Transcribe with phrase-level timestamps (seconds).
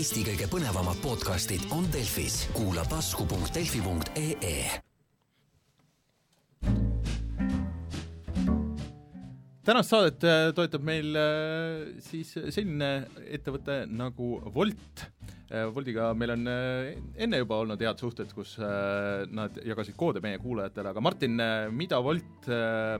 [0.00, 4.54] Eesti kõige põnevamad podcastid on Delfis, kuula tasku.delfi.ee
[9.66, 12.88] tänast saadet äh, toetab meil äh, siis selline
[13.28, 15.04] ettevõte nagu Wolt.
[15.50, 16.90] Woltiga meil on äh,
[17.24, 21.34] enne juba olnud head suhted, kus nad jagasid koode meie kuulajatele, aga Martin,
[21.74, 22.46] mida Wolt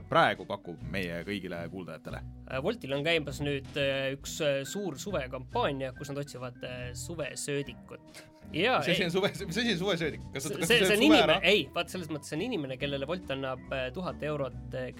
[0.09, 2.19] praegu pakub meie kõigile kuulajatele?
[2.65, 3.71] Woltil on käimas nüüd
[4.17, 6.59] üks suur suvekampaania, kus nad otsivad
[6.99, 10.21] suvesöödikut ja mis asi on suve, mis asi on suvesöödik?
[10.33, 13.87] kas see, see, on inimene, ei, vaat selles mõttes on inimene, kellele Wolt annab äh,
[13.95, 14.91] tuhat eurot äh,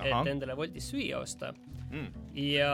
[0.00, 1.54] krediiti, et endale Woltis süüa osta.
[1.90, 2.12] Mm..
[2.38, 2.68] ja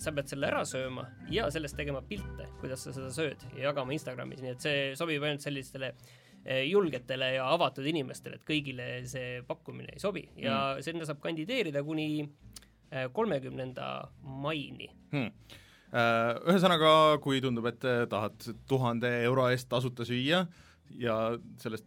[0.00, 3.92] sa pead selle ära sööma ja sellest tegema pilte, kuidas sa seda sööd ja jagama
[3.92, 9.42] Instagramis, nii et see sobib ainult sellistele äh, julgetele ja avatud inimestele, et kõigile see
[9.48, 10.24] pakkumine ei sobi.
[10.40, 10.86] Ja mm.
[10.86, 12.08] sinna saab kandideerida kuni
[13.12, 13.86] kolmekümnenda
[14.40, 14.86] maini.
[15.12, 15.28] Hmm.
[15.92, 20.46] Äh, ühesõnaga, kui tundub, et tahad tuhande euro eest tasuta süüa
[20.96, 21.18] ja
[21.60, 21.84] sellest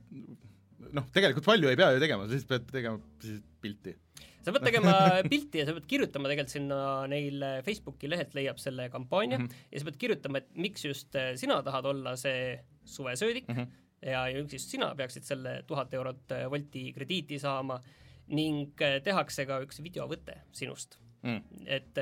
[0.95, 3.95] noh, tegelikult palju ei pea ju tegema, lihtsalt pead tegema siis pilti.
[4.42, 4.95] Sa pead tegema
[5.31, 6.80] pilti ja sa pead kirjutama tegelikult sinna
[7.11, 9.70] neil Facebooki lehelt leiab selle kampaania mm -hmm.
[9.72, 13.67] ja sa pead kirjutama, et miks just sina tahad olla see suvesöödik mm -hmm.
[14.11, 17.81] ja miks just sina peaksid selle tuhat eurot Wolti krediiti saama
[18.28, 21.42] ning tehakse ka üks videovõte sinust mm..
[21.66, 21.98] et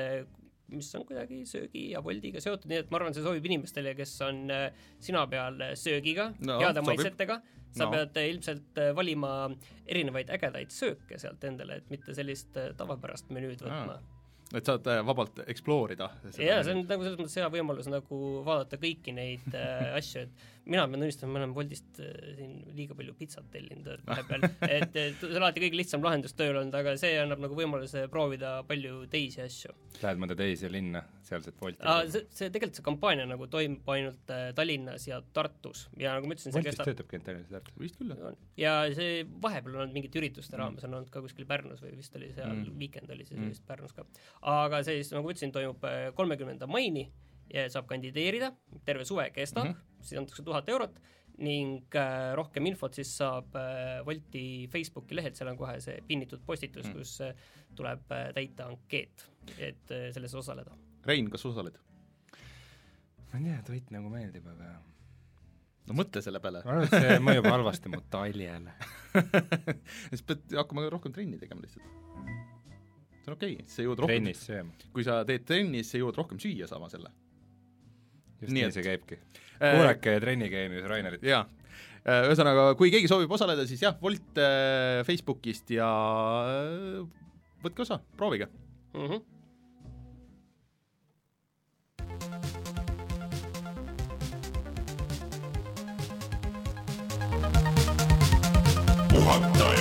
[0.70, 4.12] mis on kuidagi söögi ja Woldiga seotud, nii et ma arvan, see sobib inimestele, kes
[4.22, 4.44] on
[5.02, 7.90] sina peal söögiga no,, heade maitsetega, sa no.
[7.94, 9.34] pead äh, ilmselt äh, valima
[9.86, 14.08] erinevaid ägedaid sööke sealt endale, et mitte sellist tavapärast menüüd võtma ah
[14.56, 16.08] et saad vabalt explore ida.
[16.34, 20.59] jaa, see on nagu selles mõttes hea võimalus nagu vaadata kõiki neid äh, asju, et
[20.68, 25.20] mina pean tunnistama, me oleme Woldist äh, siin liiga palju pitsat tellinud vahepeal, et, et
[25.20, 29.04] see on alati kõige lihtsam lahendus tööl olnud, aga see annab nagu võimaluse proovida palju
[29.12, 29.74] teisi asju.
[30.02, 31.82] Lähed mõnda teise linna, sealset Wolti?
[32.12, 36.36] see, see tegelikult see kampaania nagu toimub ainult äh, Tallinnas ja Tartus ja nagu ma
[36.36, 37.80] ütlesin, see kestab töötabki ainult Tallinnas ja Tartus?
[37.80, 38.36] vist küll, jah.
[38.60, 40.62] ja see vahepeal on olnud mingite ürituste mm.
[40.62, 43.54] raames, on olnud ka kuskil Pärnus või vist oli seal mm., Weekend oli see mm.
[43.54, 44.06] vist Pärnus ka.
[44.52, 47.08] aga see siis, nagu ma ütlesin, toimub äh, kolmekümnenda maini
[47.68, 48.52] saab kandideerida,
[48.84, 50.04] terve suve kestab mm, -hmm.
[50.06, 51.00] siis antakse tuhat eurot
[51.40, 56.42] ning äh, rohkem infot siis saab äh, Wolti Facebooki lehelt, seal on kohe see pinnitud
[56.46, 56.98] postitus mm, -hmm.
[56.98, 57.34] kus äh,
[57.76, 59.26] tuleb äh, täita ankeet,
[59.58, 60.76] et äh, selles osaleda.
[61.06, 61.78] Rein, kas osaled?
[63.30, 64.72] ma ei tea, toit nagu meeldib, aga
[65.86, 66.64] no mõtle selle peale.
[66.66, 68.74] ma arvan, et see mõjub halvasti mu taljele
[70.10, 71.86] siis pead hakkama rohkem trenni tegema lihtsalt.
[73.22, 74.90] see on okei okay., sa jõuad rohkem trennis sööma.
[74.92, 77.14] kui sa teed trenni, siis sa jõuad rohkem süüa saama selle
[78.40, 79.18] just nii, nii see käibki.
[79.60, 81.24] Äh, kuulake äh, Trennigeenius Rainerit.
[81.26, 81.42] jaa,
[82.04, 85.90] äh, ühesõnaga, kui keegi soovib osaleda, siis jah, Wolt äh, Facebookist ja
[86.48, 87.02] äh,
[87.64, 88.48] võtke osa, proovige
[88.94, 89.06] mm.
[89.06, 89.20] -hmm.
[99.10, 99.79] puhataja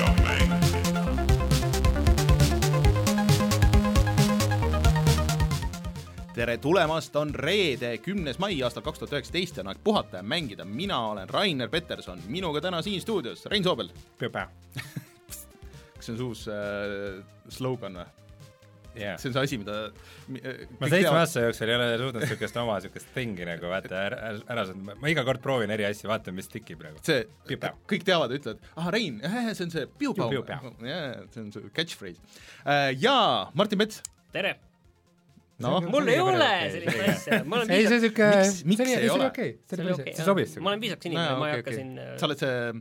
[6.40, 10.24] tere tulemast, on reede, kümnes mai aastal kaks tuhat üheksateist ja on aeg puhata ja
[10.24, 10.64] mängida.
[10.66, 13.90] mina olen Rainer Peterson, minuga täna siin stuudios Rein Soobel.
[15.98, 17.18] kas see on see uus äh,
[17.52, 18.06] slogan või?
[18.96, 19.20] Yeah.
[19.20, 22.80] see on see asi, mida äh, ma seitsme aasta jooksul ei ole suutnud niisugust oma
[22.80, 26.48] niisugust thing'i nagu vaata ära, ära saada, ma iga kord proovin eri asju, vaatan, mis
[26.56, 27.04] tikib praegu.
[27.04, 29.20] see, kõik teavad, ütlevad, ahah, Rein,
[29.52, 31.04] see on see piu-pau, jaa,
[31.36, 32.24] see on see catchphrase
[32.64, 32.96] uh,.
[32.96, 34.00] Jaa, Martin Mets.
[34.32, 34.56] tere
[35.64, 35.74] no.
[35.94, 39.12] Mul ei ole sellist asja, ma olen ei, see on niisugune miks, miks see ei
[39.14, 39.28] ole?
[39.30, 40.56] okei, see oli okei, see sobis.
[40.64, 42.74] ma olen viisakas inimene no,, ma ei hakka siin äh, sa oled see,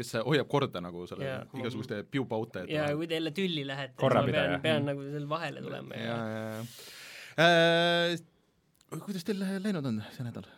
[0.00, 4.16] kes hoiab korda nagu selle ja, igasuguste piupaute ja kui te jälle tülli lähete, siis
[4.18, 8.14] ma pean, pean nagu seal vahele tulema ja, ja, ja, ja.
[8.16, 10.48] Äh, kuidas teil läinud on see nädal?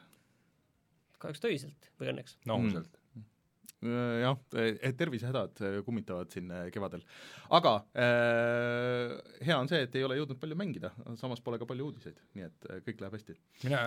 [1.18, 2.38] kahjuks töiselt või õnneks.
[2.46, 2.97] nohuselt Äh,
[3.82, 7.04] jah, e, tervisehädad äh, kummitavad siin äh, kevadel.
[7.50, 9.12] aga äh,
[9.46, 10.90] hea on see, et ei ole jõudnud palju mängida,
[11.20, 13.38] samas pole ka palju uudiseid, nii et kõik läheb hästi.
[13.62, 13.84] mina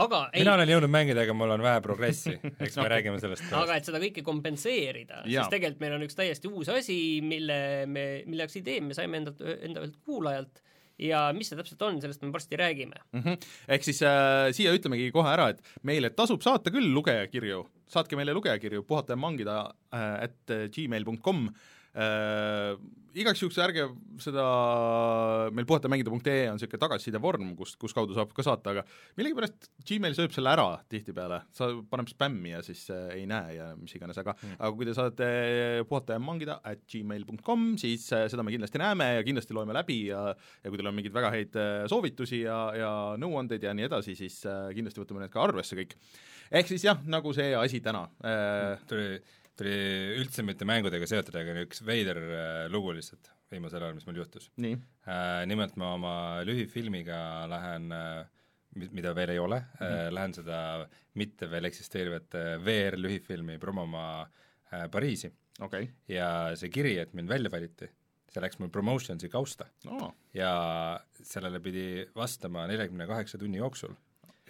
[0.00, 0.40] aga ei...
[0.40, 3.60] mina olen jõudnud mängida, aga mul on vähe progressi, eks me räägime sellest pärast.
[3.60, 8.06] aga et seda kõike kompenseerida, siis tegelikult meil on üks täiesti uus asi, mille me,
[8.24, 10.64] mille jaoks idee me saime endalt, enda ühelt kuulajalt
[11.02, 13.20] ja mis see täpselt on, sellest me varsti räägime mm.
[13.20, 13.46] -hmm.
[13.68, 18.34] Ehk siis äh, siia ütlemegi kohe ära, et meile tasub saata küll lugejakirju, saatke meile
[18.36, 19.56] lugejakirju puhata ja mangida
[19.92, 21.46] äh, at gmail.com
[21.96, 22.76] äh,
[23.18, 23.84] igaks juhuks ärge
[24.22, 24.44] seda,
[25.54, 28.84] meil puhatamängida.ee on niisugune tagasisidevorm, kust, kus kaudu saab ka saata, aga
[29.18, 33.68] millegipärast Gmail sööb selle ära tihtipeale, sa paneb spämmi ja siis äh, ei näe ja
[33.78, 34.56] mis iganes, aga mm.
[34.58, 35.28] aga kui te saate
[35.90, 40.00] puhata ja mangida at gmail.com, siis äh, seda me kindlasti näeme ja kindlasti loeme läbi
[40.08, 43.90] ja ja kui teil on mingeid väga häid äh, soovitusi ja, ja nõuandeid ja nii
[43.90, 45.96] edasi, siis äh, kindlasti võtame need ka arvesse kõik.
[46.52, 49.20] ehk siis jah, nagu see asi täna äh, tuli
[49.62, 54.20] tuli üldse mitte mängudega seotud, aga üks veider äh, lugu lihtsalt viimasel ajal, mis mul
[54.22, 54.50] juhtus.
[55.06, 55.42] äh,.
[55.46, 56.14] Nimelt ma oma
[56.46, 58.24] lühifilmiga lähen äh,
[58.74, 60.06] mida veel ei ole mm, -hmm.
[60.06, 64.22] äh, lähen seda mitte veel eksisteerivat äh, VR-lühifilmi promoma
[64.72, 65.88] äh, Pariisi okay..
[66.08, 67.90] ja see kiri, et mind välja valiti,
[68.32, 70.14] see läks mul promotion'i kausta oh.
[70.34, 73.94] ja sellele pidi vastama neljakümne kaheksa tunni jooksul.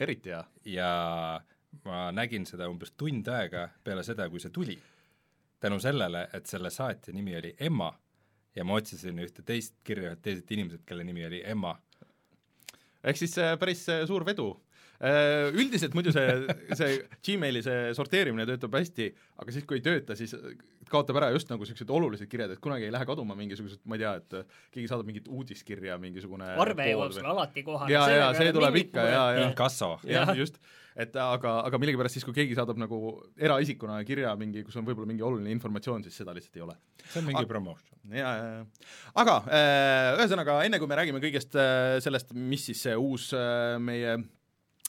[0.00, 0.44] eriti hea.
[0.64, 1.40] ja
[1.84, 4.78] ma nägin seda umbes tund aega peale seda, kui see tuli
[5.62, 7.92] tänu sellele, et selle saatja nimi oli Emma
[8.56, 11.76] ja ma otsisin ühte teist kirja teiselt inimeselt, kelle nimi oli Emma.
[13.04, 14.48] ehk siis äh, päris äh, suur vedu.
[15.02, 16.26] Äh, üldiselt muidu see,
[16.78, 19.08] see Gmaili see sorteerimine töötab hästi,
[19.42, 20.36] aga siis, kui ei tööta, siis
[20.92, 24.04] kaotab ära just nagu niisugused olulised kirjad, et kunagi ei lähe kaduma mingisugused, ma ei
[24.04, 27.90] tea, et keegi saadab mingit uudiskirja, mingisugune arve jõuab sulle alati kohale.
[27.90, 29.96] ja, ja see tuleb ikka ja, ja inkasso.
[30.06, 30.60] jah, just
[30.98, 32.98] et aga, aga millegipärast siis, kui keegi saadab nagu
[33.40, 36.76] eraisikuna kirja mingi, kus on võib-olla mingi oluline informatsioon, siis seda lihtsalt ei ole.
[37.06, 37.96] see on mingi promotion.
[38.12, 38.92] ja, ja, ja.
[39.24, 43.80] aga äh, ühesõnaga, enne kui me räägime kõigest äh, sellest, mis siis see uus äh,
[43.82, 44.18] meie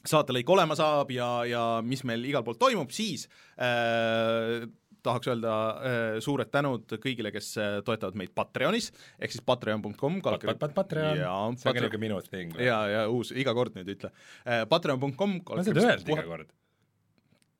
[0.07, 4.65] saatelõik olema saab ja, ja mis meil igal pool toimub, siis äh,
[5.03, 10.43] tahaks öelda äh, suured tänud kõigile, kes äh, toetavad meid Patreonis, ehk siis patreon.com pat,
[10.43, 11.23] pat, pat, Patreon,
[11.59, 12.55] see on niisugune minu thing.
[12.59, 14.11] ja, ja uus, iga kord nüüd ütle
[14.43, 14.63] äh,.
[14.69, 16.53] Patreon.com ma seda öeldi iga kord.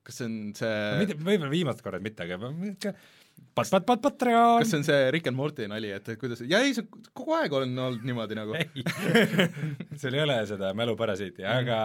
[0.04, 2.96] kas see on see no, mitte, võib-olla viimased korrad mitte, aga
[3.54, 4.62] pat, pat, pat, Patreon!
[4.64, 7.54] kas see on see Rick and Morty nali, et kuidas, ja ei, see kogu aeg
[7.58, 8.86] on olnud niimoodi nagu ei
[10.02, 11.78] seal ei ole seda mäluparasiiti, aga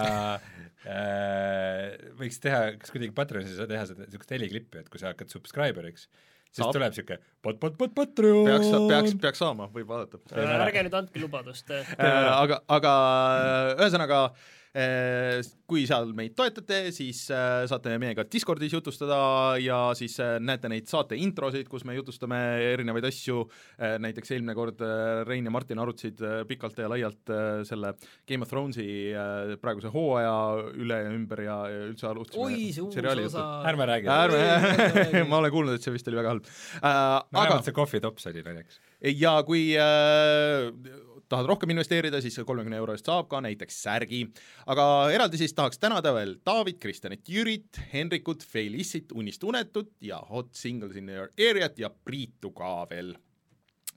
[0.88, 5.12] äh, võiks teha, kas kuidagi Patreonis ei saa teha seda, niisugust heliklippi, et kui sa
[5.12, 6.08] hakkad subscriber'iks,
[6.48, 6.74] siis Saab.
[6.76, 8.44] tuleb niisugune pat, pat, pat, Patreon!
[8.48, 10.54] peaks, peaks, peaks saama, võib vaadata äh,.
[10.68, 12.94] ärge nüüd andke lubadust äh, aga, aga
[13.76, 14.54] ühesõnaga äh,
[15.68, 19.18] kui seal meid toetate, siis äh, saate meiega Discordis jutustada
[19.60, 22.38] ja siis äh, näete neid saate introsid, kus me jutustame
[22.70, 23.42] erinevaid asju,
[23.76, 24.80] äh, näiteks eelmine kord
[25.28, 27.32] Rein ja Martin arutasid pikalt ja laialt
[27.68, 27.94] selle
[28.28, 28.86] Game of Thronesi
[29.60, 30.36] praeguse hooaja
[30.76, 34.12] üle ja ümber ja, üldse alustasime oi, see uus osa ärme räägi.
[34.12, 36.88] ärme ma olen kuulnud, et see vist oli väga halb uh,.
[37.34, 38.80] no aga see kohvitops oli naljaks.
[39.16, 44.24] ja kui uh, tahad rohkem investeerida, siis kolmekümne euro eest saab ka näiteks särgi.
[44.66, 44.84] aga
[45.14, 50.96] eraldi siis tahaks tänada veel David, Kristjanit, Jürit, Henrikut, Felissit, Unist unetut ja Hot Singles
[50.96, 53.14] in your area't ja Priitu ka veel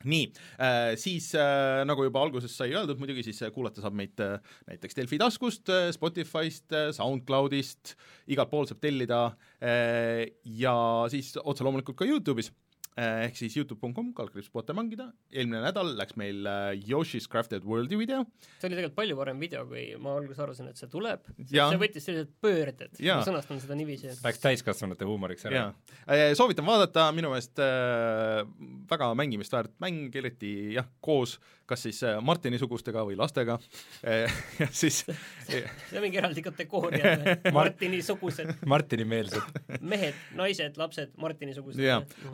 [0.01, 4.39] nii äh,, siis äh, nagu juba alguses sai öeldud muidugi, siis kuulata saab meid äh,
[4.69, 7.93] näiteks Delfi taskust äh,, Spotify'st äh,, SoundCloud'ist,
[8.33, 9.21] igalt poolt saab tellida
[9.61, 10.25] äh,
[10.57, 10.75] ja
[11.13, 12.60] siis otse loomulikult ka Youtube'is Äh,
[12.99, 18.25] ehk siis Youtube.com, kaldkriips puhata mängida, eelmine nädal läks meil äh, Yoshi's Crafted World'i video.
[18.59, 22.07] see oli tegelikult palju parem video, kui ma alguses arvasin, et see tuleb, see võttis
[22.09, 24.11] sellised pöörded, ma sõnastan seda niiviisi.
[24.25, 25.69] Läks täiskasvanute huumoriks ära.
[26.03, 28.43] Äh, soovitan vaadata, minu meelest äh,
[28.91, 31.39] väga mängimist väärt mäng, eriti jah, koos
[31.71, 33.55] kas siis Martini-sugustega või lastega.
[34.03, 35.01] Ja siis
[35.47, 35.61] see
[35.95, 37.13] on mingi eraldi kategooria
[37.57, 38.65] Martini-sugused.
[38.67, 39.61] Martini-meelsed.
[39.79, 41.79] Mehed, naised, lapsed, Martini-sugused.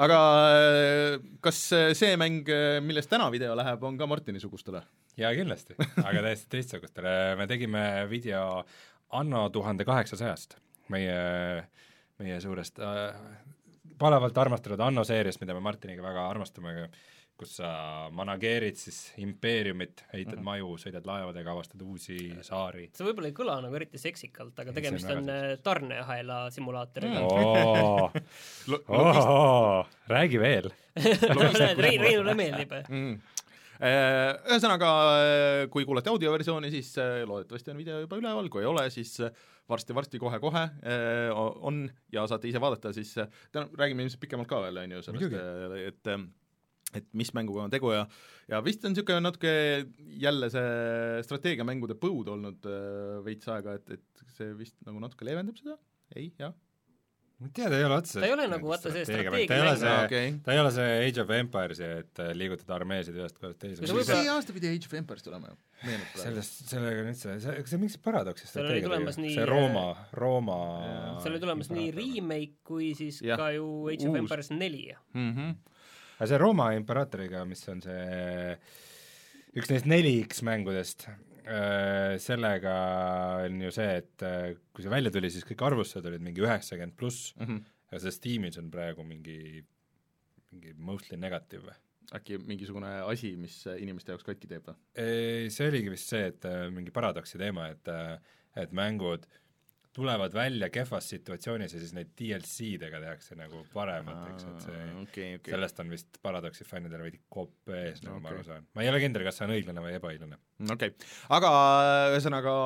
[0.02, 0.18] aga
[1.44, 1.64] kas
[1.98, 2.48] see mäng,
[2.86, 4.84] millest täna video läheb, on ka Martini-sugustele?
[5.18, 8.64] jaa, kindlasti, aga täiesti teistsugustele, me tegime video
[9.18, 10.58] anno tuhande kaheksasajast,
[10.94, 11.20] meie,
[12.22, 13.16] meie suurest äh,
[14.00, 16.90] palavalt armastatud Anno seeriast, mida me Martiniga väga armastame,
[17.38, 17.70] kus sa
[18.16, 20.46] manageerid siis impeeriumit, ehitad mm -hmm.
[20.50, 22.90] maju, sõidad laevadega, avastad uusi saari.
[22.94, 27.22] see võib-olla ei kõla nagu eriti seksikalt, aga tegemist on, äh, tarneahela simulaatoriga.
[27.22, 27.28] Mm..
[28.88, 30.72] Oh, oh, räägi veel.
[31.84, 32.74] Rein, Reinule meeldib.
[32.90, 33.20] Mm.
[33.78, 34.90] Ühesõnaga,
[35.70, 39.20] kui kuulate audioversiooni, siis äh, loodetavasti on video juba üleval, kui ei ole, siis
[39.70, 40.64] varsti-varsti kohe-kohe
[41.38, 43.14] on ja saate ise vaadata, siis
[43.54, 45.34] räägime ilmselt pikemalt ka veel, on ju, sellest,
[45.86, 46.14] et
[47.02, 48.06] et mis mänguga on tegu ja
[48.48, 49.52] ja vist on niisugune natuke
[50.22, 55.60] jälle see strateegiamängude põud olnud äh, veits aega, et, et see vist nagu natuke leevendab
[55.60, 55.78] seda,
[56.16, 56.56] ei, jah?
[57.38, 59.58] ma ei tea, ta ei ole otseselt ta ei ole nagu vaata see strateegia ta
[59.58, 63.20] ei ole see okay., ta ei ole see Age of Empires'i, et äh, liigutada armeesid
[63.20, 63.86] ühest kohast teise.
[63.86, 66.24] see aasta pidi Age of Empires tulema ju, meenub praegu.
[66.24, 69.86] sellest, sellega on üldse, see, see on mingi paradoks, see strateegia, see Rooma,
[70.18, 70.60] Rooma
[71.22, 73.38] seal oli tulemas nii remake kui siis ja.
[73.38, 75.34] ka ju Age of Empires neli mm.
[75.34, 75.58] -hmm
[76.18, 78.58] aga see Rooma imperaatoriga, mis on see
[79.58, 81.08] üks neist neli X-mängudest,
[82.22, 82.76] sellega
[83.46, 84.26] on ju see, et
[84.76, 87.62] kui see välja tuli, siis kõik arvustused olid mingi üheksakümmend pluss mm, -hmm.
[87.92, 89.64] aga see Steamis on praegu mingi,
[90.52, 91.78] mingi mostly negative või?
[92.18, 94.78] äkki mingisugune asi, mis inimeste jaoks katki teeb või?
[95.52, 97.90] See oligi vist see, et mingi paradoksi teema, et,
[98.56, 99.47] et mängud äh,
[99.98, 105.54] tulevad välja kehvas situatsioonis ja siis neid DLC-dega tehakse nagu paremateks, et see okay, okay.
[105.56, 108.26] sellest on vist Paradoxi fännidel veidi kopp ees, nagu okay.
[108.26, 108.68] ma aru saan.
[108.78, 110.40] ma ei ole kindel, kas see on õiglane või ebaõiglane.
[110.68, 111.54] okei okay., aga
[112.14, 112.58] ühesõnaga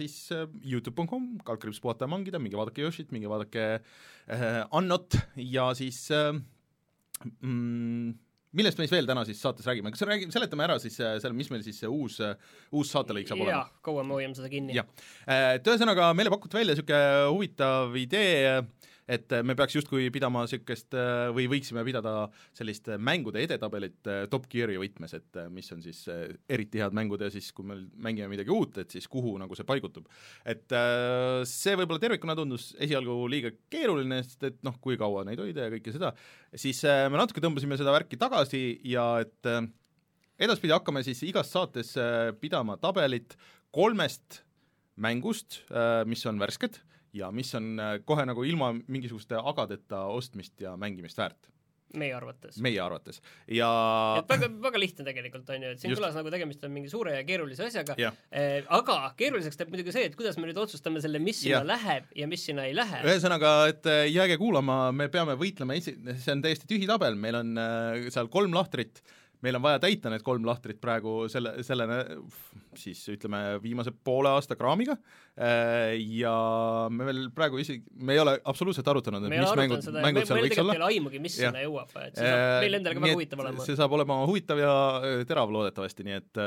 [0.00, 4.48] siis äh, Youtube.com, kaldkriips puhata ja mangida, minge vaadake Yoshit, minge vaadake äh,
[4.80, 6.32] Annot ja siis äh,
[7.40, 8.16] mm,
[8.56, 11.36] millest me siis veel täna siis saates räägime, kas räägime, seletame ära siis äh, selle,
[11.36, 12.36] mis meil siis see uus, äh,
[12.72, 13.64] uus saatelõik saab olema?
[13.84, 14.76] kaua me hoiame seda kinni.
[14.78, 14.88] jah,
[15.58, 18.62] et ühesõnaga meile pakuti välja niisugune huvitav idee,
[19.08, 20.94] et me peaks justkui pidama niisugust
[21.34, 26.02] või võiksime pidada sellist mängude edetabelit Top Gear'i võtmes, et mis on siis
[26.48, 29.66] eriti head mängud ja siis, kui me mängime midagi uut, et siis kuhu nagu see
[29.68, 30.08] paigutub.
[30.44, 30.76] et
[31.48, 35.74] see võib-olla tervikuna tundus esialgu liiga keeruline, sest et noh, kui kaua neid hoida ja
[35.74, 36.12] kõike seda,
[36.54, 39.52] siis me natuke tõmbasime seda värki tagasi ja et
[40.38, 41.94] edaspidi hakkame siis igas saates
[42.42, 43.38] pidama tabelit
[43.74, 44.42] kolmest
[44.98, 45.62] mängust,
[46.10, 46.80] mis on värsked
[47.16, 51.48] ja mis on äh, kohe nagu ilma mingisuguste agadeta ostmist ja mängimist väärt
[51.96, 52.58] meie arvates.
[52.60, 53.20] meie arvates
[53.54, 53.68] ja
[54.20, 56.02] et väga, väga lihtne tegelikult on ju, et siin Just.
[56.02, 60.08] kõlas nagu tegemist on mingi suure ja keerulise asjaga eh,, aga keeruliseks teeb muidugi see,
[60.10, 61.68] et kuidas me nüüd otsustame selle, mis sinna ja.
[61.70, 63.00] läheb ja mis sinna ei lähe.
[63.08, 67.40] ühesõnaga, et äh, jääge kuulama, me peame võitlema esi-, see on täiesti tühi tabel, meil
[67.40, 71.54] on äh, seal kolm lahtrit äh,, meil on vaja täita need kolm lahtrit praegu selle,
[71.66, 71.86] selle
[72.78, 76.32] siis ütleme, viimase poole aasta kraamiga äh, ja
[76.92, 80.62] me veel praegu isegi, me ei ole absoluutselt arutanud, et mis mängud, mängud seal võiks
[80.64, 80.76] olla.
[80.76, 81.52] meil aimugi, mis ja.
[81.52, 83.68] sinna jõuab, et see saab äh, meil endal ka väga huvitav olema.
[83.68, 86.44] see saab olema huvitav ja äh, terav loodetavasti, nii et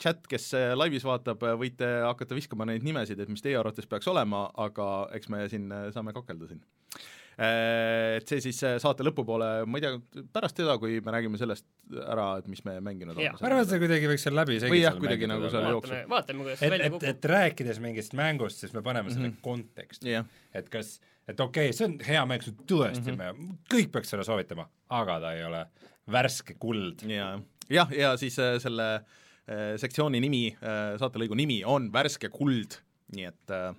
[0.00, 4.46] chat, kes laivis vaatab, võite hakata viskama neid nimesid, et mis teie arvates peaks olema,
[4.60, 6.60] aga eks me siin saame kakelda siin
[6.94, 11.38] Äh, et see siis äh, saate lõpupoole, ma ei tea, pärast seda, kui me räägime
[11.40, 11.66] sellest
[12.04, 13.34] ära, et mis me mänginud oleme.
[13.40, 16.04] ma arvan, et see kuidagi võiks seal läbi või jah, kuidagi nagu seal jookseb.
[16.12, 17.08] vaatame, kuidas see välja kukub.
[17.10, 19.42] et rääkides mingist mängust, siis me paneme selle mm -hmm.
[19.42, 20.30] konteksti yeah..
[20.54, 23.42] et kas, et okei okay,, see on hea mäng, tõesti mm, -hmm.
[23.42, 25.66] me kõik peaks seda soovitama, aga ta ei ole
[26.06, 27.02] värske kuld.
[27.02, 32.78] jah, jah, ja siis äh, selle äh, sektsiooni nimi äh,, saatelõigu nimi on Värske kuld,
[33.16, 33.74] nii et äh,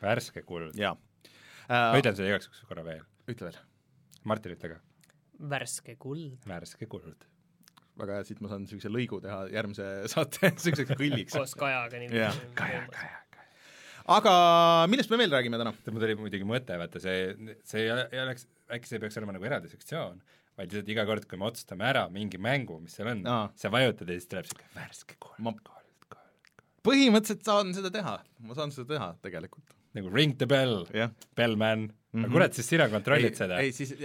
[0.00, 0.72] värske kuld?
[0.80, 0.96] jaa
[1.68, 1.92] uh,.
[1.92, 3.02] ma ütlen selle igaks juhuks korra veel.
[3.30, 3.58] ütle veel.
[4.26, 4.80] Martin, ütle ka.
[5.52, 6.38] värske kuld.
[6.48, 7.28] värske kuld.
[8.00, 12.10] väga hea, siit ma saan niisuguse lõigu teha järgmise saate niisuguseks kõlliks koos Kajaga nii
[12.14, 12.40] yeah.
[12.58, 13.46] Kaja, Kaja, Kaja.
[14.18, 14.32] aga
[14.92, 15.74] millest me veel räägime täna?
[15.90, 17.30] mul tuli muidugi mõte, vaata see,
[17.68, 20.20] see ei oleks, äkki see peaks olema nagu eraldi sektsioon,
[20.58, 23.24] vaid lihtsalt iga kord, kui me otsustame ära mingi mängu, mis seal on,
[23.58, 25.56] sa vajutad ja siis tuleb niisugune värske kuld ma...
[25.56, 26.68] kuld, kuld, kuld.
[26.90, 31.86] põhimõtteliselt saan seda teha, ma saan seda teha tegelikult nagu ring the bell yeah., bellman
[31.86, 32.24] mm, -hmm.
[32.26, 33.60] aga kurat, siis sina kontrollid ei, seda.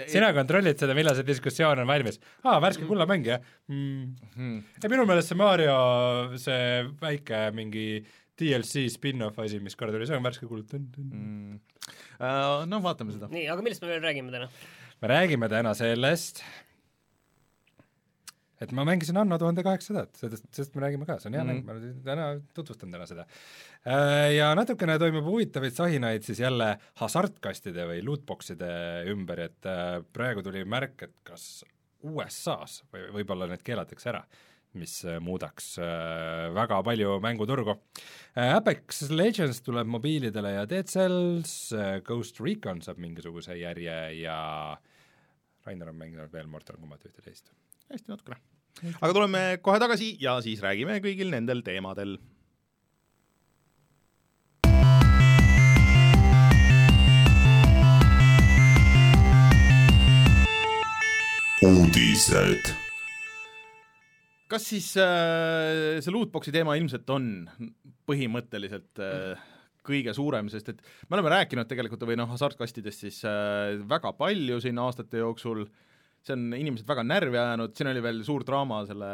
[0.08, 2.20] sina ei, kontrollid seda, millal see diskussioon on valmis.
[2.44, 4.16] aa, värske kullamäng, jah mm.
[4.38, 4.58] -hmm.
[4.84, 5.78] ei, minu meelest see Mario,
[6.38, 7.88] see väike mingi
[8.42, 11.60] DLC spin-off asi, mis korra tuli, see on värske kuld mm..
[12.22, 13.30] Uh, no vaatame seda.
[13.32, 14.50] nii, aga millest me veel räägime täna?
[15.02, 16.44] me räägime täna sellest,
[18.62, 21.62] et ma mängisin Anno tuhande kaheksasadat, sellest, sellest me räägime ka, see on hea mm
[21.62, 21.66] -hmm.
[21.66, 23.26] mäng, ma täna tutvustan täna seda.
[23.88, 28.72] Äh, ja natukene toimub huvitavaid sahinaid siis jälle hasartkastide või lootbox'ide
[29.14, 31.66] ümber, et äh, praegu tuli märk, et kas
[32.04, 34.22] USA-s või võib-olla need keelatakse ära,
[34.74, 35.78] mis äh, muudaks
[36.54, 37.76] väga palju mänguturgu.
[38.36, 41.74] Apex Legends tuleb mobiilidele ja Dead Cells,
[42.06, 44.78] Ghost Recon saab mingisuguse järje ja
[45.66, 47.52] Rainer on mänginud veel Mortal Combat ühte teist
[47.96, 48.40] hästi natukene.
[48.98, 52.20] aga tuleme kohe tagasi ja siis räägime kõigil nendel teemadel.
[61.62, 62.72] uudised
[64.52, 67.28] kas siis äh, see lootbox'i teema ilmselt on
[68.10, 69.44] põhimõtteliselt äh,
[69.86, 74.60] kõige suurem, sest et me oleme rääkinud tegelikult või noh, hasartkastidest siis äh, väga palju
[74.64, 75.91] siin aastate jooksul äh,,
[76.22, 79.10] see on inimesed väga närvi ajanud, siin oli veel suur draama selle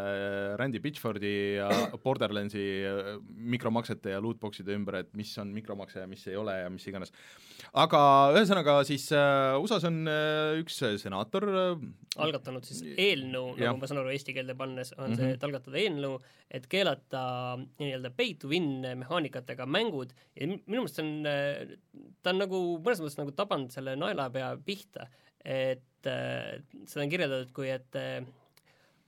[0.60, 1.68] Randy Pitchfordi ja
[2.04, 3.12] Borderlandsi äh,
[3.56, 7.14] mikromaksete ja lootbox'ide ümber, et mis on mikromakse ja mis ei ole ja mis iganes.
[7.80, 8.02] aga
[8.36, 11.86] ühesõnaga siis äh, USA-s on äh, üks senaator äh,
[12.26, 15.22] algatanud siis eelnõu, nagu ma saan aru eesti keelde pannes, on mm -hmm.
[15.22, 16.20] see, et algatada eelnõu,
[16.52, 17.22] et keelata
[17.80, 23.00] nii-öelda pay to win mehaanikatega mängud ja minu meelest see on, ta on nagu mõnes
[23.00, 25.08] mõttes nagu tabanud selle naelapea pihta
[25.48, 28.20] et äh, seda on kirjeldatud kui, et äh,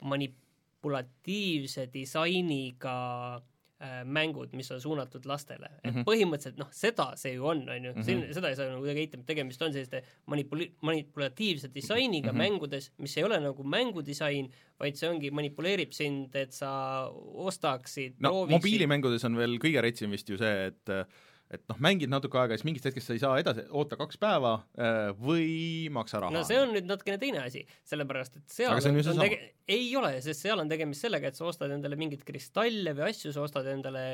[0.07, 2.95] manipulatiivse disainiga
[3.35, 6.07] äh, mängud, mis on suunatud lastele, et mm -hmm.
[6.07, 9.27] põhimõtteliselt noh, seda see ju on, on ju, siin seda ei saa nagu kuidagi eitada,
[9.27, 12.43] tegemist on selliste manipuli-, manipulatiivse disainiga mm -hmm.
[12.43, 16.71] mängudes, mis ei ole nagu mängudisain, vaid see ongi, manipuleerib sind, et sa
[17.33, 21.09] ostaksid no prooviksid mobiilimängudes on veel kõige retsim vist ju see, et
[21.49, 24.19] et noh, mängid natuke aega ja siis mingist hetkest sa ei saa edasi, oota kaks
[24.21, 26.33] päeva äh, või maksa raha.
[26.33, 29.25] no see on nüüd natukene teine asi, sellepärast et seal Aga see on ju seesama.
[29.25, 33.09] tege-, ei ole, sest seal on tegemist sellega, et sa ostad endale mingeid kristalle või
[33.09, 34.05] asju, sa ostad endale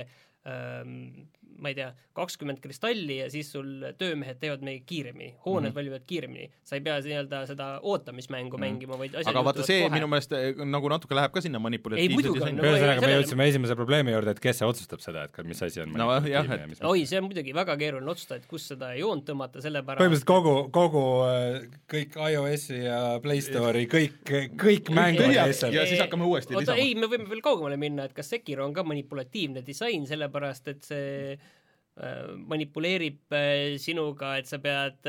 [0.47, 1.27] ähm,
[1.59, 5.71] ma ei tea, kakskümmend kristalli ja siis sul töömehed teevad midagi kiiremini, hooned mm.
[5.71, 5.75] -hmm.
[5.75, 6.49] valmivad kiiremini.
[6.63, 8.65] sa ei pea nii-öelda seda ootamismängu mm -hmm.
[8.67, 9.93] mängima, vaid aga vaata, see kohe.
[9.93, 14.11] minu meelest eh, nagu natuke läheb ka sinna manipulatiivse on, ühesõnaga, me jõudsime esimese probleemi
[14.11, 16.67] juurde, et kes see otsustab seda, et mis asi on No jah, manipulatiivne et- ja
[16.67, 20.29] mis oi, see on muidugi väga keeruline otsustada, et kus seda joont tõmmata, sellepärast põhimõtteliselt
[20.29, 24.21] kogu, kogu äh, kõik iOS-i ja Play Store'i kõik,
[24.61, 28.15] kõik mängud lihtsalt ja siis hakkame uuesti oota, ei, me võime veel kaugemale minna, et
[28.17, 32.15] kas Sekiro on ka manipulatiivne disain, sellepärast et see äh,
[32.47, 35.05] manipuleerib äh, sinuga, et sa pead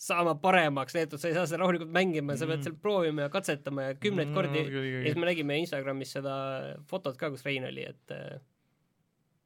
[0.00, 3.32] saama paremaks, nii et sa ei saa seda rahulikult mängima, sa pead seal proovima ja
[3.32, 4.62] katsetama ja kümneid Mm, kordi.
[4.64, 6.36] okei, ja siis me nägime Instagramis seda
[6.88, 8.14] fotot ka, kus Rein oli, et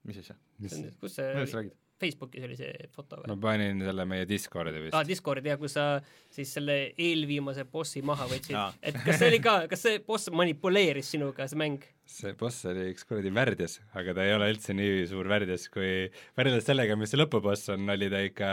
[0.06, 0.36] mis asja?
[0.62, 1.74] on- kus see sa oli, räägid?
[2.04, 3.30] Facebookis oli see foto või?
[3.32, 4.94] Ma panin selle meie Discordi vist.
[4.94, 5.86] Aa ah,, Discordi jah, kus sa
[6.34, 8.58] siis selle eelviimase bossi maha võtsid.
[8.84, 11.84] Et kas see oli ka, kas see boss manipuleeris sinuga, see mäng?
[12.14, 16.10] see boss oli üks kuradi värdjas, aga ta ei ole üldse nii suur värdjas kui
[16.36, 18.50] võrreldes sellega, mis see lõpuboss on, oli ta ikka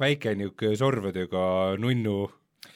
[0.00, 1.44] väike niisugune sorvudega
[1.82, 2.18] nunnu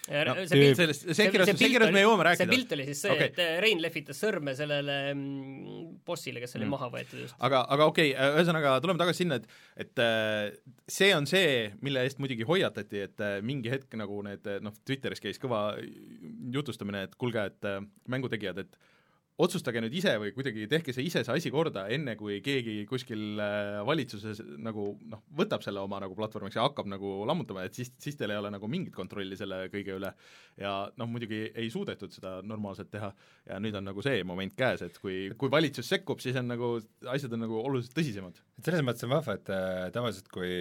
[0.09, 2.47] No, see pilt sellest- Sekirost- Sekirost me jõuame rääkida.
[2.47, 3.29] see pilt oli siis see okay.
[3.29, 6.75] et Rein lehvitas sõrme sellele mm, bossile, kes oli mm.
[6.77, 7.37] maha võetud just.
[7.39, 10.49] aga, aga okei okay,, ühesõnaga tuleme tagasi sinna, et et äh,
[10.89, 14.77] see on see, mille eest muidugi hoiatati, et äh, mingi hetk nagu need äh, noh,
[14.89, 15.63] Twitteris käis kõva
[16.55, 18.81] jutustamine, et kuulge, et äh, mängutegijad, et
[19.39, 23.39] otsustage nüüd ise või kuidagi tehke see ise see asi korda, enne kui keegi kuskil
[23.43, 27.93] äh, valitsuses nagu noh, võtab selle oma nagu platvormiks ja hakkab nagu lammutama, et siis,
[28.03, 30.11] siis teil ei ole nagu mingit kontrolli selle kõige üle
[30.59, 33.13] ja noh, muidugi ei suudetud seda normaalselt teha
[33.47, 36.75] ja nüüd on nagu see moment käes, et kui, kui valitsus sekkub, siis on nagu,
[37.15, 38.43] asjad on nagu oluliselt tõsisemad.
[38.59, 40.53] et selles mõttes on vahva, et äh, tavaliselt kui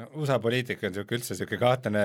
[0.00, 2.02] no USA poliitika on niisugune üldse niisugune kahtlane,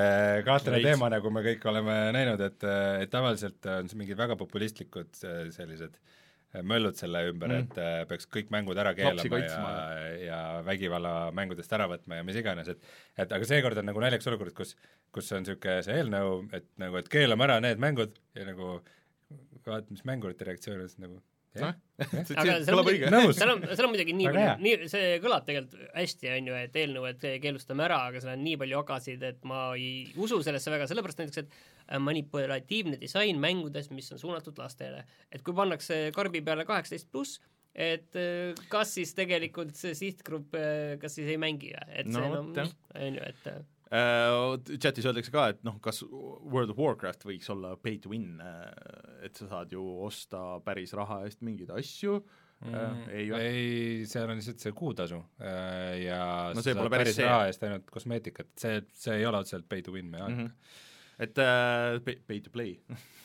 [0.48, 0.90] kahtlane Veits.
[0.92, 2.68] teema, nagu me kõik oleme näinud, et
[3.06, 7.66] et tavaliselt on mingid väga populistlikud äh, sellised äh, möllud selle ümber Mm.
[7.66, 9.78] et äh, peaks kõik mängud ära keelama ja,
[10.24, 12.84] ja vägivalla mängudest ära võtma ja mis iganes, et
[13.18, 14.76] et aga seekord on nagu naljakas olukord, kus
[15.16, 18.80] kus on niisugune see eelnõu, et nagu, et keelame ära need mängud ja nagu
[19.66, 21.22] vaat mis mängurite reaktsioon on siis nagu
[21.62, 23.10] Noh,, aga see seal on kõlab õige.
[23.38, 26.80] Seal on, seal on muidugi nii palju, nii, see kõlab tegelikult hästi, on ju, et
[26.82, 29.92] eelnõu, et keelustame ära, aga seal on nii palju agasid, et ma ei
[30.22, 35.06] usu sellesse väga, sellepärast näiteks, et äh, manipulatiivne disain mängudes, mis on suunatud lastele.
[35.32, 37.40] et kui pannakse karbi peale kaheksateist pluss,
[37.76, 40.60] et äh, kas siis tegelikult see sihtgrupp,
[41.00, 43.75] kas siis ei mängi või, et No see noh on ju, et äh, Äh,
[44.82, 48.40] chatis öeldakse ka, et noh, kas World of Warcraft võiks olla pay to win,
[49.26, 52.18] et sa saad ju osta päris raha eest mingeid asju
[52.66, 53.40] mm,, ei või?
[53.44, 56.20] ei, seal on lihtsalt see kuutasu äh, ja
[56.56, 57.30] No see pole päris päris see.
[57.30, 60.50] raha eest ainult kosmeetikat, see, see ei ole otseselt pay to win mehaanika Mhm.
[60.50, 60.56] mm.
[60.56, 61.24] -hmm.
[61.28, 62.74] et äh, pay, pay to play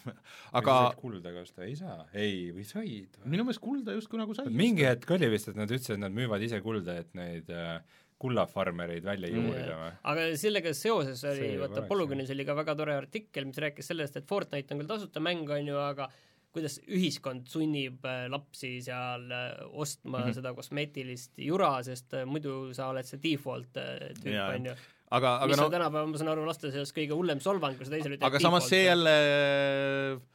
[0.58, 3.32] aga aga kulda ka osta ei saa, ei, või said või?
[3.34, 6.14] minu meelest kulda justkui nagu sai mingi hetk oli vist, et nad ütlesid, et nad
[6.14, 7.82] müüvad ise kulda, et neid äh,
[8.20, 9.92] kullafarmereid välja juurida või?
[10.12, 14.28] aga sellega seoses oli vaata Polügonis oli ka väga tore artikkel, mis rääkis sellest, et
[14.28, 16.10] Fortnite on küll tasuta mäng, on ju, aga
[16.54, 20.24] kuidas ühiskond sunnib äh, lapsi seal äh, ostma mm.
[20.24, 20.38] -hmm.
[20.40, 24.74] seda kosmeetilist jura, sest äh, muidu sa oled see default tüüp, on ju.
[25.10, 27.86] aga, aga mis no on tänapäeval, ma saan aru, laste seas kõige hullem solvang, kui
[27.86, 29.16] sa teisele ütled aga samas see jälle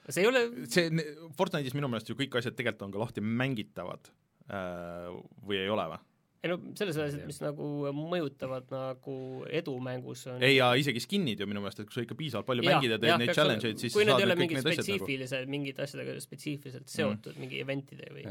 [0.09, 0.89] see ei ole, see,
[1.35, 4.11] Fortnite'is minu meelest ju kõik asjad tegelikult on ka lahti mängitavad
[4.47, 6.03] või ei ole või?
[6.43, 9.15] Ei no selles mõttes, et mis nagu mõjutavad nagu
[9.49, 12.49] edu mängus on ei, ja isegi skin'id ju minu meelest, et kui sa ikka piisavalt
[12.49, 14.59] palju Jah, mängid ja teed jah, neid challenge eid, siis kui need ei ole mingid
[14.61, 18.25] asjad nagu spetsiifilised, mingid asjadega spetsiifiliselt seotud mm., mingi eventide või?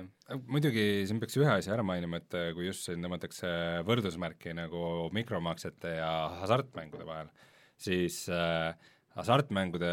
[0.46, 3.50] Muidugi siin peaks ühe asja ära mainima, et äh, kui just siin tõmmatakse
[3.88, 6.12] võrdusmärki nagu mikromaksete ja
[6.42, 7.32] hasartmängude vahel,
[7.80, 8.74] siis äh,
[9.18, 9.90] hasartmängude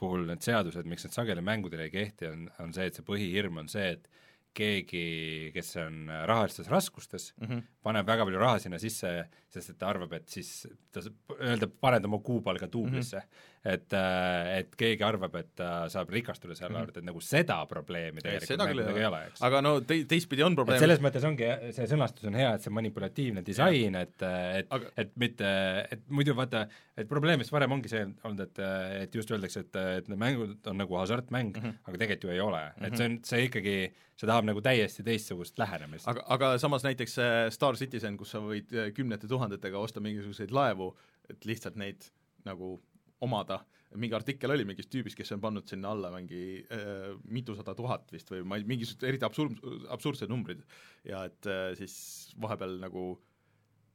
[0.00, 3.60] puhul need seadused, miks need sageli mängudele ei kehti, on, on see, et see põhihirm
[3.62, 4.08] on see, et
[4.56, 7.62] keegi, kes on rahalistes raskustes mm, -hmm.
[7.86, 9.12] paneb väga palju raha sinna sisse,
[9.48, 11.02] sest et ta arvab, et siis ta,
[11.38, 13.22] öelda, paned oma kuupalga duublisse mm.
[13.22, 13.49] -hmm.
[13.64, 16.80] Et, et keegi arvab, et ta saab rikastuda selle Mhm.
[16.80, 19.18] arvelt, et nagu seda probleemi tegelikult seda küll mängudega ei ole.
[19.28, 19.42] eks.
[19.42, 21.44] aga no tei-, teistpidi on probleem selles mõttes ongi,
[21.76, 25.50] see sõnastus on hea, et see manipulatiivne disain, et, et Aga- et mitte,
[25.92, 28.58] et muidu vaata, et probleem vist varem ongi see olnud, et,
[29.02, 31.68] et just öeldakse, et, et need mängud on nagu hasartmäng mm, Mhm.
[31.68, 31.88] -hmm.
[31.88, 32.72] aga tegelikult ju ei ole mm.
[32.82, 32.86] -hmm.
[32.86, 36.08] et see on, see ikkagi, see tahab nagu täiesti teistsugust lähenemist.
[36.08, 37.18] aga, aga samas näiteks
[37.50, 40.96] Star Citizen, kus sa võid äh, kümnete tuhandetega osta mingisuguseid laevu,
[41.28, 42.08] et lihtsalt neid
[42.44, 42.80] nagu
[43.26, 43.60] omada,
[44.00, 48.30] mingi artikkel oli mingist tüübist, kes on pannud sinna alla mingi äh, mitusada tuhat vist
[48.32, 49.58] või ma ei, mingisugused eriti absurd,
[49.90, 50.62] absurdsed numbrid.
[51.08, 51.96] Ja et äh, siis
[52.40, 53.04] vahepeal nagu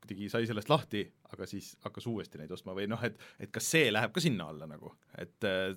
[0.05, 1.01] kuidagi sai sellest lahti,
[1.33, 4.49] aga siis hakkas uuesti neid ostma või noh, et et kas see läheb ka sinna
[4.51, 5.73] alla nagu, et äh,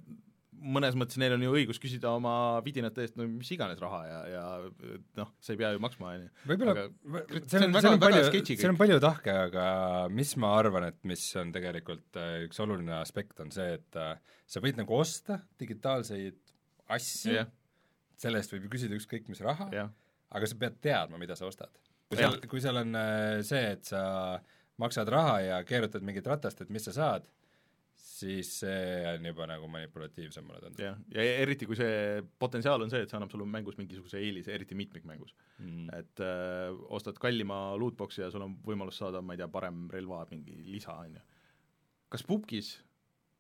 [0.58, 2.32] mõnes mõttes neil on ju õigus küsida oma
[2.64, 4.42] vidinate eest no mis iganes raha ja, ja
[5.18, 6.30] noh, sa ei pea ju maksma, on ju.
[6.50, 6.74] võib-olla
[7.50, 9.68] seal on, seal on palju, seal on palju tahke, aga
[10.14, 14.14] mis ma arvan, et mis on tegelikult äh, üks oluline aspekt, on see, et äh,
[14.48, 16.38] sa võid nagu osta digitaalseid
[16.98, 17.50] asju jah,
[18.18, 19.90] selle eest võib ju küsida ükskõik mis raha, jah.
[20.34, 21.72] aga sa pead teadma, mida sa ostad.
[22.08, 24.02] kui seal, kui seal on äh, see, et sa
[24.78, 27.26] maksad raha ja keerutad mingit ratast, et mis sa saad,
[28.18, 32.92] siis see on juba nagu manipulatiivsem, mulle tundub jah, ja eriti, kui see potentsiaal on
[32.92, 35.86] see, et see annab sulle mängus mingisuguse eelise, eriti mitmikmängus mm..
[35.98, 40.24] et öö, ostad kallima lootbox'i ja sul on võimalus saada, ma ei tea, parem relva,
[40.32, 41.24] mingi lisa, on ju.
[42.14, 42.74] kas pubgis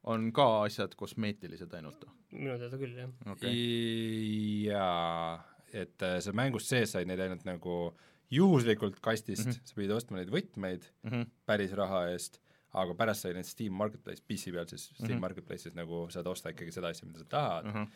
[0.08, 3.14] on ka asjad kosmeetilised ainult minu teada küll, jah.
[3.32, 3.54] okay.?
[4.68, 5.38] jaa,
[5.72, 7.78] et äh, sa mängust sees said neid ainult nagu
[8.30, 9.52] juhuslikult kastist mm.
[9.52, 9.70] -hmm.
[9.70, 11.30] sa pidid ostma neid võtmeid Mm -hmm.
[11.46, 12.40] päris raha eest,
[12.82, 15.16] aga pärast sai neid Steam Marketplace, PC peal siis Steam mm Mhm.
[15.18, 15.24] -hmm.
[15.28, 17.66] Marketplace'is nagu saad osta ikkagi seda asja, mida sa tahad.
[17.66, 17.88] Uh -hmm.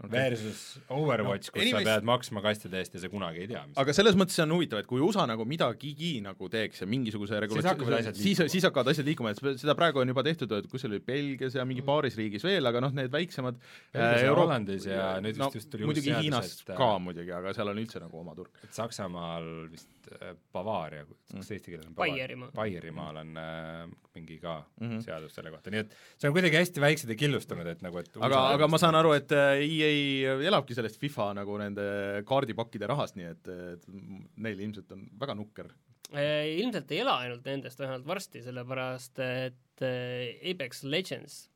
[0.00, 0.10] -huh.
[0.10, 3.62] Versus Overwatch no,, kus anyways- sa pead maksma kastide eest ja sa kunagi ei tea,
[3.76, 7.38] aga selles mõttes see on huvitav, et kui USA nagu midagigi nagu teeks ja mingisuguse
[7.38, 10.88] asjad siis, siis hakkavad asjad liikuma, et seda- praegu on juba tehtud, et kus see
[10.90, 13.58] oli, Belgias ja mingi paaris riigis veel, aga noh, need väiksemad
[13.92, 16.98] Belgias ja Euro- Hollandis ja nüüd no, vist just tuli muidugi Hiinas et, äh, ka
[16.98, 18.50] muidugi, aga seal on üldse nagu oma turg.
[18.64, 19.88] et Saksamaal vist
[20.20, 22.50] äh, Bavaaria, kas eesti keeles on Baierimaa.
[22.54, 24.88] Baierimaal on äh, mingi ka mm.
[24.88, 25.04] -hmm.
[25.04, 28.10] seadus selle kohta, nii et see on kuidagi hästi väiksed ja killustunud, et nagu et
[28.20, 31.86] aga, aga ma saan aru, et äh, EA elabki sellest FIFA nagu nende
[32.28, 33.88] kaardipakkide rahast, nii et, et
[34.36, 35.72] neil ilmselt on väga nukker.
[36.12, 41.48] ilmselt ei ela ainult nendest, vähemalt varsti, sellepärast et äh, Apex Legends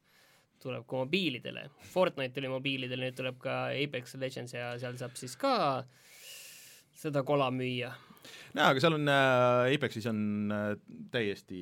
[0.63, 5.37] tuleb ka mobiilidele, Fortnite tuli mobiilidele, nüüd tuleb ka Apex Legends ja seal saab siis
[5.37, 5.85] ka
[6.97, 7.93] seda kola müüa.
[8.55, 10.21] jaa, aga seal on äh,, Apexis on
[10.55, 10.65] äh,
[11.13, 11.61] täiesti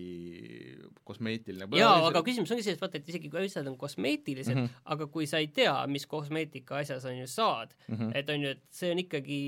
[1.04, 1.68] kosmeetiline.
[1.78, 4.64] jaa, aga küsimus ongi selles, vaata, et isegi kui asjad on kosmeetilised mm.
[4.64, 4.86] -hmm.
[4.96, 7.96] aga kui sa ei tea, mis kosmeetika asjas on ju saad mm.
[7.96, 8.16] -hmm.
[8.18, 9.42] et on ju, et see on ikkagi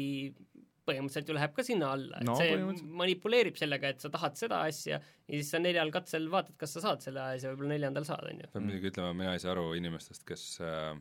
[0.86, 2.54] põhimõtteliselt ju läheb ka sinna alla, et No see
[3.00, 6.84] manipuleerib sellega, et sa tahad seda asja ja siis sa neljal katsel vaatad, kas sa
[6.84, 8.50] saad selle asja, võib-olla neljandal saad, on ju.
[8.52, 10.94] peab muidugi ütlema, mina ei saa aru inimestest, kes äh,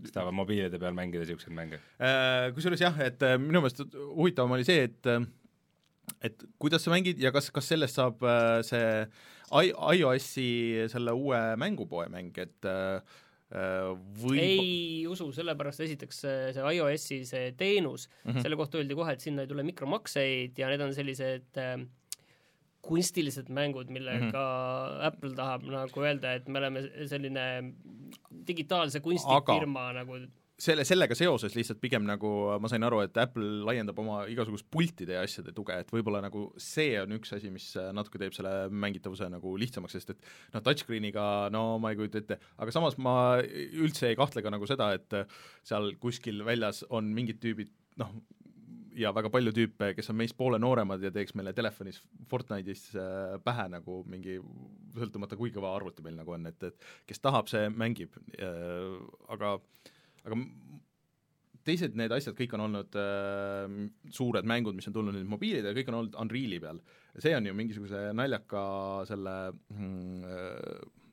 [0.00, 1.80] kes tahavad mobiilide peal mängida niisuguseid mänge.
[2.02, 5.24] Äh, kusjuures jah, et äh, minu meelest huvitavam oli see, et äh,
[6.24, 8.24] et kuidas sa mängid ja kas, kas sellest saab
[8.66, 8.88] see
[9.54, 10.48] I-, iOS-i
[10.92, 12.68] selle uue mängupoe mäng, et
[14.20, 14.66] või ei
[15.08, 18.32] usu, sellepärast esiteks see, iOS-i see teenus mm.
[18.32, 18.44] -hmm.
[18.44, 21.78] selle kohta öeldi kohe, et sinna ei tule mikromakseid ja need on sellised äh,
[22.84, 25.04] kunstilised mängud, millega mm -hmm.
[25.08, 27.74] Apple tahab nagu öelda, et me oleme selline
[28.46, 30.18] digitaalse kunsti Aga- firma nagu
[30.60, 32.30] selle, sellega seoses lihtsalt pigem nagu
[32.62, 36.46] ma sain aru, et Apple laiendab oma igasugust pultide ja asjade tuge, et võib-olla nagu
[36.60, 37.66] see on üks asi, mis
[37.96, 42.38] natuke teeb selle mängitavuse nagu lihtsamaks, sest et noh, touchscreen'iga no ma ei kujuta ette,
[42.58, 45.18] aga samas ma üldse ei kahtle ka nagu seda, et
[45.66, 48.14] seal kuskil väljas on mingid tüübid noh,
[48.98, 53.36] ja väga palju tüüpe, kes on meist poole nooremad ja teeks meile telefonis Fortnite'is äh,
[53.44, 54.38] pähe nagu mingi
[54.96, 58.98] sõltumata, kui kõva arvuti meil nagu on, et, et kes tahab, see mängib äh,,
[59.34, 59.56] aga
[60.24, 60.38] aga
[61.64, 63.78] teised need asjad kõik on olnud äh,
[64.12, 66.82] suured mängud, mis on tulnud nüüd mobiilidele, kõik on olnud Unreali peal.
[67.18, 68.64] see on ju mingisuguse naljaka
[69.08, 71.03] selle mm, äh,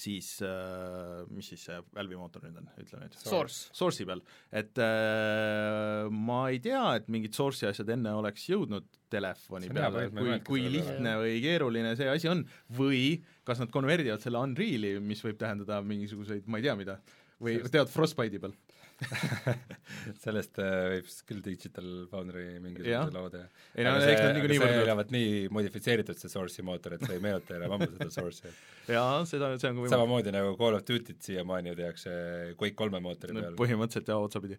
[0.00, 3.16] siis äh, mis siis see Valve'i mootor nüüd on, ütle nüüd.
[3.20, 3.70] Source.
[3.76, 4.22] Source'i peal,
[4.54, 10.38] et äh, ma ei tea, et mingid Source'i asjad enne oleks jõudnud telefoni peale, kui,
[10.46, 12.42] kui lihtne või keeruline see asi on
[12.76, 16.98] või kas nad konverdivad selle Unreali, mis võib tähendada mingisuguseid, ma ei tea mida,
[17.42, 18.56] või tead Frostbite'i peal.
[20.24, 23.48] sellest äh, võib küll Digital Foundry mingisuguse loo teha.
[23.76, 27.22] ei no eks nad niikuinii see olevat nii modifitseeritud, see Source'i mootor, et see ei
[27.24, 28.54] meenuta enam ammu seda Source'i.
[28.88, 29.92] jaa, seda, see on ka võimalik.
[29.92, 32.16] samamoodi nagu Call of Duty't siiamaani ju tehakse
[32.56, 33.58] Quake kolme mootori peal.
[33.60, 34.58] põhimõtteliselt jaa, otsapidi.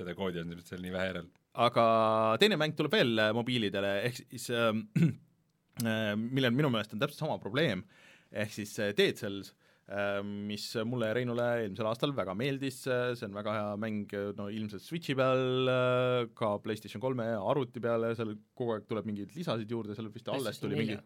[0.00, 1.30] seda koodi on seal nii vähe järel.
[1.68, 1.86] aga
[2.40, 4.72] teine mäng tuleb veel äh, mobiilidele, ehk siis äh,
[5.84, 7.84] äh, millel minu meelest on täpselt sama probleem,
[8.32, 9.69] ehk siis äh, Dead Cells äh,,
[10.46, 14.84] mis mulle ja Reinule eelmisel aastal väga meeldis, see on väga hea mäng, no ilmselt
[14.84, 15.70] Switchi peal,
[16.38, 20.62] ka PlayStation kolme arvuti peale, seal kogu aeg tuleb mingeid lisasid juurde, seal vist alles
[20.62, 21.00] tuli mingi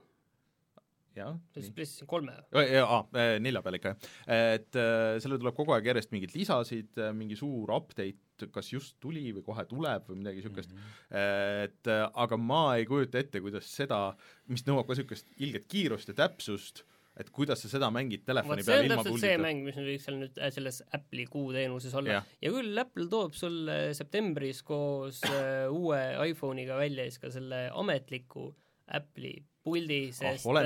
[1.15, 1.37] jah.
[1.55, 2.35] PlayStation kolme?
[2.53, 3.01] jaa,
[3.43, 4.53] nelja peal ikka, jah.
[4.57, 8.97] et äh, sellele tuleb kogu aeg järjest mingeid lisasid, äh, mingi suur update, kas just
[9.03, 11.69] tuli või kohe tuleb või midagi niisugust mm, -hmm.
[11.69, 14.01] et äh, aga ma ei kujuta ette, kuidas seda,
[14.51, 16.83] mis nõuab ka niisugust ilget kiirust ja täpsust,
[17.21, 19.23] et kuidas sa seda mängid telefoni peal ilma puldita.
[19.23, 22.21] see mäng, mis nüüd võiks seal nüüd selles Apple'i kuuteenuses olla.
[22.43, 26.01] ja küll Apple toob sulle septembris koos uh, uue
[26.31, 28.51] iPhone'iga välja siis ka selle ametliku
[28.95, 30.59] Apple'i puldi, ah, sest oh,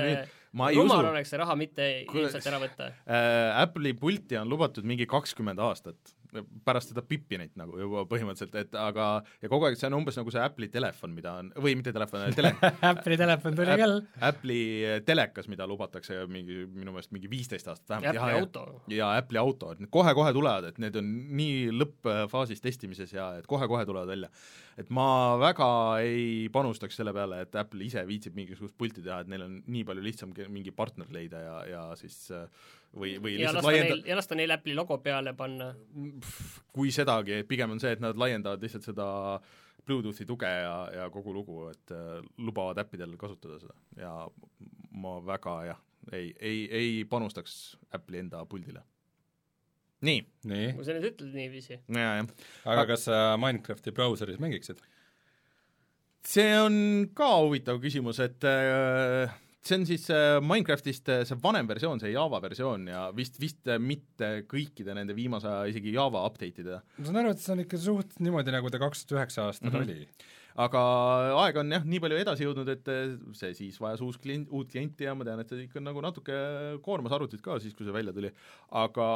[0.75, 3.61] rumal oleks see raha mitte ilmselt ära võtta äh,.
[3.61, 6.17] Apple'i pulti on lubatud mingi kakskümmend aastat
[6.65, 9.07] pärast seda Pippinit nagu juba põhimõtteliselt, et aga
[9.41, 12.25] ja kogu aeg see on umbes nagu see Apple'i telefon, mida on, või mitte telefon,
[12.37, 12.51] tele
[12.91, 13.97] Apple'i telefon tuli küll.
[14.29, 18.15] Apple'i telekas, mida lubatakse mingi, minu meelest mingi viisteist aastat vähemalt.
[18.15, 18.65] ja Apple'i auto.
[18.93, 23.49] ja Apple'i auto, et need kohe-kohe tulevad, et need on nii lõppfaasis testimises ja et
[23.49, 24.31] kohe-kohe tulevad välja.
[24.79, 25.69] et ma väga
[26.05, 29.85] ei panustaks selle peale, et Apple ise viitsib mingisugust pulti teha, et neil on nii
[29.87, 32.45] palju lihtsam mingi partner leida ja, ja siis äh,
[32.95, 33.95] või, või ja lasta laienda...
[33.95, 35.71] neil, ja lasta neil Apple'i logo peale panna?
[36.73, 39.07] kui sedagi, pigem on see, et nad laiendavad lihtsalt seda
[39.85, 44.13] Bluetoothi tuge ja, ja kogu lugu, et äh, lubavad äppidel kasutada seda ja
[45.01, 48.83] ma väga jah, ei, ei, ei panustaks Apple'i enda puldile.
[50.05, 50.21] nii.
[50.51, 50.71] nii.
[50.77, 51.81] kui sa nüüd ütled niiviisi.
[51.89, 54.81] aga kas sa Minecrafti brauseris mängiksid?
[56.25, 56.75] see on
[57.15, 59.31] ka huvitav küsimus, et äh,
[59.65, 63.67] see on siis äh, Minecraftist äh, see vanem versioon, see Java versioon ja vist, vist
[63.67, 66.81] äh, mitte kõikide nende viimase aja isegi Java update'ide.
[66.97, 69.73] ma saan aru, et see on ikka suht niimoodi, nagu ta kaks tuhat üheksa aastal
[69.73, 69.89] mm -hmm.
[69.89, 70.79] oli aga
[71.39, 72.89] aeg on jah, nii palju edasi jõudnud, et
[73.37, 76.35] see siis vajas uus klient, uut klienti ja ma tean, et see ikka nagu natuke
[76.83, 78.31] koormas arvutit ka siis, kui see välja tuli.
[78.71, 79.07] aga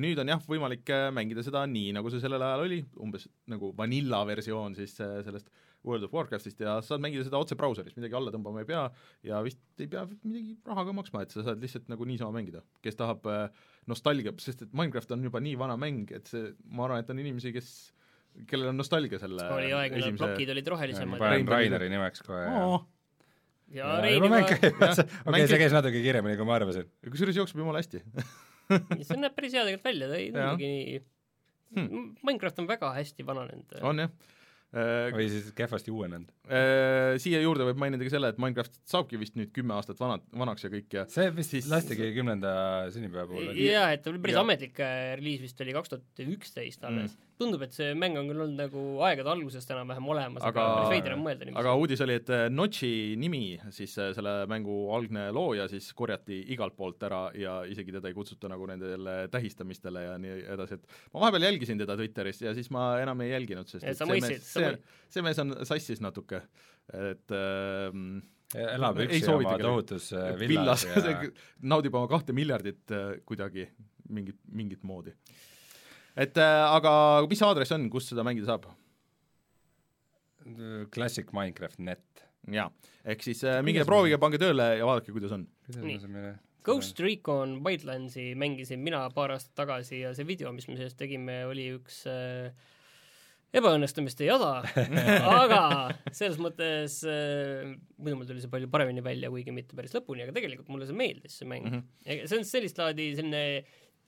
[0.00, 4.24] nüüd on jah, võimalik mängida seda nii, nagu see sellel ajal oli, umbes nagu vanilla
[4.26, 8.32] versioon siis sellest äh, World of Warcraftist ja saad mängida seda otse brauseris, midagi alla
[8.34, 8.82] tõmbama ei pea
[9.24, 12.60] ja vist ei pea midagi raha ka maksma, et sa saad lihtsalt nagu niisama mängida.
[12.84, 13.46] kes tahab äh,
[13.88, 17.22] nostalgia, sest et Minecraft on juba nii vana mäng, et see, ma arvan, et on
[17.22, 17.70] inimesi, kes
[18.50, 20.24] kellel on nostalgia selle oli aeg, millal esimese...
[20.24, 21.16] plokid olid rohelisemad.
[21.16, 22.84] ma panen Raineri nimeks kohe oh.
[23.72, 26.90] ja, ja Reiniga okei, see käis natuke kiiremini, kui ma arvasin.
[27.08, 28.02] kusjuures jookseb jumala hästi
[29.08, 31.00] see näeb päris hea tegelikult välja, ta ei tundugi nii
[31.80, 32.12] hmm.
[32.20, 33.80] Minecraft on väga hästi vananenud.
[33.80, 34.36] on jah Äh,
[35.16, 36.28] või siis kehvasti uuenenud?
[36.46, 40.20] Äh, siia juurde võib mainida ka selle, et Minecraft saabki vist nüüd kümme aastat vana,
[40.30, 42.52] vanaks ja kõik ja see vist siis lastigi kümnenda
[42.94, 43.50] sünnipäeva puhul.
[43.58, 44.44] jaa, et päris ja.
[44.44, 48.28] ametlik äh, reliis vist oli kaks tuhat üksteist alles mm tundub, et see mäng on
[48.30, 51.60] küll olnud nagu aegade algusest enam-vähem olemas, aga päris veider on mõelda niiviisi.
[51.62, 57.02] aga uudis oli, et Notchi nimi, siis selle mängu algne looja siis korjati igalt poolt
[57.08, 61.48] ära ja isegi teda ei kutsuta nagu nendele tähistamistele ja nii edasi, et ma vahepeal
[61.48, 64.74] jälgisin teda Twitteris ja siis ma enam ei jälginud, sest et sa mõistsid, see,
[65.10, 66.42] see mees on sassis natuke,
[66.96, 68.00] et äh,
[68.74, 71.30] elab üksi oma tohutus äh, villas, villas ja
[71.72, 73.68] naudib oma kahte miljardit äh, kuidagi
[74.10, 75.14] mingit, mingit moodi
[76.20, 76.92] et äh, aga
[77.30, 78.68] mis aadress on, kus seda mängida saab?
[80.94, 82.24] Classic Minecraft net.
[82.50, 82.70] jaa,
[83.04, 85.46] ehk siis äh, minge proovige, pange tööle ja vaadake, kuidas on.
[86.64, 91.42] Ghost Recon Wildlandsi mängisin mina paar aastat tagasi ja see video, mis me sellest tegime,
[91.48, 92.50] oli üks äh,
[93.56, 94.60] ebaõnnestumiste jada
[95.40, 95.62] aga
[96.12, 100.36] selles mõttes äh, muidu mul tuli see palju paremini välja, kuigi mitte päris lõpuni, aga
[100.36, 101.78] tegelikult mulle see meeldis, see mäng mm.
[101.80, 102.26] -hmm.
[102.30, 103.44] see on sellist laadi selline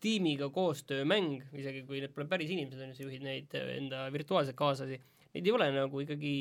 [0.02, 4.04] tiimiga koostöömäng, isegi kui need pole päris inimesed, on ju, sa juhid neid äh, enda
[4.14, 4.98] virtuaalseid kaaslasi,
[5.32, 6.34] neid ei ole nagu ikkagi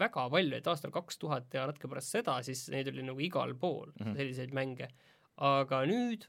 [0.00, 3.54] väga palju, et aastal kaks tuhat ja natuke pärast seda, siis neid oli nagu igal
[3.60, 4.18] pool mm, -hmm.
[4.20, 4.90] selliseid mänge.
[5.38, 6.24] aga nüüd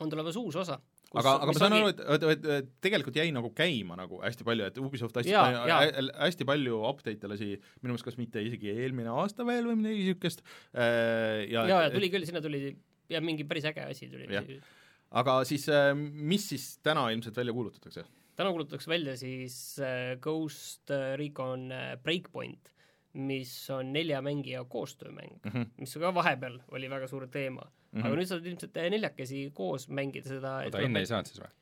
[0.00, 0.78] on tulemas uus osa.
[1.14, 4.44] aga, aga ma saan aru, et, et, et, et tegelikult jäi nagu käima nagu hästi
[4.44, 8.42] palju, et Ubisoft hästi ja, palju, hä, hästi palju update'e lasi, minu meelest kas mitte
[8.44, 10.44] isegi eelmine aasta veel või midagi niisugust
[10.74, 12.76] äh,, ja ja, ja tuli küll, sinna tuli
[13.08, 14.28] ja mingi päris äge asi tuli
[15.16, 18.04] aga siis äh, mis siis täna ilmselt välja kuulutatakse?
[18.38, 21.70] täna kuulutatakse välja siis äh, Ghost äh, Recon
[22.02, 22.72] Breakpoint,
[23.12, 25.66] mis on nelja mängija koostöömäng mm, -hmm.
[25.76, 28.00] mis ka vahepeal oli väga suur teema mm.
[28.00, 28.06] -hmm.
[28.06, 31.54] aga nüüd saad ilmselt neljakesi koos mängida seda oota, enne ei saanud siis või?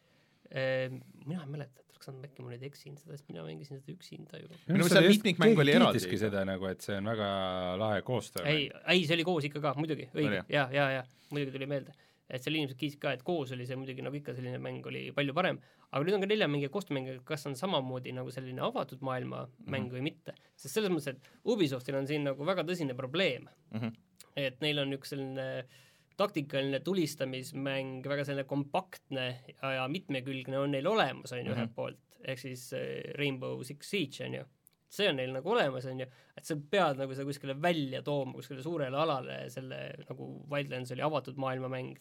[1.26, 3.92] mina ei mäleta, et oleks andnud, äkki ma nüüd eksin seda, sest mina mängisin seda
[3.92, 4.58] üksinda juba.
[4.68, 6.18] minu meelest see mitmikmäng oli eraldi.
[6.18, 7.30] seda nagu, et see on väga
[7.78, 8.44] lahe koostöö.
[8.46, 11.94] ei, ei see oli koos ikka ka, muidugi, õige, ja, ja, ja muidugi tuli meelde
[12.30, 15.10] et seal inimesed kiitsid ka, et koos oli see muidugi nagu ikka selline mäng oli
[15.14, 15.60] palju parem,
[15.92, 20.02] aga nüüd on ka neljamängija koostöömäng, kas on samamoodi nagu selline avatud maailma mäng või
[20.02, 23.92] mitte, sest selles mõttes, et Ubisoftil on siin nagu väga tõsine probleem Mhm.
[24.36, 25.64] et neil on üks selline
[26.16, 29.26] taktikaline tulistamismäng, väga selline kompaktne
[29.62, 31.52] ja, mitmekülgne on neil olemas, on ju, Mhm.
[31.58, 34.44] ühelt poolt, ehk siis äh, Rainbow Six Siege, on ju.
[34.92, 38.36] See on neil nagu olemas, on ju, et sa pead nagu seda kuskile välja tooma,
[38.38, 41.96] kuskile suurele alale, selle nagu Wildlands oli avatud maailmamäng,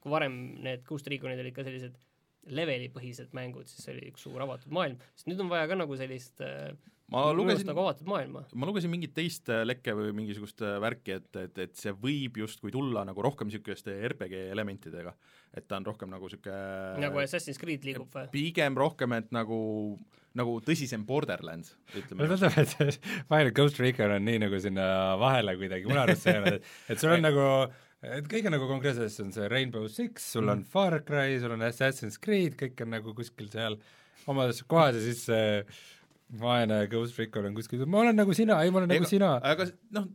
[0.00, 1.98] kui varem need Ghost Reconid olid ka sellised
[2.56, 5.98] levelipõhised mängud, siis see oli üks suur avatud maailm, sest nüüd on vaja ka nagu
[6.00, 6.72] sellist äh,
[7.10, 8.44] ma lugesin nagu avatud maailma.
[8.54, 12.38] ma lugesin mingit teist äh, lekke või mingisugust äh, värki, et, et, et see võib
[12.40, 15.14] justkui tulla nagu rohkem niisuguste RPG elementidega.
[15.56, 18.30] et ta on rohkem nagu niisugune nagu Assassin's Creed liigub või?
[18.34, 19.60] pigem rohkem, et nagu,
[20.38, 22.38] nagu tõsisem Borderlands, ütleme mulle.
[22.38, 24.86] tundub, et Fire Ghost Recon on nii nagu sinna
[25.20, 27.46] vahele kuidagi minu arust see on, et et sul on nagu
[28.00, 31.66] et kõik on nagu konkreetselt, on see Rainbow Six, sul on Far Cry, sul on
[31.66, 33.76] Assassin's Creed, kõik on nagu kuskil seal
[34.30, 35.60] omas kohas ja siis see
[36.40, 39.34] vaene Ghost Recon on kuskil, ma olen nagu sina, ei ma olen nagu sina.
[39.42, 39.66] aga
[39.96, 40.06] noh,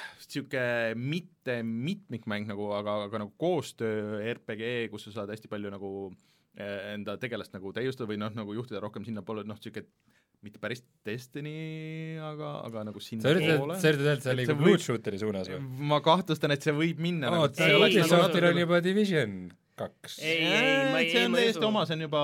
[0.00, 5.90] niisugune mitte mitmikmäng nagu, aga, aga nagu koostöö RPG, kus sa saad hästi palju nagu
[6.56, 9.86] eh, enda tegelast nagu täiustada või noh, nagu juhtida rohkem sinnapoole, noh, niisugune
[10.44, 14.84] mitte päris Destiny, aga, aga nagu sinnapoole sa üritad öelda, et see liigub võib- loot
[14.84, 15.60] shooter'i suunas või?
[15.90, 18.60] ma kahtlustan, et see võib minna nagu, oota, Ei, see ei, nagu Ubisoftil nagu- on
[18.62, 19.32] juba Division
[19.76, 20.18] kaks.
[20.24, 21.68] Ei, ei, ma ei- see ei, on ma ei täiesti usu.
[21.68, 22.22] oma, see on juba,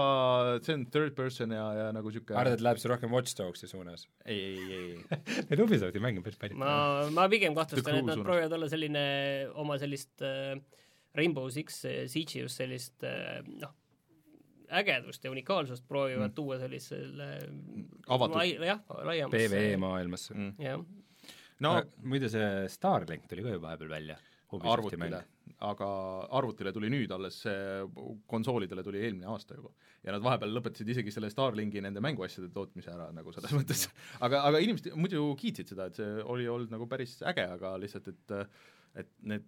[0.67, 3.69] see on third person ja, ja nagu niisugune arvad, et läheb see rohkem Watch Dogsi
[3.71, 4.07] suunas?
[4.25, 6.57] ei, ei, ei, Need Ubisofti mänge on päris palju.
[6.63, 6.73] ma,
[7.13, 8.27] ma pigem kahtlustan, et nad suunas.
[8.31, 9.05] proovivad olla selline
[9.65, 10.57] oma sellist äh,
[11.15, 13.75] Rainbow Six äh, Siege'i just sellist äh, noh,
[14.73, 16.35] ägedust ja unikaalsust proovivad mm.
[16.39, 17.27] tuua sellisele
[18.09, 18.39] Avatud.
[18.41, 20.55] lai- jah, laiemasse PVE maailmasse Mm.
[20.59, 20.81] jah,
[21.61, 24.17] no no muide, see Starlink tuli ka ju vahepeal välja.
[24.53, 25.23] arvutile,
[25.63, 25.89] aga
[26.39, 27.43] arvutile tuli nüüd alles,
[28.31, 29.73] konsoolidele tuli eelmine aasta juba.
[30.03, 33.87] ja nad vahepeal lõpetasid isegi selle Starlinki nende mänguasjade tootmise ära nagu selles mõttes,
[34.21, 38.13] aga, aga inimesed muidu kiitsid seda, et see oli olnud nagu päris äge, aga lihtsalt,
[38.13, 38.39] et
[39.03, 39.47] et need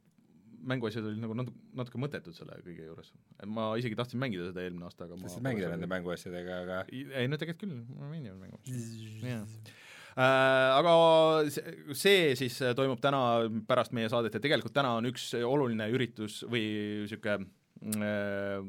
[0.64, 3.10] mänguasjad olid nagu natuke, natuke mõttetud selle kõige juures.
[3.56, 7.28] ma isegi tahtsin mängida seda eelmine aasta, aga ma tahtsid mängida nende mänguasjadega, aga ei
[7.28, 8.60] no tegelikult küll, ma mänginud mängu.
[10.14, 10.78] jah.
[10.78, 10.94] Aga
[11.50, 13.20] see, siis toimub täna
[13.68, 16.64] pärast meie saadet ja tegelikult täna on üks oluline üritus või
[17.04, 17.46] niisugune
[17.98, 18.60] äh,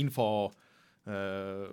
[0.00, 0.28] info
[1.08, 1.68] äh,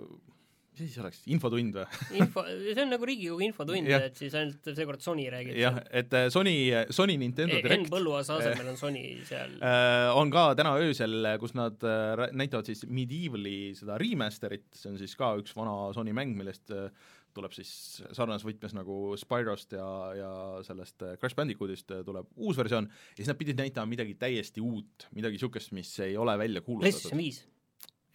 [0.72, 1.86] mis asi see oleks, infotund või?
[2.22, 6.28] info, see on nagu Riigikogu infotund, et siis ainult seekord Sony räägib jah, et äh,
[6.34, 6.56] Sony,
[6.96, 11.56] Sony Nintendo Henn Direct Põlluaasa asemel on Sony seal äh, on ka täna öösel, kus
[11.60, 16.38] nad äh, näitavad siis Medievali seda remaster'it, see on siis ka üks vana Sony mäng,
[16.40, 16.88] millest äh,
[17.36, 17.72] tuleb siis
[18.16, 20.32] sarnases võtmes nagu Spyrost ja, ja
[20.68, 24.64] sellest äh, Crash Bandicootist äh, tuleb uus versioon ja siis nad pidid näitama midagi täiesti
[24.64, 27.18] uut, midagi niisugust, mis ei ole välja PlayStation kuulutatud.
[27.18, 27.44] viis.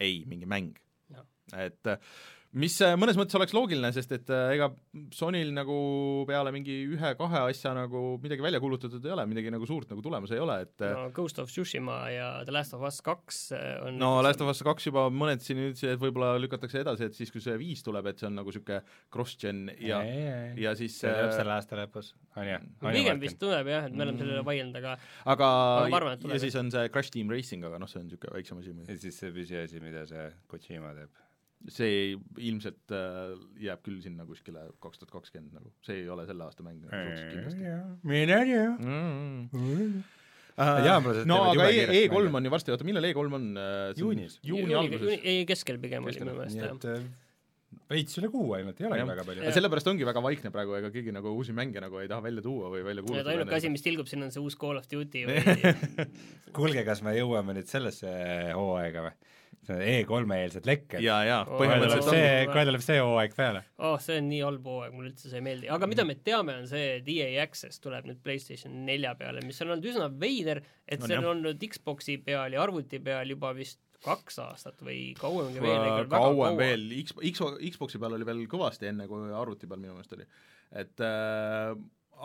[0.01, 0.77] ei, mingi mäng
[1.13, 1.27] Jah..
[1.67, 1.99] et äh,
[2.57, 4.71] mis äh, mõnes mõttes oleks loogiline, sest et äh, ega
[5.15, 5.77] Sonyl nagu
[6.29, 10.33] peale mingi ühe-kahe asja nagu midagi välja kuulutatud ei ole, midagi nagu suurt nagu tulemas
[10.35, 13.41] ei ole, et äh, no Ghost of Tsushima ja The Last of Us kaks
[13.87, 17.19] on no Last of Us kaks juba mõned siin ütlesid, et võib-olla lükatakse edasi, et
[17.19, 18.81] siis, kui see viis tuleb, et see on nagu niisugune
[19.13, 20.01] cross-gen ja,
[20.57, 22.63] ja siis see tuleb selle aasta lõpus, on ju?
[22.89, 24.97] pigem vist tuleb jah, et me oleme selle üle vaielnud, aga
[25.37, 25.53] aga
[25.87, 28.63] Aga arvan, ja siis on see Crash Team Racing, aga noh, see on niisugune väiksem
[28.63, 31.23] asi ja siis see püsiasi, mida see Kojima teeb.
[31.73, 33.33] See ilmselt äh,
[33.65, 36.93] jääb küll sinna kuskile kaks tuhat kakskümmend nagu, see ei ole selle aasta mäng nagu
[36.93, 37.65] suhteliselt kindlasti
[38.07, 40.05] mine tea.
[40.57, 42.37] Jaamlased no aga E- kiiresti E3 mänge.
[42.39, 44.39] on ju varsti, oota millal E3 on äh, Juunis.
[44.47, 45.21] juuni alguses.
[45.23, 46.97] ei keskel pigem oli minu meelest jah.
[46.97, 47.03] äh,
[47.91, 49.11] veits üle kuu ainult, ei olegi Jah.
[49.11, 52.25] väga palju sellepärast ongi väga vaikne praegu, ega keegi nagu uusi mänge nagu ei taha
[52.25, 53.35] välja tuua või välja kuulutada.
[53.35, 55.75] ainuke asi, mis tilgub sinna, on see uus Call of Duty või
[56.57, 58.09] kuulge, kas me jõuame nüüd sellesse
[58.57, 59.17] hooaega või?
[59.67, 61.01] See on E3-eelsed lekked.
[61.05, 63.63] ja, ja Oo, kohe tuleb põhimõtteliselt on see, kohe tuleb see hooaeg peale.
[63.79, 66.59] oh, see on nii halb hooaeg, mulle üldse see ei meeldi, aga mida me teame,
[66.63, 70.63] on see, et EA Access tuleb nüüd PlayStation nelja peale, mis on olnud üsna veider,
[70.87, 71.33] et On see on jah.
[71.35, 76.87] olnud Xboxi peal ja arvuti peal juba vist kaks aastat või kauemgi veel, kauem veel,
[77.03, 77.43] X, X,
[77.73, 80.27] Xboxi peal oli veel kõvasti enne, kui arvuti peal minu meelest oli.
[80.77, 81.73] et äh,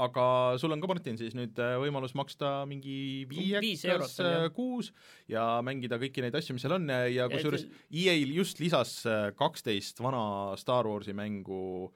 [0.06, 0.26] aga
[0.62, 4.92] sul on ka, Martin, siis nüüd äh, võimalus maksta mingi viiekas äh, kuus
[5.32, 9.30] ja mängida kõiki neid asju, mis seal on ja, ja kusjuures EA-l just lisas äh,
[9.38, 11.90] kaksteist vana Star Warsi mängu,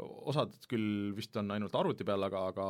[0.00, 2.68] osad küll vist on ainult arvuti peal, aga, aga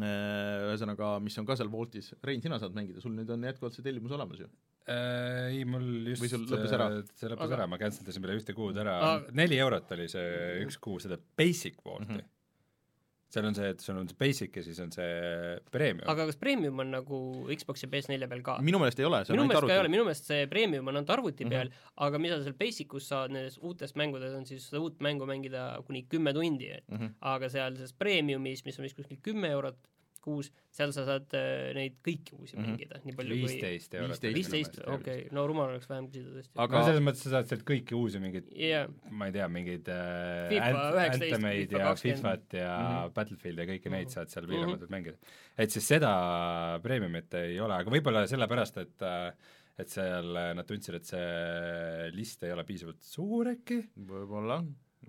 [0.00, 3.78] äh, ühesõnaga, mis on ka seal Woltis, Rein, sina saad mängida, sul nüüd on jätkuvalt
[3.78, 4.50] see tellimus olemas ju?
[4.82, 6.88] Äh, ei, mul just Või sul lõppes ära?
[6.90, 9.92] äh, see lõppes Aga- ära, ma cancel dasin peale ühte kuud ära Aga-, neli eurot
[9.94, 12.18] oli see üks kuu seda basic vault'i mm.
[12.18, 12.31] -hmm.
[13.32, 15.06] Seal on see, et sul on see basic ja siis on see
[15.72, 16.04] premium.
[16.12, 17.20] aga kas premium on nagu
[17.56, 18.58] Xbox ja PS4 peal ka?
[18.60, 19.92] minu meelest ei ole, see on minu ainult arvuti.
[19.94, 21.50] minu meelest see premium on ainult arvuti Mhm.
[21.54, 21.92] peal mm, -hmm.
[22.06, 25.82] aga mida sa seal Basicus saad nendes uutes mängudes, on siis seda uut mängu mängida
[25.86, 27.14] kuni kümme tundi, et Mhm.
[27.20, 29.76] aga seal selles premiumis, mis on vist kuskil kümme eurot
[30.24, 32.64] kuus, seal sa saad äh, neid kõiki uusi Mhm.
[32.70, 34.26] mängida, nii palju kui viisteist eurot.
[34.36, 36.52] viisteist, okei, no rumal oleks vähem küsida tõesti.
[36.56, 39.88] Aga- no selles mõttes sa saad sealt kõiki uusi mingeid jaa, ma ei tea, mingeid
[39.88, 42.02] äh, FIFA Ant- 19, Anthemeid FIFA ja 20.
[42.22, 42.92] Fifat ja mm.
[42.92, 43.14] -hmm.
[43.14, 44.12] Battlefieldi ja kõiki neid Mhm.
[44.16, 44.90] saad seal piiramatult mm -hmm.
[44.90, 45.16] mängida.
[45.58, 46.12] et siis seda
[46.82, 49.32] premiumit ei ole, aga võib-olla sellepärast, et äh,
[49.78, 54.58] et seal äh, nad tundsid, et see list ei ole piisavalt suur äkki, võib-olla,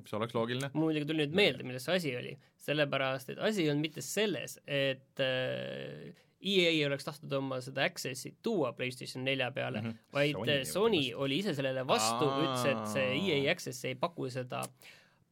[0.01, 0.71] mis oleks loogiline.
[0.73, 2.33] muidugi tuli nüüd meelde, milles see asi oli,
[2.65, 6.11] sellepärast et asi ei olnud mitte selles, et äh,
[6.43, 9.87] EA ei oleks tahtnud oma seda access'i tuua PlayStation nelja peale mm.
[9.87, 10.09] -hmm.
[10.13, 13.95] vaid Sony Sony, oli Sony oli ise sellele vastu, ütles, et see EA access ei
[13.95, 14.63] paku seda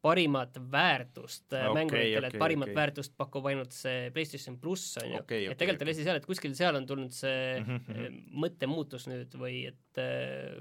[0.02, 2.76] parimat väärtust okay, Okei, mänguritele okay,, et parimat okay.
[2.76, 6.00] väärtust pakub ainult see PlayStation pluss, on ju Okei, et okei, tegelikult oli okei.
[6.00, 7.84] asi seal, et kuskil seal on tulnud see mm.
[7.86, 8.18] -hmm.
[8.44, 10.58] mõttemuutus nüüd või et äh,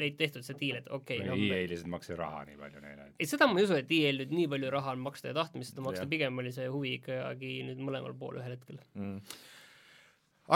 [0.00, 2.84] leid tehtud see diil, et okei okay,, no me- EA lihtsalt maksis raha nii palju
[2.84, 5.32] neile, et ei, seda ma ei usu, et EA-l nüüd nii palju raha on maksta
[5.32, 8.82] ja tahtmist seda maksta pigem oli see huvi ikkagi nüüd mõlemal pool ühel hetkel.
[8.92, 9.38] mm..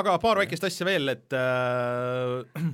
[0.02, 2.68] aga paar väikest asja veel, et äh,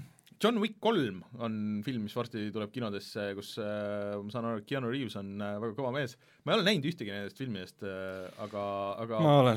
[0.45, 1.55] John Wick kolm on
[1.86, 5.55] film, mis varsti tuleb kinodesse, kus äh, ma saan aru, et Keanu Reaves on äh,
[5.62, 6.16] väga kõva mees.
[6.45, 8.64] ma ei ole näinud ühtegi nendest filmidest äh,, aga,
[9.01, 9.55] aga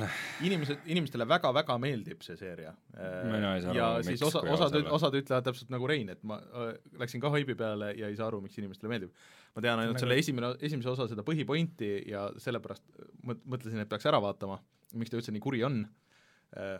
[0.47, 2.71] inimesed, inimestele väga-väga meeldib see seeria.
[2.93, 6.23] Mina ei saa aru, ja miks, siis osa, osad osad ütlevad täpselt nagu Rein, et
[6.27, 6.71] ma äh,
[7.03, 9.27] läksin ka haibi peale ja ei saa aru, miks inimestele meeldib.
[9.57, 12.88] ma tean ainult selle esimene, esimese osa seda põhipointi ja sellepärast
[13.27, 14.61] mõt-, mõtlesin, et peaks ära vaatama,
[14.95, 15.81] miks ta üldse nii kuri on.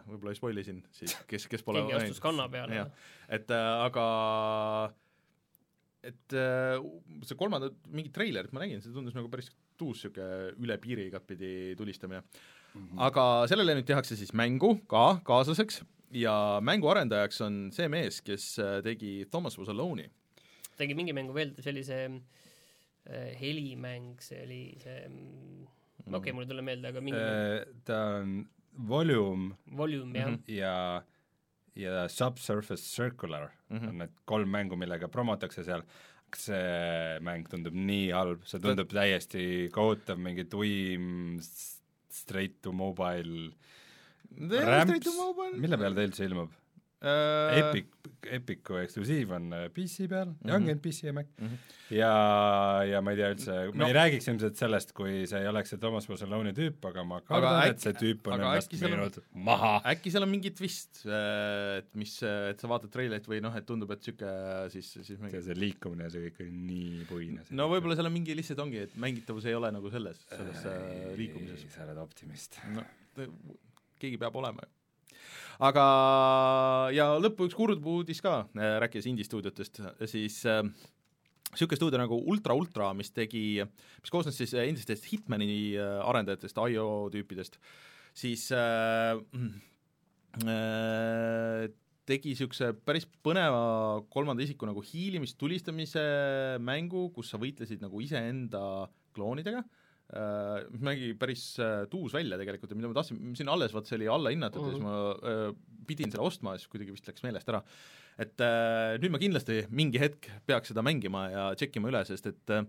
[0.07, 2.86] Võib-olla ei spoil isin siis, kes, kes pole keegi astus kanna peale
[3.30, 4.05] et äh, aga
[6.07, 6.78] et äh,
[7.28, 11.75] see kolmanda, mingit treilerit ma nägin, see tundus nagu päris tuus niisugune üle piiri igatpidi
[11.78, 12.82] tulistamine mm.
[12.82, 13.03] -hmm.
[13.09, 18.57] aga sellele nüüd tehakse siis mängu ka kaaslaseks ja mängu arendajaks on see mees, kes
[18.59, 20.09] äh, tegi Thomas Was Alone'i.
[20.78, 25.65] tegi mingi mängu veel, see oli see äh, helimäng, see oli see mm,
[26.07, 28.38] okei okay,, mul ei tule meelde, aga mingi äh, ta on
[28.78, 30.43] Volume Volume jah mhm.
[30.47, 31.03] ja,
[31.75, 33.78] ja Subsurface Circular mm.
[33.78, 33.89] -hmm.
[33.89, 35.84] on need kolm mängu, millega promotakse seal,
[36.36, 43.51] see mäng tundub nii halb, see tundub täiesti kohutav, mingi tuim straight to mobile
[44.38, 45.07] rämps,
[45.55, 46.51] mille peal ta üldse ilmub?
[47.01, 47.87] Äh, Epic,
[48.27, 50.55] Epicu eksklusiiv on äh, PC peal ja Mhm.
[50.55, 51.57] ongi ainult PC ja Mac Mhm.
[51.93, 52.11] ja,
[52.89, 55.77] ja ma ei tea üldse, No- ei räägiks ilmselt sellest, kui see ei oleks see
[55.79, 59.75] Thomas Bozzoloni tüüp, aga ma kardan, et see tüüp on ennast müünud maha.
[59.93, 63.91] äkki seal on mingi twist, et mis, et sa vaatad treilerit või noh, et tundub,
[63.91, 67.45] et niisugune siis, siis mingi see, see liikumine ja see kõik oli nii puine.
[67.51, 71.13] no võib-olla seal on mingi lihtsalt ongi, et mängitavus ei ole nagu selles, selles äh,
[71.15, 71.67] liikumises.
[71.73, 72.57] sa oled optimist.
[72.73, 72.83] no
[73.99, 74.73] keegi peab olema ju.
[75.63, 75.85] aga,
[76.95, 82.91] ja lõppu üks kurb uudis ka, rääkides indie-stuudiotest, siis niisugune äh, stuudio nagu Ultra Ultra,
[82.97, 83.63] mis tegi,
[84.01, 87.59] mis koosnes siis endistest Hitmani äh, arendajatest, IO tüüpidest,
[88.17, 89.17] siis äh,
[90.43, 91.65] äh,
[92.07, 96.05] tegi niisuguse päris põneva kolmanda isiku nagu hiilimist tulistamise
[96.63, 98.61] mängu, kus sa võitlesid nagu iseenda
[99.17, 99.65] kloonidega.
[99.65, 103.89] äh, mis nägi päris äh, tuus välja tegelikult ja mida ma tahtsin, siin alles vaat
[103.89, 104.71] see oli allahinnatud mm -hmm.
[104.71, 107.61] ja siis ma äh, pidin selle ostma ja siis kuidagi vist läks meelest ära.
[108.17, 112.49] et äh, nüüd ma kindlasti mingi hetk peaks seda mängima ja tšekkima üle, sest et
[112.49, 112.63] äh,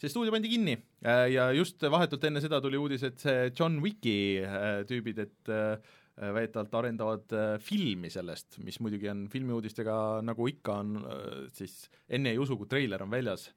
[0.00, 3.80] see stuudio pandi kinni äh, ja just vahetult enne seda tuli uudis, et see John
[3.84, 5.76] Wicki äh, tüübid, et äh,
[6.16, 12.32] väidetavalt arendavad äh, filmi sellest, mis muidugi on filmiuudistega, nagu ikka on äh, siis enne
[12.32, 13.50] ei usu, kui treiler on väljas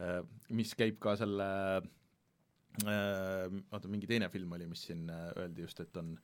[0.00, 1.90] äh,, mis käib ka selle äh,
[2.80, 6.14] oota, mingi teine film oli, mis siin äh, öeldi just, et on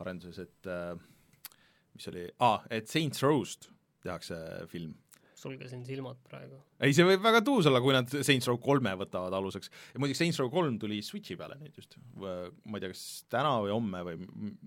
[0.00, 0.94] arenduses, et äh,
[1.96, 3.70] mis oli ah,, et Saints Row'st
[4.04, 4.38] tehakse
[4.72, 4.94] film.
[5.38, 6.56] sulgesin silmad praegu.
[6.80, 9.70] ei, see võib väga tuus olla, kui nad Saints Row kolme võtavad aluseks.
[9.92, 13.58] ja muideks Saints Row kolm tuli Switchi peale nüüd just, ma ei tea, kas täna
[13.62, 14.16] või homme või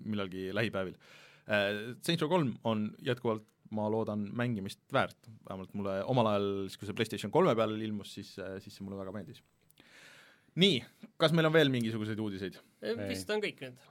[0.06, 0.96] millalgi lähipäevil.
[1.48, 6.90] Saints Row kolm on jätkuvalt ma loodan mängimist väärt, vähemalt mulle omal ajal, siis kui
[6.90, 9.40] see PlayStation kolme peal ilmus, siis, siis see mulle väga meeldis.
[10.56, 10.82] nii,
[11.18, 12.60] kas meil on veel mingisuguseid uudiseid?
[13.08, 13.88] vist on kõik nüüd.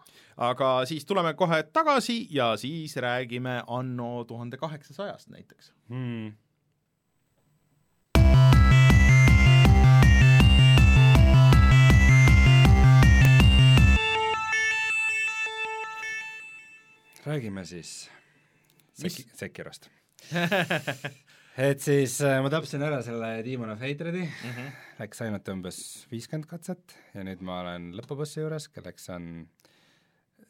[0.50, 5.72] aga siis tuleme kohe tagasi ja siis räägime anno tuhande kaheksasajast näiteks.
[5.88, 6.32] Hmm.
[17.24, 18.10] räägime siis
[18.94, 19.90] Seki-, Sekirost.
[21.58, 24.50] et siis äh, ma tapsin ära selle Demon of Hatred'i mm.
[24.50, 24.74] -hmm.
[25.00, 25.80] läks ainult umbes
[26.10, 29.48] viiskümmend katset ja nüüd ma olen lõpubossi juures, kelleks on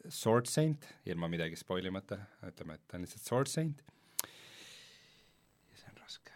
[0.09, 3.81] Sword Saint, ilma midagi spoil imata, ütleme, et ta on lihtsalt Sword Saint.
[5.71, 6.33] ja see on raske.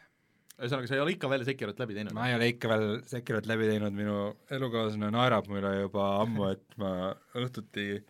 [0.58, 2.14] ühesõnaga, sa ei ole ikka veel Sekirot läbi teinud?
[2.14, 4.18] ma ei ole ikka veel Sekirot läbi teinud, minu
[4.50, 8.04] elukaaslane naerab mulle juba ammu, et ma õhtuti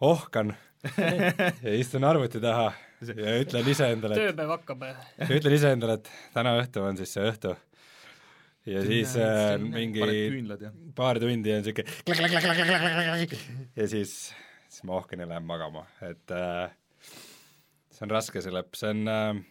[0.00, 0.54] ohkan
[1.66, 2.72] ja istun arvuti taha
[3.10, 4.86] ja ütlen iseendale, et tööpäev hakkab.
[4.86, 7.54] ja ütlen iseendale, et täna õhtu on siis see õhtu.
[8.70, 10.02] ja siis äh, mingi
[10.98, 11.86] paar tundi on siuke
[13.80, 14.14] ja siis,
[14.68, 16.70] siis ma ohkan ja lähen magama, et äh,
[17.90, 19.42] see on raske, see lõpp, see on äh,,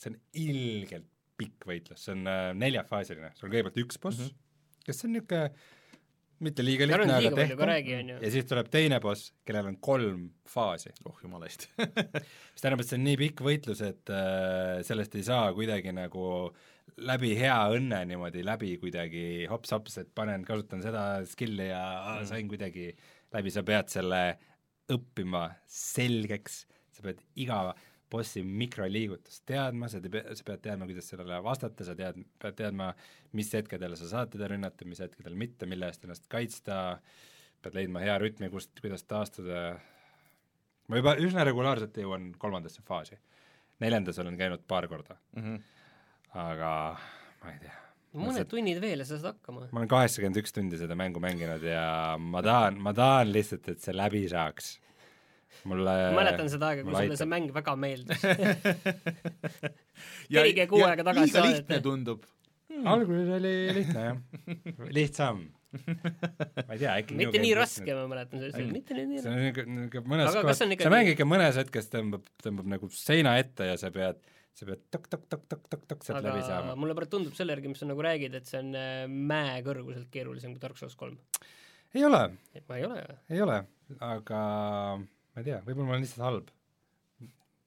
[0.00, 1.08] see on ilgelt
[1.40, 4.84] pikk võitlus, see on äh, neljafaasiline, sul on kõigepealt üks boss mm, -hmm.
[4.86, 5.78] kes on niisugune
[6.44, 7.62] mitte liiga lihtne, aga tehtav,
[8.24, 10.92] ja siis tuleb teine boss, kellel on kolm faasi.
[11.08, 11.68] Oh jumala eest.
[12.54, 16.24] Mis tähendab, et see on nii pikk võitlus, et äh, sellest ei saa kuidagi nagu
[17.06, 21.84] läbi hea õnne niimoodi läbi kuidagi hops-hops, et panen, kasutan seda skill'i ja
[22.16, 22.30] mm.
[22.32, 22.90] sain kuidagi
[23.36, 24.24] läbi, sa pead selle
[24.90, 26.64] õppima selgeks,
[26.96, 27.62] sa pead iga
[28.10, 32.90] bossi mikroliigutust teadma, sa te- sa pead teadma, kuidas sellele vastata, sa tead, pead teadma,
[33.38, 36.98] mis hetkedel sa saad teda rünnata, mis hetkedel mitte, mille eest ennast kaitsta,
[37.62, 39.78] pead leidma hea rütmi, kust, kuidas taastuda
[40.90, 43.18] ma juba üsna regulaarselt jõuan kolmandasse faasi.
[43.80, 45.42] neljandas olen käinud paar korda, mm.
[45.42, 45.60] -hmm.
[46.42, 46.72] aga
[47.44, 47.76] ma ei tea.
[48.26, 49.68] mõned tunnid veel ja sa saad hakkama.
[49.70, 53.80] ma olen kaheksakümmend üks tundi seda mängu mänginud ja ma tahan, ma tahan lihtsalt, et
[53.80, 54.78] see läbi saaks.
[55.68, 58.26] Mulle ma mäletan seda aega, kui sulle see mäng väga meeldis.
[60.32, 62.26] Kerige kuu aega tagasi liiga lihtne tundub.
[62.94, 64.20] alguses oli lihtne jah,
[64.96, 65.42] lihtsam.
[65.70, 69.30] ma ei tea, äkki mitte nii raske, ma mäletan, see oli mitte nii see raske.
[69.30, 73.68] on niisugune, niisugune mõnes kohas, see mäng ikka mõnes hetkes tõmbab, tõmbab nagu seina ette
[73.68, 74.18] ja sa pead,
[74.56, 76.74] sa pead tok-tok-tok-tok-tok sealt läbi saama.
[76.80, 80.10] mulle praegu tundub selle järgi, mis sa nagu räägid, et see on äh, mäe kõrguselt
[80.14, 81.20] keerulisem kui Dark Souls kolm.
[81.94, 82.24] ei ole,
[82.66, 83.06] ma ei ole.
[83.30, 83.62] ei ole,
[84.10, 84.42] aga
[85.34, 86.50] ma ei tea, võib-olla ma olen lihtsalt halb.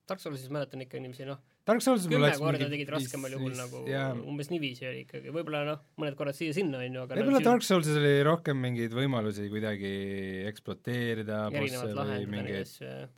[0.10, 4.84] Dark Soulsis mäletan ikka inimesi, noh, kümme korda tegid raskemal juhul nagu jaa, umbes niiviisi
[4.90, 8.60] oli ikkagi, võib-olla noh, mõned korrad siia-sinna on ju, aga võib-olla Dark Soulsis oli rohkem
[8.60, 9.92] mingeid võimalusi kuidagi
[10.50, 12.74] ekspluateerida bosse või mingeid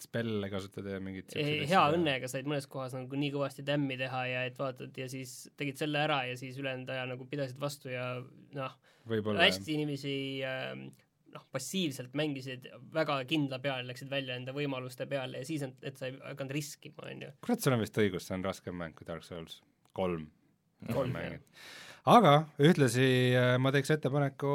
[0.05, 1.85] spelle kasutada ja mingeid hea.
[1.97, 5.81] õnnega said mõnes kohas nagu nii kõvasti tämmi teha ja et vaatad ja siis tegid
[5.81, 8.11] selle ära ja siis ülejäänud aja nagu pidasid vastu ja
[8.53, 8.77] noh,
[9.09, 10.15] võib-olla hästi inimesi
[10.45, 10.85] äh,
[11.36, 16.09] noh, passiivselt mängisid väga kindla peal, läksid välja enda võimaluste peale ja siis, et sa
[16.09, 17.31] ei hakanud riskima, on ju.
[17.45, 19.59] kurat, sul on vist õigus, see on raskem mäng kui Dark Souls
[19.95, 20.29] kolm.
[20.91, 21.41] Kolm, mängid.
[22.05, 24.51] aga ühtlasi äh, ma teeks ettepaneku,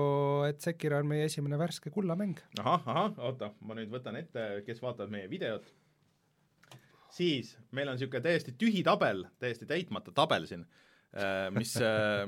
[0.47, 2.39] et Sekiro on meie esimene värske kullamäng.
[2.61, 5.67] ahah, ahah, oota, ma nüüd võtan ette, kes vaatavad meie videot.
[7.11, 10.63] siis meil on niisugune täiesti tühi tabel, täiesti täitmata tabel siin,
[11.57, 11.75] mis,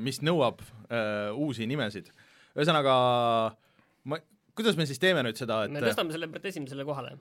[0.03, 2.11] mis nõuab äh, uusi nimesid.
[2.57, 2.97] ühesõnaga,
[4.11, 4.19] ma,
[4.59, 7.15] kuidas me siis teeme nüüd seda, me et tõstame selle pealt esimesele kohale.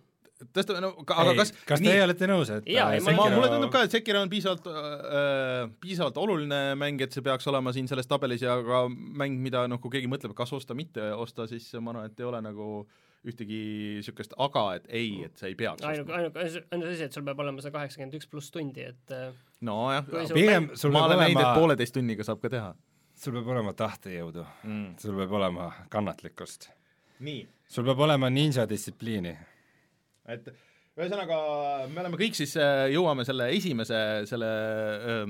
[0.55, 3.35] tõstame, no aga kas kas teie olete nõus, et Jaa, äh, ei, ma, Sekiro- ma,
[3.35, 7.73] mulle tundub ka, et Sekiro on piisavalt äh,, piisavalt oluline mäng, et see peaks olema
[7.75, 11.47] siin selles tabelis ja ka mäng, mida noh, kui keegi mõtleb, kas osta, mitte osta,
[11.51, 12.73] siis ma arvan, et ei ole nagu
[13.21, 13.57] ühtegi
[13.99, 16.41] niisugust aga, et ei, et sa ei peaks ainuke, ainuke,
[16.73, 19.29] ainus asi, et sul peab olema see kaheksakümmend üks pluss tundi, et äh,
[19.61, 22.71] nojah pigem sul ma peab olen näinud, et pooleteist tunniga saab ka teha
[23.21, 24.93] sul peab olema tahtejõudu, mm..
[25.01, 26.71] sul peab olema kannatlikkust,
[27.25, 29.33] nii, sul peab olema ninja distsipliini.
[30.31, 30.51] et
[30.97, 31.37] ühesõnaga
[31.91, 32.55] me oleme kõik siis,
[32.93, 33.99] jõuame selle esimese,
[34.29, 34.49] selle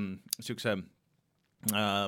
[0.01, 0.75] niisuguse
[1.71, 2.05] äh,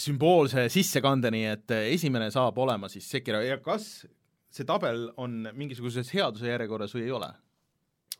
[0.00, 4.06] sümboolse sissekandeni, et esimene saab olema siis Sekiro ja kas
[4.48, 7.30] see tabel on mingisuguses headuse järjekorras või ei ole?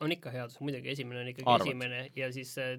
[0.04, 1.46] on ikka headus, muidugi esimene on ikkagi?
[1.50, 1.66] Arvad.
[1.66, 2.76] esimene ja siis äh,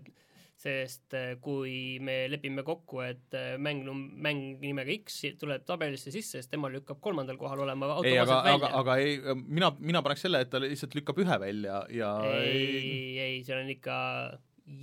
[0.59, 3.85] sest äh, kui me lepime kokku, et äh, mäng,
[4.19, 8.35] mäng nimega X tuleb tabelisse sisse, siis tema lükkab kolmandal kohal olema ei, aga, automaatselt
[8.39, 8.81] aga, välja.
[8.81, 12.11] aga ei, mina, mina paneks selle, et ta lihtsalt lükkab ühe välja ja
[12.43, 13.97] ei, ei, seal on ikka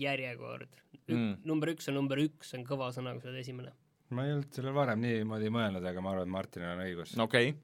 [0.00, 0.72] järjekord
[1.06, 1.22] Ük, Mm.
[1.22, 1.34] mm..
[1.46, 3.70] number üks on number üks, on kõva sõna, kui sa oled esimene.
[4.10, 7.12] ma ei olnud sellele varem niimoodi mõelnud, aga ma arvan, et Martinil on õigus.
[7.14, 7.60] okei okay..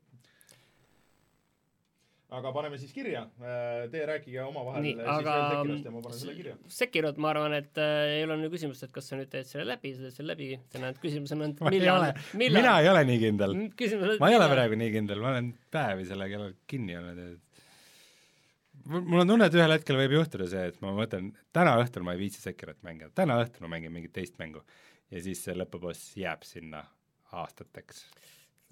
[2.33, 3.27] Aga paneme siis kirja,
[3.93, 6.57] teie rääkige omavahel siis aga- veel Sekirost ja ma panen selle kirja.
[6.79, 9.69] Sekirot ma arvan, et äh, ei ole nüüd küsimust, et kas sa nüüd teed selle
[9.69, 12.09] läbi, sa teed selle läbi, tähendab, küsimus on, et ei millal
[12.41, 13.57] millal mina ei ole nii kindel.
[14.23, 17.33] ma ei ole praegu nii kindel, ma olen päevi selle kellal kinni olnud ja
[18.85, 22.17] mul on tunne, et ühel hetkel võib juhtuda see, et ma mõtlen, täna õhtul ma
[22.17, 24.65] ei viitsi Sekirat mängida, täna õhtul ma mängin mingit teist mängu
[25.13, 26.83] ja siis see lõpuboss jääb sinna
[27.33, 28.07] aastateks.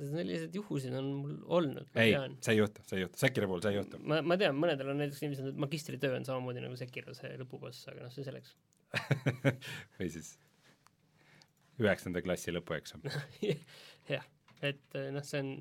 [0.01, 3.75] Sellised juhused on mul olnud, ei see ei juhtu, see ei juhtu, Sekiri puhul see
[3.75, 4.01] ei juhtu.
[4.09, 7.89] ma, ma tean, mõnedel on näiteks niiviisi, et magistritöö on samamoodi nagu Sekiro see lõpuboss,
[7.93, 8.55] aga noh, see selleks.
[9.99, 10.33] või siis
[11.81, 13.05] üheksanda klassi lõpueksam.
[14.15, 14.25] jah,
[14.61, 15.53] et eh, noh, see on,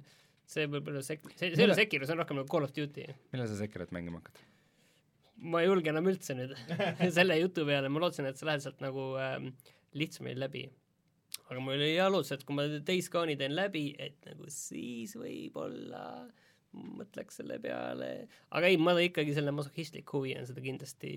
[0.50, 3.08] see võib-olla sek-, see, see ei ole Sekiro, see on rohkem nagu Call of Duty.
[3.34, 4.46] millal sa Sekirat mängima hakkad?
[5.40, 6.52] ma ei julge enam üldse nüüd
[7.18, 9.54] selle jutu peale, ma lootsin, et sa lähed sealt nagu ähm,
[9.98, 10.66] lihtsamini läbi.
[11.50, 16.04] Aga mul oli lootus, et kui ma Days Gone'i teen läbi, et nagu siis võib-olla
[16.70, 18.10] mõtleks selle peale,
[18.54, 21.12] aga ei, ma ikkagi selle masohhistlik huvi on seda kindlasti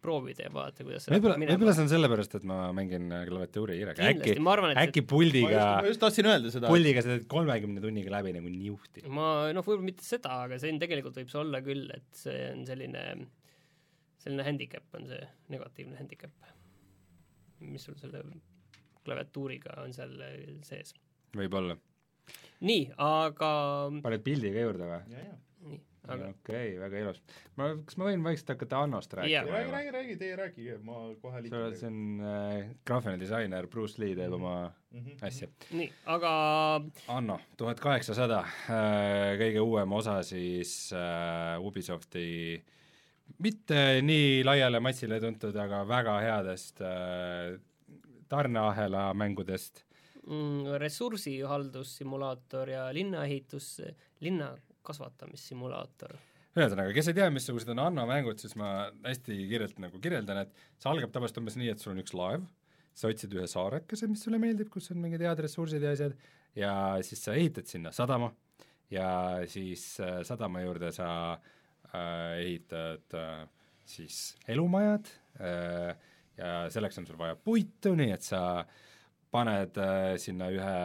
[0.00, 4.08] proovida ja vaadata, kuidas see võib-olla, võib-olla see on sellepärast, et ma mängin äh, klaviatuurihiirega,
[4.14, 7.84] äkki ma äkki ma puldiga just,, ma just tahtsin öelda seda, puldiga sa teed kolmekümne
[7.84, 9.04] tunniga läbi nagu niuhti.
[9.12, 12.40] ma noh, võib-olla mitte seda, aga see on tegelikult võib see olla küll, et see
[12.54, 13.06] on selline,
[14.24, 16.52] selline handicap on see, negatiivne handicap,
[17.68, 18.24] mis sul selle
[19.06, 20.14] klaviatuuriga on seal
[20.66, 20.94] sees.
[21.36, 21.78] võib-olla.
[22.66, 23.50] nii, aga
[24.02, 25.02] paned pildiga juurde või?
[25.14, 27.16] nii, aga okei okay,, väga ilus.
[27.58, 31.42] ma, kas ma võin vaikselt hakata Annost rääkima räägi, räägi, räägi, teie rääkige, ma kohe
[31.42, 35.16] see on- see on äh, graafiline disainer Bruce Lee teeb oma Mhm.
[35.26, 35.48] asja.
[35.76, 36.30] nii, aga
[37.12, 38.38] Anno, tuhat kaheksasada,
[39.42, 42.62] kõige uuem osa siis äh, Ubisofti
[43.42, 47.58] mitte nii laiale massile tuntud, aga väga headest äh,
[48.28, 49.84] tarneahela mängudest.
[50.26, 53.80] mm, ressursihaldussimulaator ja linnaehitus,
[54.20, 56.16] linna kasvatamissimulaator.
[56.56, 60.62] ühesõnaga, kes ei tea, missugused on Anno mängud, siis ma hästi kiirelt nagu kirjeldan, et
[60.80, 62.46] see algab tavaliselt umbes nii, et sul on üks laev,
[62.96, 66.16] sa otsid ühe saarekese, mis sulle meeldib, kus on mingid head ressursid ja asjad,
[66.56, 66.72] ja
[67.04, 68.32] siis sa ehitad sinna sadama
[68.90, 73.46] ja siis äh, sadama juurde sa äh, ehitad äh,
[73.84, 75.06] siis elumajad
[75.40, 75.96] äh,
[76.36, 78.40] ja selleks on sul vaja puitu, nii et sa
[79.32, 80.76] paned äh, sinna ühe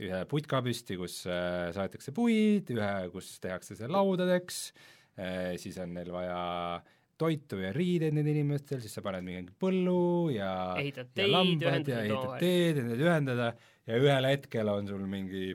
[0.00, 4.70] ühe putka püsti, kus äh, saetakse puid, ühe, kus tehakse see laudadeks
[5.18, 6.40] äh,, siis on neil vaja
[7.20, 10.50] toitu ja riideid nendel inimestel, siis sa paned mingi põllu ja
[10.80, 13.50] Ehitad teid, ühendad ja ehitad teed ja need ühendada.
[13.88, 15.52] Ja ühel hetkel on sul mingi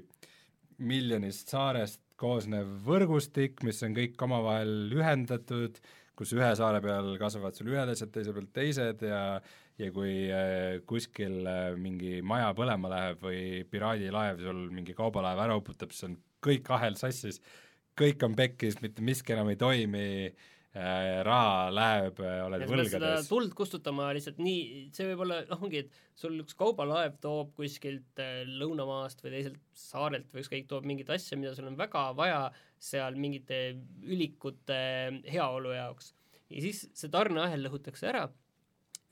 [0.85, 5.79] miljonist saarest koosnev võrgustik, mis on kõik omavahel ühendatud,
[6.15, 9.21] kus ühe saare peal kasvavad sul ühed asjad, teise peal teised ja
[9.81, 13.39] ja kui äh, kuskil äh, mingi maja põlema läheb või
[13.71, 17.41] piraadilaev sul mingi kaubalaev ära uputab, siis on kõik ahel sassis,
[17.99, 23.27] kõik on pekkis, mitte miski enam ei toimi äh,, raha läheb, oled võlgades.
[23.27, 28.23] tuld kustutama lihtsalt nii, see võib olla, noh ongi, et sul üks kaubalaev toob kuskilt
[28.61, 32.45] lõunamaast või teiselt saarelt või ükskõik, toob mingit asja, mida sul on väga vaja
[32.85, 33.59] seal mingite
[34.03, 34.79] ülikute
[35.31, 36.13] heaolu jaoks.
[36.49, 38.27] ja siis see tarneahel lõhutakse ära,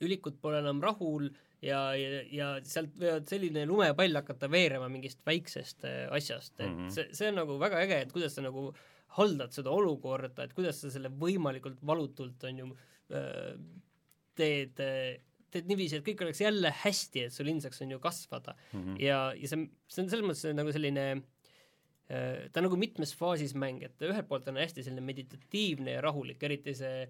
[0.04, 1.28] ülikud pole enam rahul
[1.64, 6.80] ja, ja, ja sealt võivad selline lumepall hakata veerema mingist väiksest äh, asjast, et mm.
[6.80, 6.94] -hmm.
[6.94, 8.68] see, see on nagu väga äge, et kuidas sa nagu
[9.18, 12.66] haldad seda olukorda, et kuidas sa selle võimalikult valutult on ju
[13.14, 13.52] öö,
[14.38, 14.80] teed,
[15.54, 18.80] teed niiviisi, et kõik oleks jälle hästi, et sul ilmseks on ju kasvada mm.
[18.80, 18.98] -hmm.
[19.02, 21.06] ja, ja see, see on selles mõttes nagu selline
[22.08, 26.42] ta on nagu mitmes faasis mäng, et ühelt poolt on hästi selline meditatiivne ja rahulik,
[26.44, 27.06] eriti see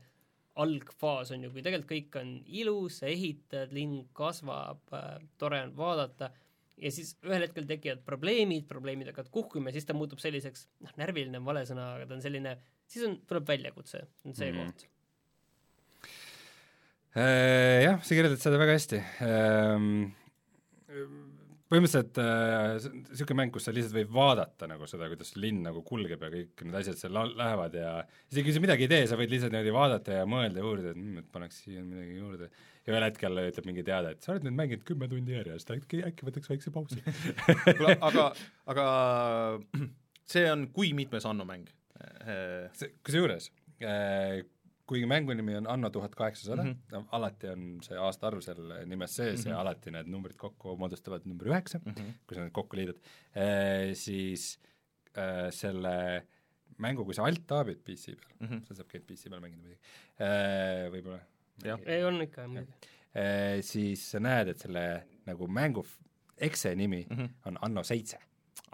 [0.62, 5.74] algfaas on ju, kui tegelikult kõik on ilus, sa ehitad, linn kasvab äh,, tore on
[5.76, 6.30] vaadata
[6.78, 10.94] ja siis ühel hetkel tekivad probleemid, probleemid hakkavad kuhkuma ja siis ta muutub selliseks, noh,
[11.00, 12.56] närviline on vale sõna, aga ta on selline,
[12.90, 14.58] siis on, tuleb väljakutse, on see mm.
[14.58, 14.72] -hmm.
[14.74, 14.90] koht.
[17.14, 19.02] Äh, jah, sa kirjeldad seda väga hästi.
[21.74, 22.20] Põhimõtteliselt
[23.10, 26.62] niisugune mäng, kus sa lihtsalt võid vaadata nagu seda, kuidas linn nagu kulgeb ja kõik
[26.64, 27.90] need asjad seal lähevad ja
[28.30, 30.94] isegi kui sa midagi ei tee, sa võid lihtsalt niimoodi vaadata ja mõelda ja uurida,
[30.94, 32.50] et mm, et paneks siia midagi juurde.
[32.84, 36.02] ja ühel hetkel ütleb mingi teade, et sa oled nüüd mänginud kümme tundi järjest, äkki,
[36.08, 37.00] äkki võtaks väikse pausi.
[38.08, 38.30] aga,
[38.70, 38.88] aga
[40.36, 41.68] see on kui mitmes Anno mäng?
[43.04, 43.50] kusjuures
[43.80, 44.42] äh,
[44.86, 47.04] kuigi mängu nimi on Anno tuhat kaheksasada Mhm.
[47.12, 49.50] alati on see aastaarv seal nimes sees mm -hmm.
[49.54, 52.12] ja alati need numbrid kokku moodustavad number üheksa mm, -hmm.
[52.26, 52.98] kui sa need kokku liidad,
[53.94, 54.58] siis
[55.18, 56.26] äh, selle
[56.78, 58.54] mängu, kui sa alt taabid PC peal mm, Mhm.
[58.54, 58.66] -hmm.
[58.68, 59.80] sa saab käid PC peal mängida muidugi
[60.20, 61.20] äh,, võib-olla
[61.64, 61.80] Jah.
[61.86, 62.72] ei, on ikka muidugi.
[63.62, 65.84] siis sa näed, et selle nagu mängu
[66.36, 67.24] exe nimi mm Mhm.
[67.24, 67.30] -hmm.
[67.46, 68.18] on Anno seitse,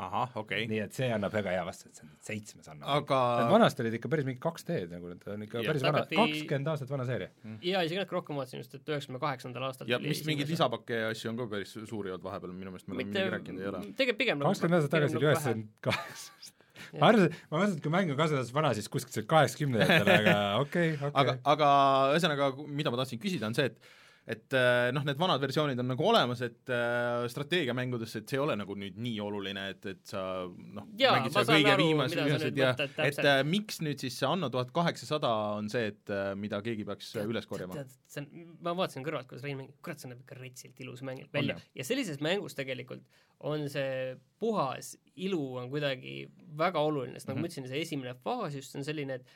[0.01, 0.69] ahah, okei okay..
[0.71, 2.87] nii et see annab väga hea vastuse, et see on seitsmes Anno.
[2.97, 3.19] aga
[3.51, 5.69] vanasti olid ikka päris mingi kaks D-d nagu, need on ikka Jah.
[5.71, 7.31] päris vana, kakskümmend aastat vana seeria.
[7.67, 11.13] ja isegi natuke rohkem vaatasin just, et üheksakümne kaheksandal aastal ja vist mingeid lisapakke ja
[11.15, 13.85] asju on ka päris suuri olnud vahepeal, minu meelest me oleme mingi rääkinud, ei ole?
[14.01, 16.57] tegelikult pigem nagu kakskümmend aastat tagasi oli üheksakümmend kaheksast.
[17.01, 20.37] ma arvasin, ma mõtlesin, et kui mäng on kakskümmend aastat vana, siis kuskilt kaheksakümnendatel, aga
[20.65, 21.73] okei, aga okei., aga
[22.17, 23.97] ühesõnaga, mida ma tahtsin küsida, on see, et
[24.31, 28.43] et äh, noh, need vanad versioonid on nagu olemas, et äh, strateegiamängudes, et see ei
[28.45, 32.69] ole nagu nüüd nii oluline, et, et sa noh, mängid seal kõige viimased, viimased ja
[32.77, 33.25] et täpselt.
[33.33, 37.27] äh, miks nüüd siis see Anno tuhat kaheksasada on see, et mida keegi peaks äh,
[37.31, 37.83] üles korjama?
[38.11, 38.29] see on,
[38.63, 41.87] ma vaatasin kõrvalt, kuidas Rein mängib, kurat, see näeb ikka retsilt ilus mäng välja ja
[41.89, 43.03] sellises mängus tegelikult
[43.41, 46.29] on see puhas ilu on kuidagi
[46.61, 47.43] väga oluline, sest nagu Mhm.
[47.43, 49.27] ma ütlesin, see esimene faas just on selline, et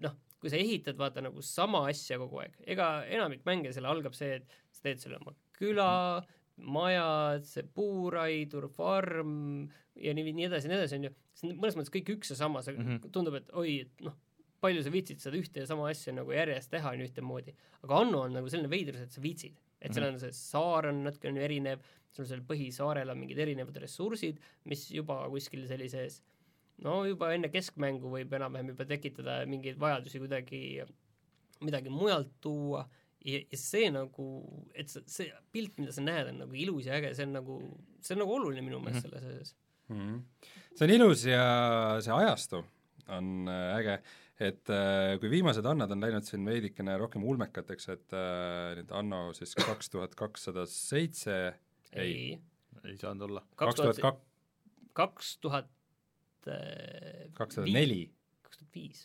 [0.00, 4.14] noh, kui sa ehitad vaata nagu sama asja kogu aeg, ega enamik mänge seal algab
[4.16, 6.22] see, et sa teed selle oma küla,
[6.60, 9.68] majad, see puuraidur, farm
[10.00, 12.32] ja nii, nii edasi ja nii edasi, on ju, see on mõnes mõttes kõik üks
[12.32, 12.96] ja sama, see mm Mhm.
[12.96, 13.12] -hmm.
[13.12, 14.16] tundub, et oi, et noh,
[14.60, 17.54] palju sa viitsid seda ühte ja sama asja nagu järjest teha, on ju, ühtemoodi.
[17.82, 19.56] aga Anno on nagu selline veidrus, et sa viitsid.
[19.80, 21.80] et seal on see saar on natuke on ju erinev,
[22.12, 26.20] sul seal põhisaarel on mingid erinevad ressursid, mis juba kuskil sellises
[26.84, 30.62] no juba enne keskmängu võib enam-vähem juba tekitada mingeid vajadusi kuidagi
[31.60, 32.86] midagi mujalt tuua
[33.24, 34.26] ja, ja see nagu,
[34.74, 37.58] et see, see pilt, mida sa näed, on nagu ilus ja äge, see on nagu,
[38.04, 39.54] see on nagu oluline minu meelest selles asjas.
[39.88, 40.00] mm.
[40.00, 40.20] -hmm.
[40.74, 41.44] see on ilus ja
[42.04, 42.64] see ajastu
[43.10, 43.98] on äh, äge,
[44.40, 49.32] et äh, kui viimased annad on läinud siin veidikene rohkem ulmekateks, et äh, nüüd Anno
[49.36, 51.36] siis kaks tuhat kakssada seitse,
[51.92, 52.38] ei,
[52.84, 53.44] ei saanud olla.
[53.56, 54.24] kaks tuhat kak-,
[54.96, 55.68] kaks tuhat
[56.48, 58.04] äh, kakssada neli,
[58.46, 59.02] kaks tuhat viis.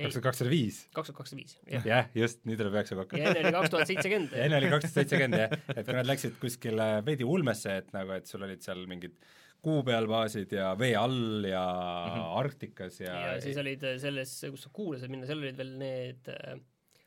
[0.00, 1.86] kaks tuhat kakssada viis, kaks tuhat kakssada viis, jah.
[1.86, 3.20] jah, just, nii tuleb üheksa kokku.
[3.20, 4.38] ja enne oli kaks tuhat seitsekümmend.
[4.38, 7.94] ja enne oli kaks tuhat seitsekümmend jah, et kui nad läksid kuskile veidi ulmesse, et
[7.96, 9.18] nagu, et sul olid seal mingid
[9.60, 12.38] kuu peal baasid ja vee all ja mm -hmm.
[12.40, 15.76] Arktikas ja ja siis olid äh, selles, kus sa kuule said minna, seal olid veel
[15.78, 16.58] need äh,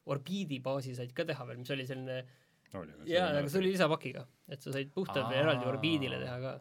[0.06, 2.24] orbiidibaasi said ka teha veel, mis oli selline
[3.08, 6.54] jaa, aga see oli lisapakiga, et sa said puhtalt veel eraldi orbiidile teha ka.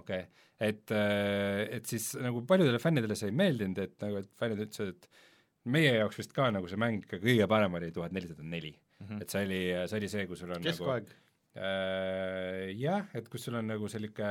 [0.00, 4.62] Okei okay., et, et siis nagu paljudele fännidele see ei meeldinud, et nagu, et fännid
[4.64, 5.08] ütlesid, et
[5.74, 8.72] meie jaoks vist ka nagu see mäng ikka kõige parem oli tuhat nelisada neli.
[9.18, 11.20] et see oli, see oli see, kus sul on keskaeg nagu
[11.58, 14.30] äh, jah, et kus sul on nagu selline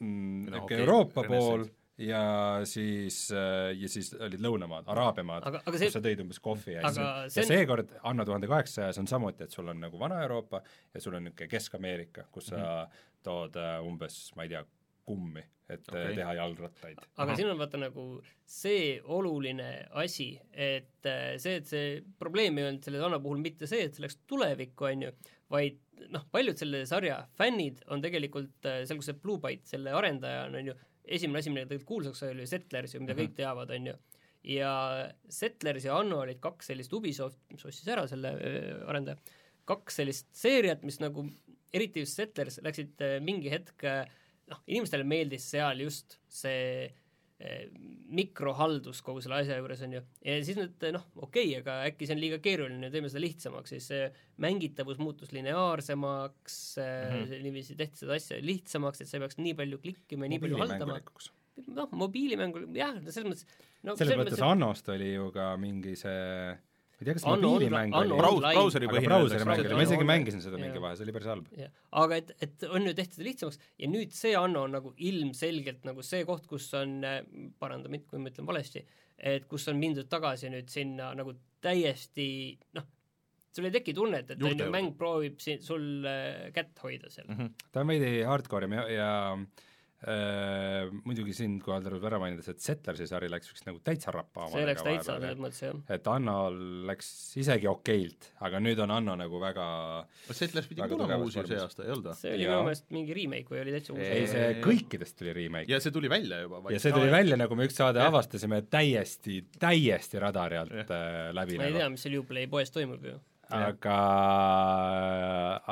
[0.00, 1.66] mm, No okei, Euroopa pool
[1.98, 2.20] ja
[2.66, 6.82] siis äh, ja siis olid lõunamaad, Araabia maad, kus see, sa tõid umbes kohvi ja
[6.88, 9.98] aga siis see ja on, seekord Anno tuhande kaheksasajas on samuti, et sul on nagu
[10.00, 10.62] Vana-Euroopa
[10.94, 13.02] ja sul on niisugune Kesk-Ameerika, kus sa Mhm.
[13.24, 14.64] tood äh, umbes, ma ei tea,
[15.04, 16.02] kummi, et okay.
[16.02, 16.16] Okei.
[16.16, 16.98] teha jalgrattaid.
[17.22, 18.04] aga siin on vaata nagu
[18.48, 19.68] see oluline
[20.02, 23.94] asi, et äh, see, et see probleem ei olnud selle Anna puhul mitte see, et
[23.96, 25.12] see läks tulevikku, on ju,
[25.52, 25.78] vaid
[26.10, 30.44] noh, paljud selle sarja fännid on tegelikult äh, seal, kus see Blue Byte, selle arendaja
[30.48, 33.30] on, on ju, esimene asi, millega tegelikult kuulsaks sai, oli Settlers ju, mida mm -hmm.
[33.30, 33.94] kõik teavad, on ju.
[34.54, 34.72] ja
[35.28, 39.16] Settlers ja Anno olid kaks sellist Ubisoft, mis ostis ära selle äh, arendaja,
[39.64, 41.26] kaks sellist seeriat, mis nagu
[41.72, 44.04] eriti just Settlers läksid äh, mingi hetk äh,
[44.50, 47.00] noh, inimestele meeldis seal just see eh,
[48.14, 52.08] mikrohaldus kogu selle asja juures, on ju, ja siis nüüd noh, okei okay,, aga äkki
[52.08, 53.88] see on liiga keeruline, teeme seda lihtsamaks, siis
[54.44, 57.14] mängitavus muutus lineaarsemaks mm.
[57.14, 57.46] -hmm.
[57.46, 60.60] niiviisi tehti seda asja lihtsamaks, et sa ei peaks nii palju klikkima ja nii palju
[60.62, 61.00] haldama.
[61.74, 63.46] noh, mobiilimängul, jah, selles mõttes
[63.82, 66.54] no, selles mõttes Annost oli ju ka mingi see
[66.94, 70.08] ma ei tea, kas mobiilimäng oli, Braus- brauseri aga põhine brauseri mäng oli, ma isegi
[70.08, 71.48] mängisin seda mingi vahe, see oli päris halb.
[72.02, 73.60] aga et, et on ju tehtud lihtsamaks.
[73.82, 77.00] Ja nüüd see Anno on nagu ilmselgelt nagu see koht, kus on,
[77.58, 78.84] paranda mind, kui ma ütlen valesti,
[79.18, 81.34] et kus on mindud tagasi nüüd sinna nagu
[81.64, 82.28] täiesti
[82.76, 82.88] noh,
[83.54, 87.28] sul ei teki tunnet, et on ju mäng proovib siin sul äh, kätt hoida seal.
[87.28, 87.38] Mm.
[87.38, 87.68] -hmm.
[87.72, 89.70] ta on veidi hardcore ja, ja äh,
[90.04, 94.84] muidugi siinkohal tuleb ära mainida, et Settlersi sari läks vist nagu täitsa rappa see läks
[94.84, 95.78] täitsa selles mõttes jah.
[95.96, 96.58] et Annol
[96.90, 97.08] läks
[97.40, 99.66] isegi okeilt, aga nüüd on Anno nagu väga
[100.26, 102.16] kas Settlers pidi tulema uusi see aasta, ei olnud või?
[102.20, 105.72] see oli minu meelest mingi remake või oli täitsa uus Ei, see kõikidest tuli remake.
[105.72, 108.12] ja see tuli välja juba ja see tuli välja, nagu me üks saade Jah.
[108.12, 111.80] avastasime, täiesti, täiesti radari alt äh, läbi ma ei nagu.
[111.82, 113.18] tea, mis seal Uplay poes toimub ju.
[113.54, 113.98] aga,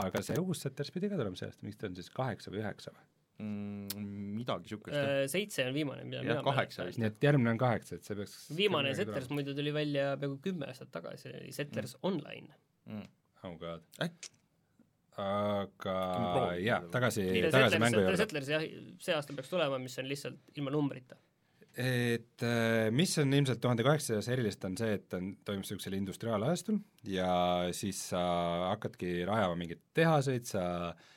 [0.07, 2.65] aga see uus Setters pidi ka tulema see aasta, miks ta on siis kaheksa või
[2.65, 3.05] üheksa või?
[3.39, 4.05] Mm,
[4.39, 4.99] midagi niisugust.
[4.99, 7.01] Äh, seitse on viimane, mida jah, kaheksa vist.
[7.01, 10.69] nii et järgmine on kaheksa, et see peaks viimane Settlers muidu tuli välja peaaegu kümme
[10.73, 12.07] aastat tagasi, oli Settlers mm.
[12.11, 12.63] Online.
[12.91, 13.11] Mm.
[13.49, 13.85] oh god.
[14.03, 14.33] äkki
[15.23, 15.97] aga
[16.63, 18.23] jah, tagasi, ja tagasi mängu Settlers, juurde.
[18.23, 18.65] Settlers jah,
[19.05, 21.19] see aasta peaks tulema, mis on lihtsalt ilma numbrita.
[21.73, 26.81] et äh, mis on ilmselt tuhande kaheksasajas erilist, on see, et on, toimub niisugusel industriaalajastul
[27.09, 27.33] ja
[27.77, 28.23] siis sa
[28.71, 31.11] hakkadki rajama mingeid tehaseid, sa äh,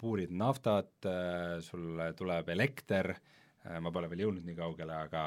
[0.00, 3.14] puurid naftat äh,, sulle tuleb elekter.
[3.64, 5.22] Äh,, ma pole veel jõudnud nii kaugele, aga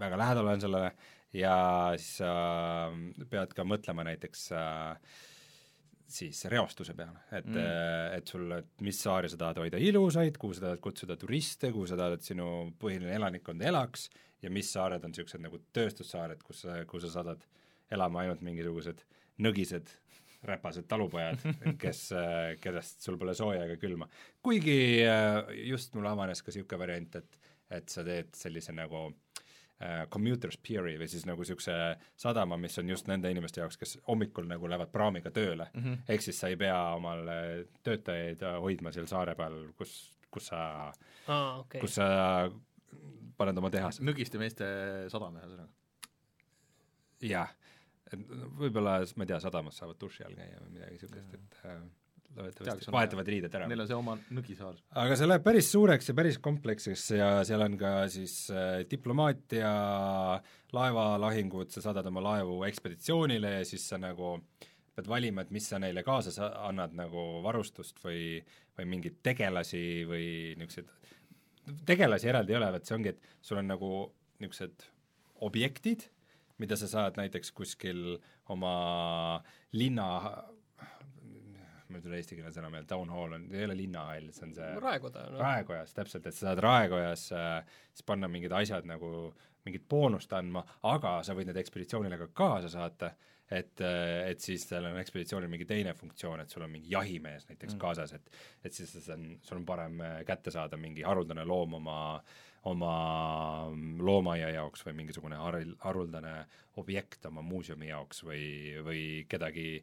[0.00, 0.94] väga lähedal olen sellele,
[1.36, 1.56] ja
[1.96, 2.32] siis sa
[3.30, 5.20] pead ka mõtlema näiteks äh,
[6.12, 8.18] siis reostuse peale, et mm.
[8.18, 11.86] et sul, et mis saari sa tahad hoida ilusaid, kuhu sa tahad kutsuda turiste, kuhu
[11.88, 12.46] sa tahad, et sinu
[12.80, 14.08] põhiline elanikkond elaks
[14.42, 17.44] ja mis saared on niisugused nagu tööstussaared, kus sa, kuhu sa saadad
[17.92, 19.04] elama ainult mingisugused
[19.42, 19.88] nõgised
[20.44, 21.42] räpased talupojad,
[21.82, 22.08] kes,
[22.60, 24.08] kellest sul pole sooja ega külma.
[24.42, 24.76] kuigi
[25.06, 27.38] äh, just mul avanes ka niisugune variant, et
[27.72, 29.06] et sa teed sellise nagu
[29.80, 31.76] äh, commuters pieri või siis nagu niisuguse
[32.20, 36.02] sadama, mis on just nende inimeste jaoks, kes hommikul nagu lähevad praamiga tööle mm -hmm.
[36.08, 37.24] ehk siis sa ei pea omal
[37.82, 40.92] töötajaid hoidma seal saare peal, kus, kus sa
[41.28, 41.94] aa, okei kus.
[41.94, 42.50] sa
[43.36, 44.04] paned oma tehase.
[44.04, 44.66] nõgiste meeste
[45.12, 45.70] sadam ühesõnaga.
[47.22, 47.52] jah,
[48.16, 48.22] et
[48.60, 51.82] võib-olla, ma ei tea, sadamas saavad duši all käia või midagi niisugust, et äh,
[52.36, 53.66] loodetavasti on vahetavad riided ära.
[53.68, 54.78] Neil on see oma nõgisaar.
[55.04, 59.72] aga see läheb päris suureks ja päris kompleksseks ja seal on ka siis äh, diplomaatia,
[60.72, 64.36] laevalahingud, sa saadad oma laevu ekspeditsioonile ja siis sa nagu
[64.92, 68.42] pead valima, et mis sa neile kaasa sa- annad nagu varustust või,
[68.78, 70.26] või mingeid tegelasi või
[70.60, 70.90] niisuguseid,
[71.88, 73.92] tegelasi eraldi ei ole, vaid see ongi, et sul on nagu
[74.42, 74.84] niisugused
[75.48, 76.08] objektid,
[76.62, 78.16] mida sa saad näiteks kuskil
[78.54, 78.74] oma
[79.76, 80.08] linna
[81.92, 84.68] mul ei tule eestikeelne sõna meelde, town hall on, ei ole linnahall, see on see
[84.80, 85.42] raekoda, noh.
[85.42, 89.32] raekojas, täpselt, et sa saad raekojas äh, siis panna mingid asjad nagu
[89.66, 93.12] mingit boonust andma, aga sa võid need ekspeditsioonile ka kaasa saata,
[93.52, 97.76] et, et siis seal on ekspeditsioonil mingi teine funktsioon, et sul on mingi jahimees näiteks
[97.76, 97.82] mm.
[97.82, 98.32] kaasas, et
[98.64, 101.98] et siis see on, sul on parem äh, kätte saada mingi haruldane loom oma
[102.70, 106.34] oma loomaaia jaoks või mingisugune haril-, haruldane
[106.80, 108.44] objekt oma muuseumi jaoks või,
[108.86, 109.82] või kedagi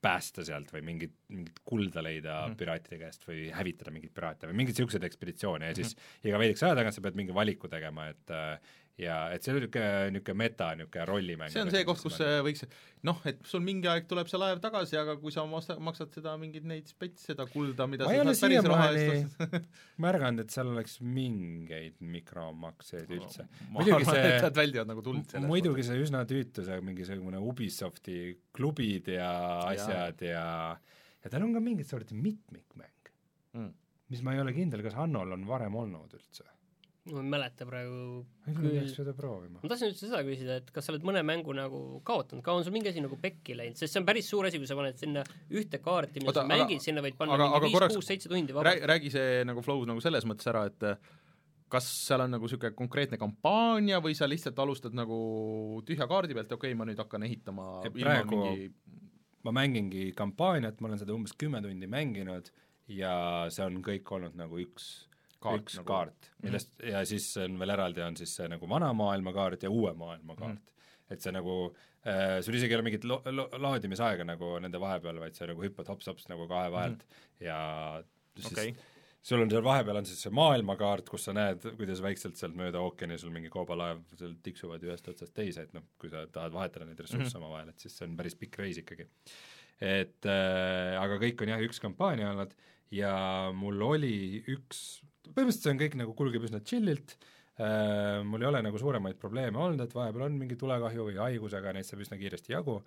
[0.00, 2.58] päästa sealt või mingit, mingit kulda leida mm -hmm.
[2.60, 6.28] piraatide käest või hävitada mingeid piraate või mingeid niisuguseid ekspeditsioone ja siis mm -hmm.
[6.30, 8.32] iga veidikese aja tagant sa pead mingi valiku tegema, et
[9.00, 11.52] ja et see on niisugune, niisugune meta, niisugune rollimäng.
[11.52, 12.66] see on see koht, kus see võiks
[13.06, 16.34] noh, et sul mingi aeg tuleb see laev tagasi, aga kui sa masta- maksad seda
[16.40, 19.62] mingeid neid spets, seda kulda, mida ma ei ole siiamaani osta
[20.04, 23.48] märganud, et seal oleks mingeid mikromakseid üldse.
[23.70, 25.50] ma muidugi arvan, see nad väldivad nagu tuld sellest.
[25.50, 28.20] muidugi see üsna tüütu, see mingisugune Ubisofti
[28.56, 29.32] klubid ja
[29.70, 30.46] asjad ja
[31.20, 33.12] ja tal on ka mingit sorti mitmikmäng,
[33.56, 33.74] mm..
[34.12, 36.48] mis ma ei ole kindel, kas Hannol on varem olnud üldse.
[37.08, 38.00] Ma ei mäleta praegu
[38.44, 38.92] küll peaks.
[38.98, 39.68] seda proovima ma.
[39.70, 42.74] tahtsin üldse seda küsida, et kas sa oled mõne mängu nagu kaotanud, ka on sul
[42.76, 45.24] mingi asi nagu pekki läinud, sest see on päris suur asi, kui sa paned sinna
[45.48, 48.06] ühte kaarti, mida Oota, sa aga- mängid, sinna võid panna aga- mingi viis, korraks- kuus,
[48.12, 48.84] seitse tundi vabalt.
[48.92, 51.00] Räägi, see nagu flow nagu selles mõttes ära, et
[51.70, 56.52] kas seal on nagu niisugune konkreetne kampaania või sa lihtsalt alustad nagu tühja kaardi pealt,
[56.52, 58.72] okei okay,, ma nüüd hakkan ehitama Ja ilma praegu- mingi
[59.44, 62.50] ma mängingi kampaaniat, ma olen seda umbes kümme tundi mänginud
[62.88, 65.06] ja see on kõik olnud nagu üks
[65.40, 65.86] Kaart üks nagu.
[65.88, 66.90] kaart, millest mm -hmm.
[66.92, 70.36] ja siis on veel eraldi on siis see nagu vana maailma kaart ja uue maailma
[70.36, 70.66] kaart mm.
[70.66, 71.14] -hmm.
[71.14, 71.54] et see nagu
[72.04, 75.64] äh, sul isegi ei ole mingit lo-, lo-, laadimisaega nagu nende vahepeal, vaid sa nagu
[75.64, 77.44] hüppad hops-hops nagu kahe vahelt mm -hmm.
[77.46, 78.02] ja
[78.36, 78.74] siis okay.,
[79.22, 82.80] sul on seal vahepeal on siis see maailmakaart, kus sa näed, kuidas vaikselt sealt mööda
[82.84, 86.88] ookeani sul mingi kaubalaev seal tiksuvad ühest otsast teise, et noh, kui sa tahad vahetada
[86.88, 87.46] neid ressursse mm -hmm.
[87.46, 89.08] omavahel, et siis see on päris pikk reis ikkagi.
[89.80, 92.52] et äh, aga kõik on jah, üks kampaania olnud
[92.90, 93.14] ja
[93.54, 95.00] mul oli üks,
[95.34, 97.16] põhimõtteliselt see on kõik nagu kulgeb üsna chill'ilt.
[97.60, 101.74] Äh,, mul ei ole nagu suuremaid probleeme olnud, et vahepeal on mingi tulekahju või haigusega,
[101.76, 102.78] neid saab üsna kiiresti jagu,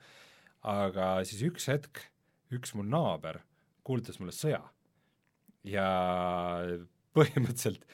[0.72, 2.08] aga siis üks hetk
[2.54, 3.42] üks mu naaber
[3.86, 4.62] kuulutas mulle sõja.
[5.68, 5.88] Ja
[7.16, 7.86] põhimõtteliselt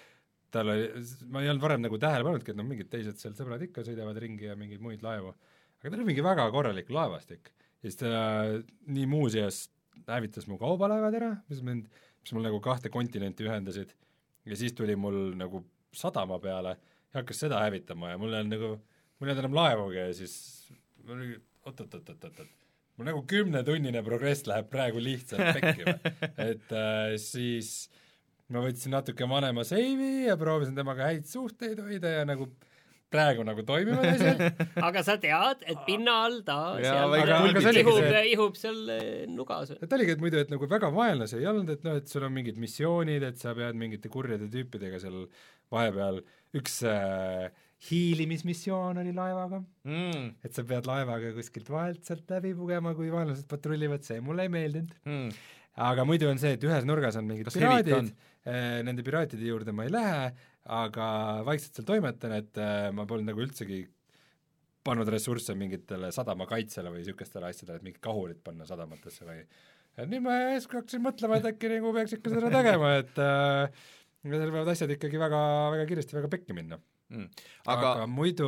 [0.54, 0.88] tal oli,
[1.30, 4.18] ma ei olnud varem nagu tähele pannudki, et noh, mingid teised seal sõbrad ikka sõidavad
[4.22, 5.34] ringi ja mingeid muid laevu,
[5.80, 7.52] aga tal oli mingi väga korralik laevastik.
[7.84, 8.10] ja siis ta
[8.89, 9.68] nii muuseas
[10.08, 11.89] hävitas mu kaubalaevad ära, mis mind,
[12.24, 13.93] mis mul nagu kahte kontinenti ühendasid
[14.46, 15.64] ja siis tuli mul nagu
[15.96, 16.76] sadama peale
[17.14, 18.72] ja hakkas seda hävitama ja mul olnud nagu,
[19.20, 20.36] mul ei olnud enam laevugi ja siis
[21.04, 22.52] mul oli oot-oot-oot-oot-oot,
[22.98, 25.86] mul nagu kümnetunnine progress läheb praegu lihtsalt pekki
[26.50, 27.90] et äh, siis
[28.50, 32.50] ma võtsin natuke vanema seivi ja proovisin temaga häid suhteid hoida ja nagu
[33.14, 34.41] praegu nagu toimivad asjad,
[34.88, 39.05] aga sa tead, et pinna all ta Jaa, seal äh, ihub see-, ihub seal äh,
[39.32, 39.74] nugas.
[39.76, 42.36] et oligi, et muidu, et nagu väga vaenlase ei olnud, et noh, et sul on
[42.36, 45.24] mingid missioonid, et sa pead mingite kurjade tüüpidega seal
[45.74, 46.22] vahepeal,
[46.60, 47.49] üks äh,
[47.89, 50.26] hiilimismissioon oli laevaga, mm..
[50.45, 54.53] et sa pead laevaga kuskilt vahelt sealt läbi pugema, kui vaenlased patrullivad, see mulle ei
[54.53, 54.93] meeldinud.
[55.10, 55.32] Mm.
[55.89, 58.14] aga muidu on see, et ühes nurgas on mingid Kas piraadid,
[58.86, 60.24] nende piraatide juurde ma ei lähe,
[60.66, 61.07] aga
[61.47, 63.84] vaikselt seal toimetan, et äh, ma polnud nagu üldsegi
[64.86, 70.07] pannud ressursse mingitele sadama kaitsele või niisugustele asjadele, et mingit kahurit panna sadamatesse või et
[70.07, 73.84] nüüd ma järsku hakkasin mõtlema, et äkki nagu peaks ikka seda tegema, et äh,
[74.24, 75.43] seal võivad asjad ikkagi väga,
[75.76, 76.80] väga kiiresti väga pekki minna.
[77.10, 77.26] Mm.
[77.74, 78.47] aga, aga muidu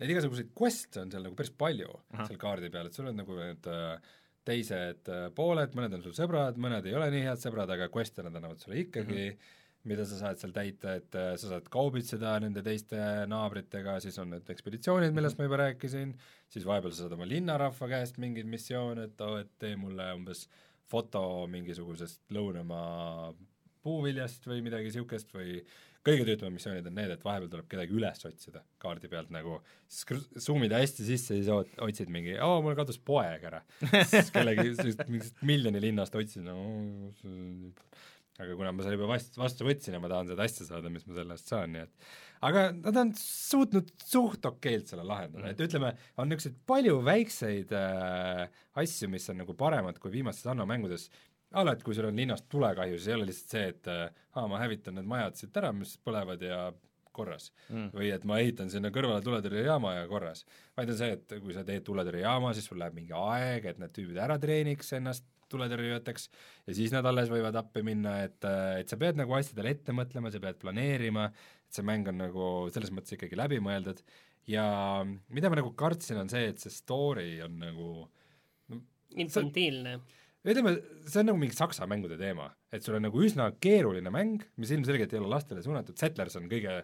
[0.00, 2.24] neid igasuguseid quest'e on seal nagu päris palju Ahah.
[2.24, 4.14] seal kaardi peal, et sul on nagu need äh,
[4.48, 8.24] teised äh, pooled, mõned on sul sõbrad, mõned ei ole nii head sõbrad, aga quest'e
[8.24, 9.54] nad annavad sulle ikkagi mm, -hmm.
[9.86, 12.98] Mida sa saad seal täita, et äh, sa saad kaubitseda nende teiste
[13.30, 16.14] naabritega, siis on need ekspeditsioonid, millest ma juba rääkisin,
[16.52, 20.08] siis vahepeal sa saad oma linnarahva käest mingeid missioone, et oo oh,, et tee mulle
[20.18, 20.46] umbes
[20.90, 23.32] foto mingisugusest lõunamaa
[23.86, 25.60] puuviljast või midagi niisugust või
[26.06, 29.58] kõige tüütumad missioonid on need, et vahepeal tuleb kedagi üles otsida kaardi pealt nagu,
[29.90, 33.62] siis zoom'id hästi sisse, siis otsid mingi, aa, mul kadus poeg ära.
[34.12, 34.74] siis kellegi,
[35.08, 36.58] mingist miljoni linnast otsin no,,
[38.40, 41.06] aga kuna ma selle juba vastu, vastu võtsin ja ma tahan seda asja saada, mis
[41.08, 42.10] ma selle eest saan, nii et
[42.44, 48.58] aga nad on suutnud suht okeilt selle lahendada, et ütleme, on niisuguseid palju väikseid äh,
[48.82, 51.08] asju, mis on nagu paremad kui viimastes Anno mängudes,
[51.56, 54.60] alati, kui sul on linnast tulekahju, siis ei ole lihtsalt see, et äh, aa, ma
[54.60, 56.66] hävitan need majad siit ära, mis põlevad ja
[57.16, 57.48] korras.
[57.70, 57.86] Mm..
[57.96, 60.44] või et ma ehitan sinna kõrvale tuletõrjejaama ja korras.
[60.76, 63.94] vaid on see, et kui sa teed tuletõrjejaama, siis sul läheb mingi aeg, et need
[63.96, 66.28] tüübid ära treeniks ennast tuletõrjujateks.
[66.66, 69.94] Ja siis nad alles võivad appi minna, et, äh, et sa pead nagu asjadele ette
[69.96, 71.30] mõtlema, sa pead planeerima,
[71.66, 74.02] et see mäng on nagu selles mõttes ikkagi läbimõeldud.
[74.50, 74.66] Ja
[75.04, 77.88] mida ma nagu kartsin, on see, et see story on nagu
[78.70, 78.78] no,
[79.18, 79.96] infantiilne.
[80.46, 80.76] ütleme,
[81.10, 84.70] see on nagu mingi saksa mängude teema, et sul on nagu üsna keeruline mäng, mis
[84.76, 86.76] ilmselgelt ei ole lastele suunatud, Settlers on kõige,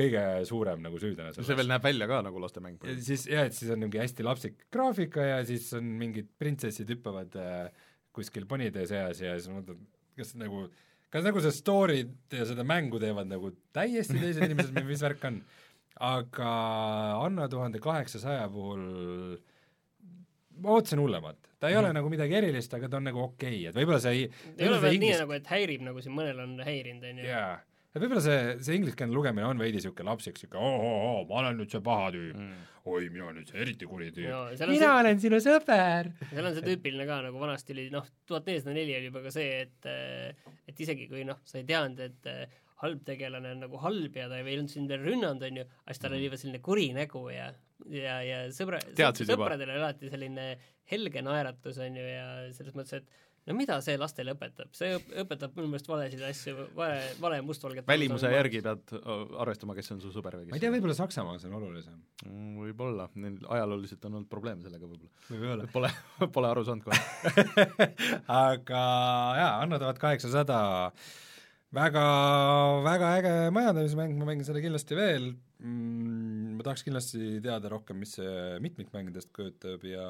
[0.00, 1.50] kõige suurem nagu süüdlane selles.
[1.50, 2.80] see veel näeb välja ka nagu lastemäng.
[3.04, 7.36] siis jah, et siis on mingi hästi lapsik graafika ja siis on mingid printsessid hüppavad
[7.36, 7.84] äh,
[8.16, 9.80] kuskil ponide seas ja siis mõtled,
[10.18, 10.66] kas nagu,
[11.12, 15.26] kas nagu see story'd ja seda mängu teevad nagu täiesti teised inimesed või mis värk
[15.30, 15.40] on.
[16.00, 16.50] aga
[17.26, 18.84] Anna tuhande kaheksasaja puhul
[20.60, 21.80] ma ootasin hullemat, ta ei mm.
[21.80, 24.24] ole nagu midagi erilist, aga ta on nagu okei okay., et võib-olla see ei
[24.58, 27.28] ei ole veel nii nagu, et häirib, nagu siin mõnel on häirinud, on ju.
[27.30, 27.54] jaa,
[27.90, 31.74] et võib-olla see, see ingliskeelne lugemine on veidi niisugune lapsik, niisugune oo-oo-oo, ma olen nüüd
[31.74, 34.42] see paha tüüp mm., oi, mina olen nüüd see eriti kuri tüüp no,.
[34.70, 34.94] mina see...
[35.02, 36.12] olen sinu sõber!
[36.30, 39.34] seal on see tüüpiline ka, nagu vanasti oli, noh, tuhat nelisada neli oli juba ka
[39.34, 39.90] see, et
[40.70, 44.38] et isegi kui noh, sa ei teadnud, et halb tegelane on nagu halb ja ta
[44.40, 47.26] ei olnud sind veel rünnanud, on ju, aga siis tal oli juba selline kuri nägu
[47.32, 47.50] ja
[47.88, 48.80] ja, ja sõbra,
[49.16, 50.46] sõpradel oli alati selline
[50.90, 52.24] helge naeratus, on ju, ja
[52.56, 57.00] selles mõttes, et no mida see lastele õpetab, see õpetab minu meelest valesid asju, vale,
[57.22, 58.92] vale mustvalget välimuse järgi pead
[59.40, 61.96] arvestama, kes on su sõber või kes ma ei tea, võib-olla Saksamaal see on olulisem.
[62.26, 62.50] Mm,.
[62.60, 65.64] Võib-olla, neil ajalooliselt on olnud probleeme sellega võib-olla.
[65.64, 65.72] Võib.
[65.72, 65.90] Pole,
[66.36, 67.00] pole aru saanud kohe.
[68.44, 68.84] Aga
[69.40, 70.60] jaa, Anno tuhat kaheksasada.
[71.70, 72.04] Väga,
[72.82, 75.30] väga äge majandamismäng, ma mängin seda kindlasti veel.
[75.62, 80.08] Mm,, ma tahaks kindlasti teada rohkem, mis see mitmikmängudest kujutab ja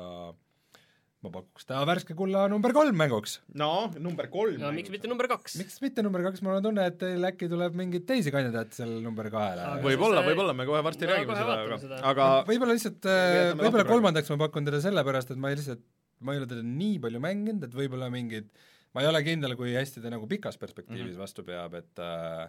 [1.20, 3.38] ma pakuks ta värske kulla number kolm mänguks.
[3.60, 5.58] no number kolm no miks mitte number kaks?
[5.60, 8.96] miks mitte number kaks, mul on tunne, et teil äkki tuleb mingeid teisi kandidaate seal
[9.04, 9.68] number kahele.
[9.84, 14.40] võib-olla, võib-olla, me kohe varsti räägime seda, aga, aga võib-olla lihtsalt, äh, võib-olla kolmandaks ma
[14.46, 15.84] pakun teda sellepärast, et ma ei lihtsalt,
[16.24, 18.48] ma ei ole teda nii palju mänginud, et võib-olla mingid
[18.96, 21.24] ma ei ole kindel, kui hästi ta nagu pikas perspektiivis mm -hmm.
[21.26, 22.48] vastu peab, et äh,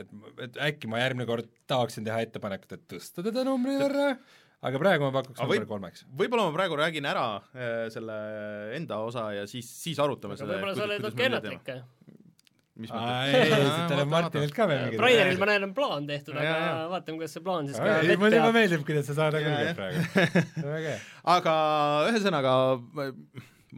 [0.00, 0.12] et,
[0.46, 4.12] et äkki ma järgmine kord tahaksin teha ettepanekut, et tõsta teda numbri võrra,
[4.60, 6.04] aga praegu ma pakuks number kolmeks.
[6.16, 8.18] võib-olla ma praegu räägin ära äh, selle
[8.76, 11.74] enda osa ja siis, siis arutame aga võib-olla sa oled natuke ennatlik
[12.80, 13.70] mis mõttes?
[13.90, 17.36] tal on Martinilt ka veel mingi Raideril ma näen, on plaan tehtud, aga vaatame, kuidas
[17.36, 18.24] see plaan siis ka peab.
[18.24, 20.96] mulle juba meeldib, kuidas sa saad küll praegu.
[21.34, 21.54] aga
[22.10, 22.54] ühesõnaga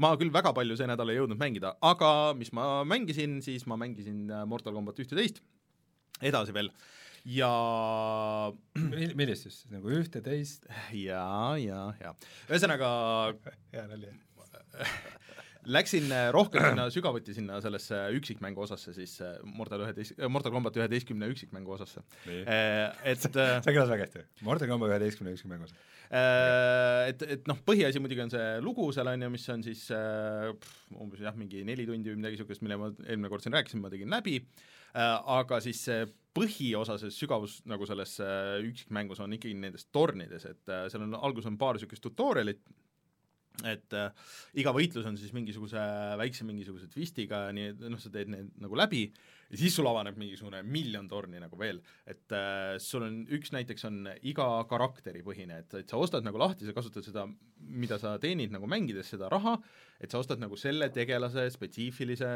[0.02, 3.78] ma küll väga palju see nädal ei jõudnud mängida, aga mis ma mängisin, siis ma
[3.80, 5.42] mängisin äh, Mortal Combat ühte-teist,
[6.22, 6.70] edasi veel,
[7.28, 7.52] ja
[9.14, 10.68] millist siis, nagu ühte-teist?
[11.06, 12.14] jaa, jaa, jaa.
[12.50, 12.92] ühesõnaga
[13.74, 14.12] hea nali
[15.62, 20.74] Läksin äh, rohkem sinna sügavuti sinna sellesse üksikmängu osasse, siis äh, Mortal üheteist, Mortal Combat
[20.80, 22.02] üheteistkümne üksikmängu osasse.
[22.26, 25.78] et see kõlas väga hästi, Mortal Combat üheteistkümne üksikmängu osa
[26.12, 29.86] Äh, et, et noh, põhiasi muidugi on see lugu seal, on ju, mis on siis
[29.96, 33.56] äh, pff, umbes jah, mingi neli tundi või midagi niisugust, mille ma eelmine kord siin
[33.56, 34.34] rääkisin, ma tegin läbi,
[34.92, 36.02] äh, aga siis see
[36.32, 38.16] põhiosa, see sügavus nagu selles
[38.64, 42.62] üksikmängus on ikkagi nendes tornides, et seal on, alguses on paar niisugust tutorial'it,
[43.68, 45.82] et äh, iga võitlus on siis mingisuguse
[46.18, 49.04] väikse mingisuguse twistiga, nii et noh, sa teed need nagu läbi
[49.52, 53.86] ja siis sul avaneb mingisugune miljon torni nagu veel, et äh, sul on, üks näiteks
[53.88, 57.26] on iga karakteri põhine, et, et sa ostad nagu lahti, sa kasutad seda,
[57.60, 59.58] mida sa teenid nagu mängides, seda raha,
[60.02, 62.32] et sa ostad nagu selle tegelase spetsiifilise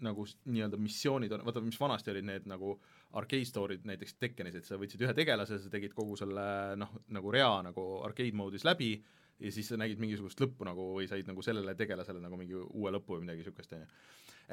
[0.00, 2.78] nagu nii-öelda missioonid, vaata mis vanasti olid need nagu
[3.18, 6.44] arcade store'id näiteks Tekkenis, et sa võtsid ühe tegelase, sa tegid kogu selle
[6.80, 8.94] noh, nagu rea nagu arcade mode'is läbi,
[9.42, 12.92] ja siis sa nägid mingisugust lõppu nagu või said nagu sellele tegelasele nagu mingi uue
[12.94, 13.88] lõpu või midagi niisugust, on ju.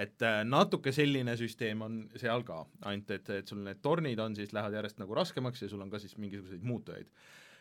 [0.06, 4.38] et äh, natuke selline süsteem on seal ka, ainult et, et sul need tornid on
[4.38, 7.10] siis, lähevad järjest nagu raskemaks ja sul on ka siis mingisuguseid muutujaid.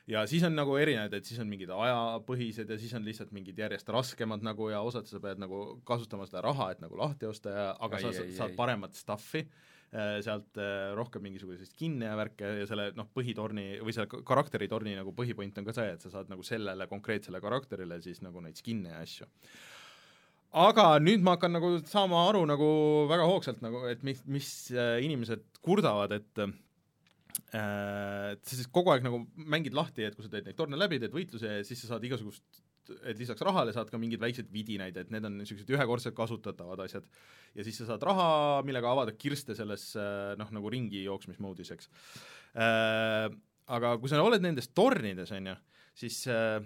[0.08, 3.58] ja siis on nagu erinevad, et siis on mingid ajapõhised ja siis on lihtsalt mingid
[3.58, 7.56] järjest raskemad nagu ja osad sa pead nagu kasutama seda raha, et nagu lahti osta
[7.56, 8.60] ja aga Ai, sa ai, saad ai.
[8.62, 9.44] paremat stuff'i,
[10.24, 14.92] sealt äh, rohkem mingisuguseid skin'e ja värke ja selle noh, põhitorni või selle ka- karakteri-torni
[14.98, 18.60] nagu põhipoint on ka see, et sa saad nagu sellele konkreetsele karakterile siis nagu neid
[18.60, 19.28] skin'e ja asju.
[20.58, 22.68] Aga nüüd ma hakkan nagu saama aru nagu
[23.08, 26.56] väga hoogsalt nagu, et mis, mis äh, inimesed kurdavad, et äh,
[27.38, 30.98] et sa siis kogu aeg nagu mängid lahti, et kui sa teed neid torne läbi,
[31.00, 32.60] teed võitluse ja siis sa saad igasugust
[33.02, 37.06] et lisaks rahale saad ka mingeid väikseid vidinaid, et need on niisugused ühekordselt kasutatavad asjad.
[37.54, 38.28] ja siis sa saad raha,
[38.66, 39.90] millega avada kirste selles
[40.38, 41.92] noh, nagu ringi jooksmismoodis, eks
[42.56, 43.28] äh,.
[43.68, 45.54] Aga kui sa oled nendes tornides, on ju,
[46.00, 46.62] siis äh,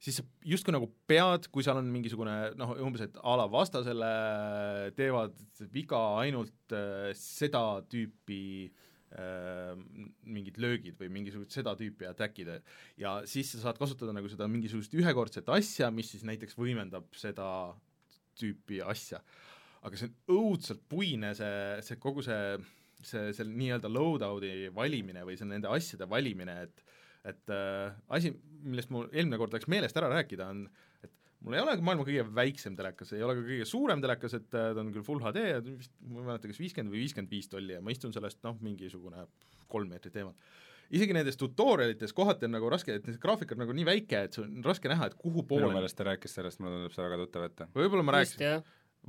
[0.00, 4.10] siis sa justkui nagu pead, kui seal on mingisugune noh, umbes et a la vastasele
[4.96, 5.36] teevad
[5.74, 12.50] viga ainult äh, seda tüüpi äh, mingid löögid või mingisugused seda tüüpi attack'id
[13.00, 17.46] ja siis sa saad kasutada nagu seda mingisugust ühekordset asja, mis siis näiteks võimendab seda
[18.38, 19.22] tüüpi asja.
[19.82, 22.58] aga see on õudselt puine, see, see kogu see,
[23.00, 26.84] see, see nii-öelda loadout'i valimine või see nende asjade valimine, et
[27.28, 28.30] et äh, asi,
[28.62, 30.87] millest mul eelmine kord läks meelest ära rääkida, on et
[31.44, 34.70] mul ei ole maailma kõige väiksem telekas, ei ole ka kõige suurem telekas, et äh,
[34.74, 37.50] ta on küll full HD ja vist, ma ei mäleta, kas viiskümmend või viiskümmend viis
[37.52, 39.26] tolli ja ma istun sellest noh, mingisugune
[39.70, 40.34] kolm meetrit eemal.
[40.90, 44.38] isegi nendes tutorialites kohati on nagu raske, et need graafikad on nagu nii väike, et
[44.38, 47.06] see on raske näha, et kuhu minu poole meelest ta rääkis sellest, mulle tundub see
[47.06, 47.68] väga tuttav ette.
[47.76, 48.64] võib-olla ma rääkisin,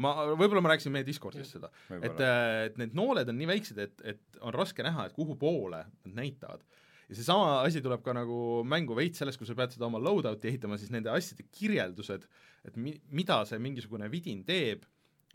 [0.06, 2.36] ma, võib-olla ma rääkisin meie Discordis seda, et võib-olla.
[2.68, 6.22] et need nooled on nii väiksed, et, et on raske näha, et kuhu poole nad
[6.22, 6.62] näitavad.
[7.10, 10.52] Ja seesama asi tuleb ka nagu mängu veits sellest, kui sa pead seda oma loadout'i
[10.52, 12.28] ehitama, siis nende asjade kirjeldused,
[12.70, 14.86] et mi-, mida see mingisugune vidin teeb,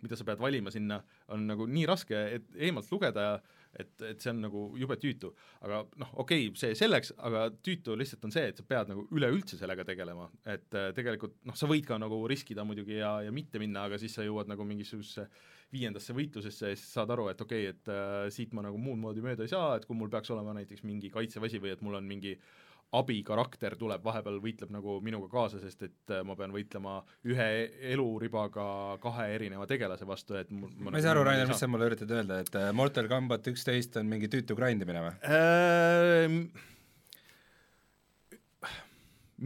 [0.05, 1.01] mida sa pead valima sinna,
[1.35, 3.35] on nagu nii raske, et eemalt lugeda ja
[3.81, 5.33] et, et see on nagu jube tüütu.
[5.65, 9.07] aga noh, okei okay,, see selleks, aga tüütu lihtsalt on see, et sa pead nagu
[9.15, 13.35] üleüldse sellega tegelema, et äh, tegelikult noh, sa võid ka nagu riskida muidugi ja, ja
[13.35, 15.29] mitte minna, aga siis sa jõuad nagu mingisugusesse
[15.75, 19.01] viiendasse võitlusesse ja siis saad aru, et okei okay,, et äh, siit ma nagu muud
[19.01, 21.99] moodi mööda ei saa, et kui mul peaks olema näiteks mingi kaitseväsi või et mul
[21.99, 22.37] on mingi
[22.99, 26.99] abikarakter tuleb vahepeal, võitleb nagu minuga kaasa, sest et äh, ma pean võitlema
[27.31, 27.49] ühe
[27.95, 28.67] eluribaga
[29.03, 32.13] kahe erineva tegelase vastu, et mul ma ei saa aru, Rainer, mis sa mulle üritad
[32.15, 35.15] öelda, et äh, Mortal Combat üksteist on mingi tüütu grind imine või?
[35.41, 36.39] ähm,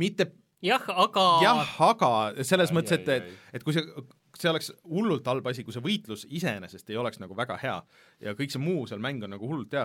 [0.04, 0.30] mitte
[0.64, 3.84] jah, aga jah, aga selles Ai, mõttes, et et et kui see
[4.42, 7.76] see oleks hullult halb asi, kui see võitlus iseenesest ei oleks nagu väga hea.
[8.24, 9.84] Ja kõik see muu seal mäng on nagu hullult hea,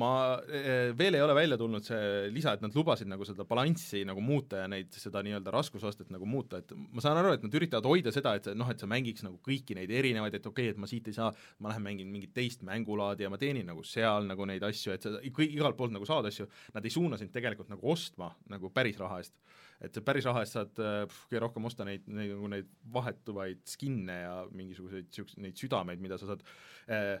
[0.00, 0.10] ma
[0.46, 4.22] eh, veel ei ole välja tulnud see lisa, et nad lubasid nagu seda balanssi nagu
[4.22, 7.88] muuta ja neid, seda nii-öelda raskusastet nagu muuta, et ma saan aru, et nad üritavad
[7.90, 10.80] hoida seda, et noh, et sa mängiks nagu kõiki neid erinevaid, et okei okay,, et
[10.80, 14.28] ma siit ei saa, ma lähen mängin mingit teist mängulaadi ja ma teenin nagu seal
[14.30, 16.46] nagu neid asju, et sa kõik igalt poolt nagu saad asju,
[16.76, 19.34] nad ei suuna sind tegelikult nagu ostma nagu päris raha eest
[19.80, 22.70] et sa päris raha eest saad äh, pff, kõige rohkem osta neid, neid nagu neid
[22.94, 26.44] vahetuvaid skin'e ja mingisuguseid siukseid, neid südameid, mida sa saad
[26.92, 27.14] äh,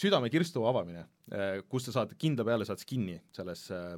[0.00, 3.92] südamekirstu avamine äh,, kus sa saad kindla peale saad skin'i selles äh,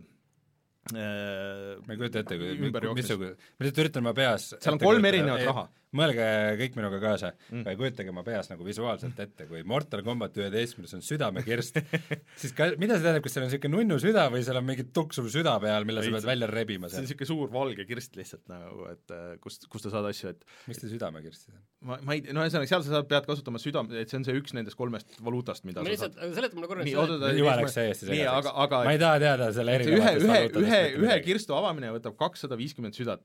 [0.95, 2.97] äh, ma ei kujuta ette, jookstes.
[3.03, 5.69] missugune, ma lihtsalt üritan oma peas seal on kolm erinevat raha.
[5.97, 6.27] Mõelge
[6.61, 7.67] kõik minuga kaasa Mm.
[7.77, 11.79] kujutage oma peas nagu visuaalselt ette, kui Mortal Combat üheteistkümnes on südamekirst,
[12.41, 14.87] siis ka, mida see tähendab, kas seal on niisugune nunnu süda või seal on mingi
[14.95, 18.49] tuksuv süda peal, mille sa pead välja rebima see on niisugune suur valge kirst lihtsalt
[18.53, 21.63] nagu, et äh, kust, kust sa saad asju, et mis see südamekirst siis on?
[21.91, 24.39] ma, ma ei, no ühesõnaga, seal sa saad, pead kasutama südam, et see on see
[24.41, 26.97] üks nendest kolmest valuutast, mida ma lihtsalt, seleta mulle korraks nii,
[27.43, 31.17] juba läks täiesti segaseks., aga ma ei taha teada selle see ühe, ühe, ühe, ühe
[31.27, 33.25] kirstu avamine võtab kakssada viiskümmend südat.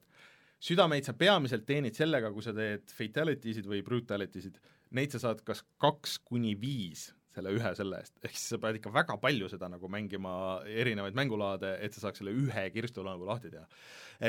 [0.63, 4.59] Südameid sa peamiselt teenid sellega, kui sa teed fatality sid või brutality sid,
[4.97, 8.79] neid sa saad kas kaks kuni viis selle ühe selle eest, ehk siis sa pead
[8.79, 10.31] ikka väga palju seda nagu mängima
[10.65, 13.67] erinevaid mängulaade, et sa saaks selle ühe kirstu nagu lahti teha.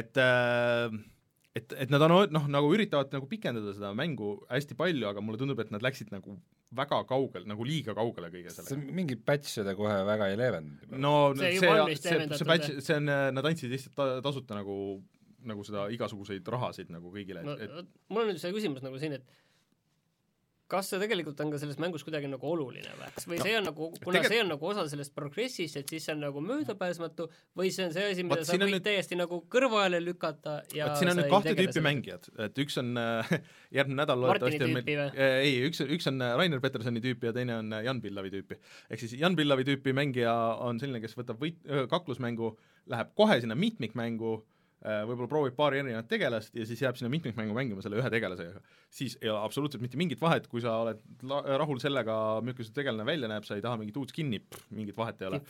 [0.03, 0.93] et äh,
[1.57, 5.41] et, et nad on noh, nagu üritavad nagu pikendada seda mängu hästi palju, aga mulle
[5.41, 6.37] tundub, et nad läksid nagu
[6.79, 8.95] väga kaugele, nagu liiga kaugele kõige see sellega.
[8.99, 13.09] mingi patch seda kohe väga ei leevendanud no See see, see, see, patch, see on,
[13.39, 14.76] nad andsid lihtsalt ta, tasuta nagu,
[15.47, 18.99] nagu seda igasuguseid rahasid nagu kõigile, no et, et mul on nüüd see küsimus nagu
[18.99, 19.28] siin, et
[20.68, 23.64] kas see tegelikult on ka selles mängus kuidagi nagu oluline või, kas või see on
[23.70, 27.28] nagu, kuna Tegel- see on nagu osa sellest progressist, et siis see on nagu möödapääsmatu
[27.57, 30.91] või see on see asi, mida Vaat sa võid nüüd- täiesti nagu kõrvale lükata ja
[30.91, 31.86] vot siin on nüüd kahte tüüpi sellega.
[31.89, 33.32] mängijad, et üks on äh,
[33.78, 34.99] järgmine nädal loodetavasti on või?
[35.09, 38.34] äh, ei, üks, üks on äh, Rainer Petersoni tüüpi ja teine on äh, Jan Pillavi
[38.36, 38.61] tüüpi.
[38.93, 40.36] ehk siis Jan Pillavi tüüpi mängija
[40.68, 42.53] on selline, kes võtab võit-, kaklusmängu,
[42.93, 44.47] läheb kohe sinna mitmikmängu äh,
[44.79, 48.61] võib-olla proovib paari erinevat tegelast ja siis jääb sinna mitmikmängu mängima selle ühe tegelasega,
[48.95, 51.03] siis ei ole absoluutselt mitte mingit vahet, kui sa oled
[51.59, 52.14] rahul sellega,
[52.47, 54.39] milline see tegelane välja näeb, sa ei taha mingit uut skin'i,
[54.70, 55.43] mingit vahet ei ole.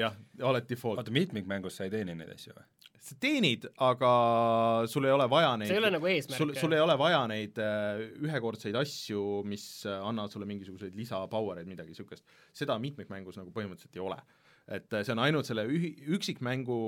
[0.00, 0.16] jah,
[0.48, 1.02] oled default.
[1.02, 2.64] oota, mitmikmängus sa ei teeni neid asju või?
[3.06, 4.12] sa teenid, aga
[4.90, 9.22] sul ei ole vaja neid nagu sul, sul ei ole vaja neid äh, ühekordseid asju,
[9.46, 12.24] mis äh, annavad sulle mingisuguseid lisa-power eid, midagi niisugust.
[12.56, 14.18] seda mitmikmängus nagu põhimõtteliselt ei ole.
[14.66, 16.80] et äh, see on ainult selle ühi-, üksikmängu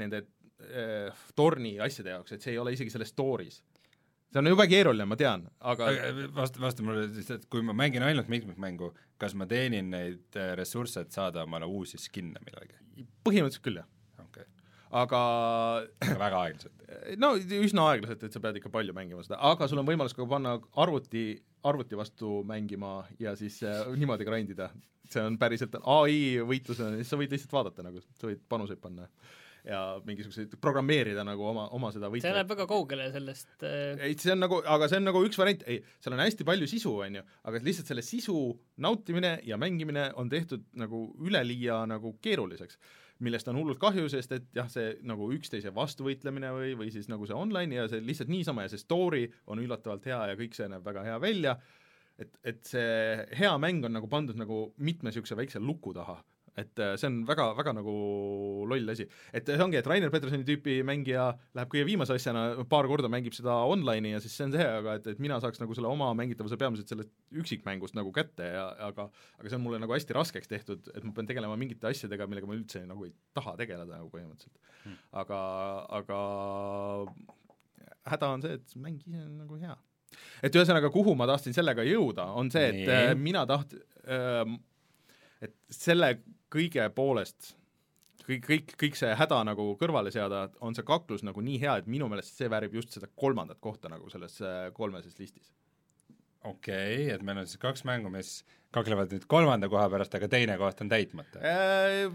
[0.00, 0.24] nende
[0.64, 3.60] äh, torni asjade jaoks, et see ei ole isegi selles store'is.
[4.32, 5.90] see on jube keeruline, ma tean, aga
[6.34, 11.04] vasta, vasta mulle et kui ma mängin ainult mitmikmängu, kas ma teenin neid äh, ressursse,
[11.04, 12.80] et saada omale uusi skin'e millalgi?
[13.26, 13.88] põhimõtteliselt küll, jah.
[14.24, 14.46] okay.,
[14.94, 15.20] aga
[16.20, 16.82] väga aeglaselt.
[17.22, 20.26] no üsna aeglaselt, et sa pead ikka palju mängima seda, aga sul on võimalus ka
[20.30, 21.28] panna arvuti,
[21.66, 24.70] arvuti vastu mängima ja siis äh, niimoodi grind ida.
[25.10, 29.08] see on päriselt ai võitlusena, siis sa võid lihtsalt vaadata nagu, sa võid panuseid panna
[29.64, 34.16] ja mingisuguseid, programmeerida nagu oma, oma seda see võitlejat läheb väga kaugele sellest äh, ei,
[34.20, 36.92] see on nagu, aga see on nagu üks variant, ei, seal on hästi palju sisu,
[37.06, 38.36] on ju, aga lihtsalt selle sisu
[38.84, 42.76] nautimine ja mängimine on tehtud nagu üleliia nagu keeruliseks,
[43.24, 47.08] millest on hullult kahju, sest et jah, see nagu üksteise vastu võitlemine või, või siis
[47.08, 50.58] nagu see online ja see lihtsalt niisama ja see story on üllatavalt hea ja kõik
[50.58, 51.56] see näeb väga hea välja,
[52.20, 56.20] et, et see hea mäng on nagu pandud nagu mitme niisuguse väikse luku taha
[56.56, 57.94] et äh, see on väga, väga nagu
[58.70, 59.06] loll asi.
[59.34, 63.34] et see ongi, et Rainer Petersoni tüüpi mängija läheb kõige viimase asjana, paar korda mängib
[63.36, 66.12] seda online'i ja siis see on see, aga et, et mina saaks nagu selle oma
[66.18, 67.10] mängitavuse peamiselt sellest
[67.42, 69.08] üksikmängust nagu kätte ja aga
[69.40, 72.50] aga see on mulle nagu hästi raskeks tehtud, et ma pean tegelema mingite asjadega, millega
[72.50, 74.98] ma üldse nagu ei taha tegeleda nagu põhimõtteliselt Hmm.
[75.16, 75.38] aga,
[75.96, 76.16] aga
[78.12, 79.76] häda on see, et mäng ise on nagu hea.
[80.44, 83.72] et ühesõnaga, kuhu ma tahtsin sellega jõuda, on see, et äh, mina taht-,
[85.42, 86.10] et selle
[86.54, 87.54] kõige poolest
[88.24, 91.90] kõik, kõik, kõik see häda nagu kõrvale seada, on see kaklus nagu nii hea, et
[91.90, 95.52] minu meelest see väärib just seda kolmandat kohta nagu selles äh, kolmeses listis.
[96.44, 98.38] okei okay,, et meil on siis kaks mängu, mis
[98.74, 101.40] kaklevad nüüd kolmanda koha pärast, aga teine koht on täitmata.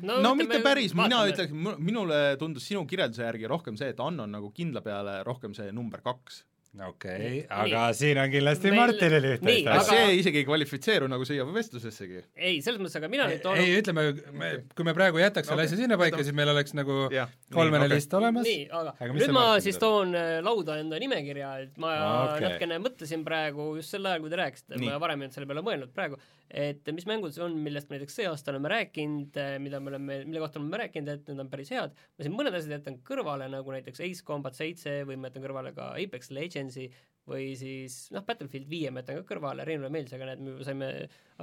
[0.02, 4.02] no, No no mitte päris, mina ütleks, minule tundus sinu kirjelduse järgi rohkem see, et
[4.04, 6.44] Ann on nagu kindla peale rohkem see number kaks.
[6.78, 10.42] Okei okay, Nii., aga siin on kindlasti Meil- Martinil nii, üht-teist aga Aga- see isegi
[10.42, 12.22] ei kvalifitseeru nagu siia vestlusessegi.
[12.38, 14.06] ei, selles mõttes, aga mina nüüd toon ei, ütleme,
[14.38, 15.74] me, kui me praegu jätaks selle Okei.
[15.74, 17.96] asja sinnapaika, siis meil oleks nagu jah, kolmene okei.
[17.96, 18.46] list olemas.
[18.46, 21.96] nii, aga, Aga nüüd ma Martin siis toon äh, lauda enda nimekirja, et ma
[22.28, 22.46] okay.
[22.46, 24.92] natukene mõtlesin praegu just sel ajal, kui te rääkisite, Nii.
[24.92, 27.98] ma varem ei olnud selle peale mõelnud praegu, et mis mängud see on, millest me
[27.98, 31.50] näiteks see aasta oleme rääkinud, mida me oleme, mille kohta oleme rääkinud, et need on
[31.52, 35.30] päris head, ma siin mõned asjad jätan kõrvale, nagu näiteks Ace Combat seitse või ma
[35.30, 36.90] jätan kõrvale ka Apex Legendsi
[37.30, 40.66] või siis noh, Battlefield viie ma jätan ka kõrvale, Reinule meeldis, aga näed, me juba
[40.68, 40.90] saime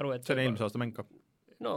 [0.01, 1.05] aru, et see on eelmise aasta mäng ka.
[1.65, 1.75] no,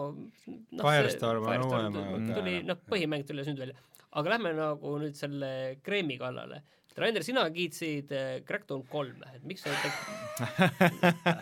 [0.49, 3.77] no Firestorm on uuem, tuli- noh, põhimäng tuli nüüd välja.
[4.19, 5.51] aga lähme nagu nüüd selle
[5.85, 6.63] kreemi kallale.
[7.01, 10.19] Rainer, sina kiitsid äh, Crackdown kolme, et miks sa ütled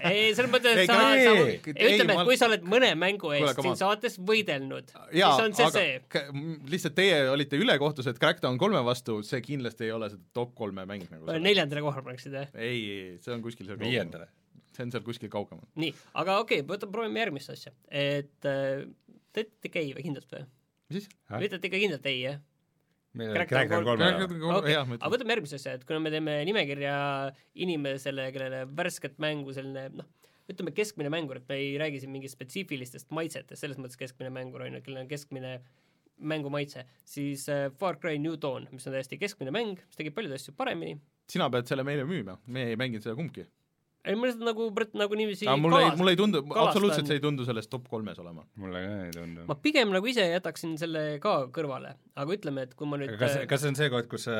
[0.07, 1.57] ei, selles mõttes, et sa, ei, sa, ei,
[1.93, 3.79] ütleme, ma- et kui sa oled mõne mängu eest come siin on.
[3.81, 6.25] saates võidelnud, siis on see see.
[6.73, 11.07] lihtsalt teie olite ülekohtused Crackdown kolme vastu, see kindlasti ei ole see top kolme mäng
[11.13, 12.51] nagu neljandale kohale paneksid, jah?
[12.55, 14.29] ei, ei, see on kuskil seal viiendale.
[14.75, 15.65] see on seal kuskil kaugemal.
[15.79, 17.73] nii, aga okei okay,, võtame, proovime järgmist asja.
[17.89, 18.85] et äh,
[19.33, 20.45] te ütlete ikka ei või kindlalt või?
[20.89, 21.17] mis siis?
[21.29, 22.45] Te ütlete ikka kindlalt ei, jah?
[23.17, 24.11] Kolm- kolme.
[24.43, 24.59] Ma
[24.99, 26.93] aga võtame järgmise asja, et kuna me teeme nimekirja
[27.65, 30.07] inimesele, kellele värsket mängu selline noh,
[30.51, 34.63] ütleme keskmine mängur, et me ei räägi siin mingist spetsiifilistest maitsetest, selles mõttes keskmine mängur
[34.63, 35.57] on ju, kellel on keskmine
[36.17, 40.39] mängumaitse, siis äh, Far Cry New Dawn, mis on täiesti keskmine mäng, mis tegi paljusid
[40.39, 40.97] asju paremini,
[41.29, 43.45] sina pead selle meile müüma, me ei mänginud seda kumbki.
[44.07, 44.69] Ei ma lihtsalt nagu,
[45.01, 48.45] nagu niiviisi aga mulle mulle ei tundu, absoluutselt see ei tundu selles top kolmes olema.
[48.61, 49.45] mulle ka ei tundu.
[49.49, 53.21] ma pigem nagu ise jätaksin selle ka kõrvale, aga ütleme, et kui ma nüüd aga
[53.25, 54.37] kas, kas see on see koht, kus sa,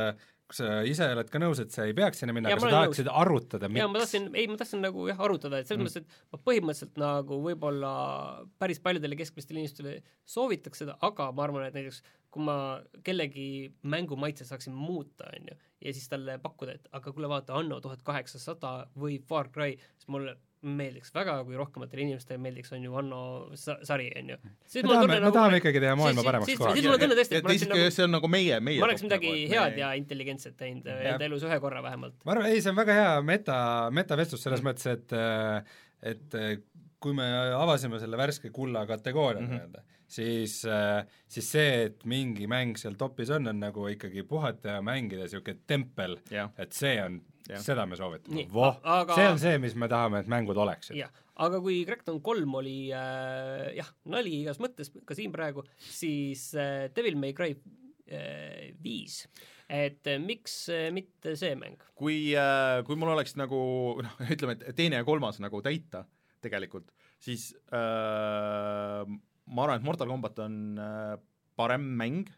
[0.47, 2.71] kus sa ise oled ka nõus, et sa ei peaks sinna minna, Jaa, aga ma
[2.71, 4.05] sa tahaksid arutada, jaa, ma miks?
[4.05, 5.89] tahtsin, ei ma tahtsin nagu jah, arutada, et selles mm.
[5.89, 7.91] mõttes, et ma põhimõtteliselt nagu võib-olla
[8.61, 9.97] päris paljudele keskmistele inimestele
[10.35, 11.99] soovitaks seda, aga ma arvan, et näiteks
[12.33, 12.57] kui ma
[13.03, 13.47] kellegi
[13.91, 18.03] mängumaitse saaksin muuta, on ju, ja siis talle pakkuda, et aga kuule, vaata Anno tuhat
[18.07, 23.19] kaheksasada või Far Cry, siis mulle meeldiks väga, kui rohkematele inimestele meeldiks, on ju, Anno
[23.55, 24.37] sa- sari, on ju.
[24.41, 27.35] me tahame, me tahame ikkagi teha maailma siis- paremaks kohaks siis mul on tunne tõesti,
[27.37, 27.81] et ma oleksin nagu...
[27.83, 30.87] nagu, see on nagu meie, meie ma oleks midagi nagu, head me- ja intelligentset teinud
[30.87, 32.15] enda elus ühe korra vähemalt.
[32.25, 33.59] ma arvan, ei, see on väga hea meta,
[33.93, 34.71] metavestlus selles mm.
[34.71, 35.13] mõttes, et
[36.15, 36.63] et
[36.99, 39.51] kui me avasime selle värske kulla kategooria Mhm.
[39.51, 39.69] mm -hmm.
[39.69, 40.61] nii-öelda, siis,
[41.27, 45.57] siis see, et mingi mäng seal topis on, on nagu ikkagi puhata ja mängida niisugune
[45.67, 47.21] tempel, jah, et see on
[47.63, 48.47] seda me soovitame.
[48.51, 50.95] Voh, aga- see on see, mis me tahame, et mängud oleksid.
[50.99, 51.11] jah,
[51.47, 56.87] aga kui Crackdown kolm oli äh, jah, nali igas mõttes ka siin praegu, siis äh,
[56.95, 57.55] Devil May Cry
[58.07, 59.23] äh, viis.
[59.67, 61.75] Et eh, miks eh, mitte see mäng?
[61.99, 63.57] kui äh,, kui mul oleks nagu
[63.99, 66.05] noh, ütleme, et teine ja kolmas nagu täita
[66.39, 69.03] tegelikult, siis äh,
[69.47, 71.17] ma arvan, et Mortal Combat on äh,
[71.59, 72.29] parem mäng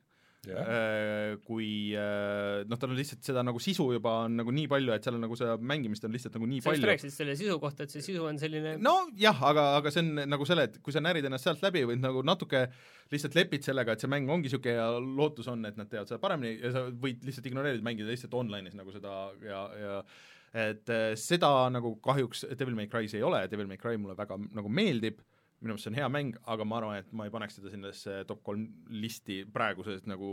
[0.47, 4.93] äh, kui äh, noh, tal on lihtsalt seda nagu sisu juba on nagu nii palju,
[4.95, 6.89] et seal on nagu seda mängimist on lihtsalt nagu nii sa just palju.
[6.93, 10.47] rääkisid selle sisu kohta, et see sisu on selline nojah, aga, aga see on nagu
[10.47, 12.65] selle, et kui sa närid ennast sealt läbi või nagu natuke
[13.11, 16.21] lihtsalt lepid sellega, et see mäng ongi niisugune ja lootus on, et nad teevad seda
[16.23, 20.01] paremini ja sa võid lihtsalt ignoreerida, mängida lihtsalt online'is nagu seda ja, ja
[20.55, 24.37] et eh, seda nagu kahjuks Devil May Cry's ei ole, Devil May Cry mulle väga
[24.55, 25.19] nagu meeldib,
[25.59, 28.21] minu meelest see on hea mäng, aga ma arvan, et ma ei paneks seda sellesse
[28.29, 30.29] top kolm listi praeguses nagu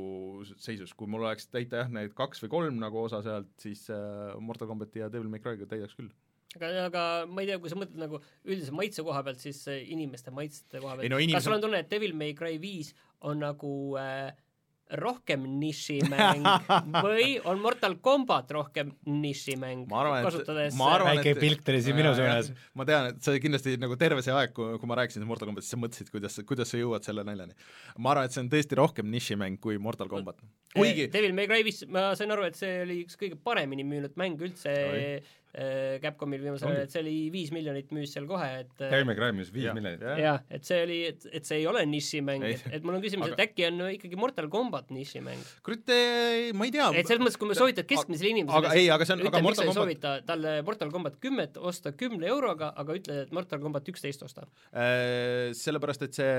[0.62, 4.36] seisus, kui mul oleks täita jah, need kaks või kolm nagu osa sealt, siis äh,
[4.38, 6.12] Mortal Combati ja Devil May Cry'ga täidaks küll.
[6.56, 9.82] aga, aga ma ei tea, kui sa mõtled nagu üldise maitse koha pealt, siis äh,
[9.92, 12.94] inimeste maitste koha pealt no kas inimesed- sul on tunne, et Devil May Cry viis
[13.26, 14.30] on nagu äh,
[15.00, 16.44] rohkem nišimäng
[17.06, 21.80] või on Mortal Combat rohkem nišimäng, ma arvan, et kasutades ma arvan, väike pilk tuli
[21.82, 22.52] siin minu suunas.
[22.76, 25.74] ma tean, et sa kindlasti nagu terve see aeg, kui, kui ma rääkisin Mortal Combatist,
[25.74, 27.56] sa mõtlesid, kuidas, kuidas sa jõuad selle naljani.
[27.98, 30.38] ma arvan, et see on tõesti rohkem nišimäng kui Mortal Combat.
[30.76, 33.84] kuigi Eh, Devil May Cry viis, ma sain aru, et see oli üks kõige paremini
[33.86, 35.02] müünud mäng üldse Oi.
[35.56, 39.08] Äh, Capcomil viimasel ajal, et see oli viis miljonit müüs seal kohe, et äh, Devil
[39.08, 40.04] May Cry müüs viis miljonit.
[40.20, 40.42] jah.
[40.52, 43.38] et see oli, et, et see ei ole nišimäng, et, et mul on küsimus, Aga-
[43.38, 45.46] et äkki on ikkagi Mortal Combat nišimäng.
[45.66, 45.94] kurat,
[46.56, 46.90] ma ei tea.
[46.92, 49.70] et selles mõttes, kui me soovitad keskmisele inimesele aga ei, aga see on, aga Mortal
[49.70, 54.22] Combat soovita talle Mortal Combat kümmet osta kümne euroga, aga ütle, et Mortal Combat üksteist
[54.26, 54.46] osta.
[54.72, 56.36] äh, sellepärast, et see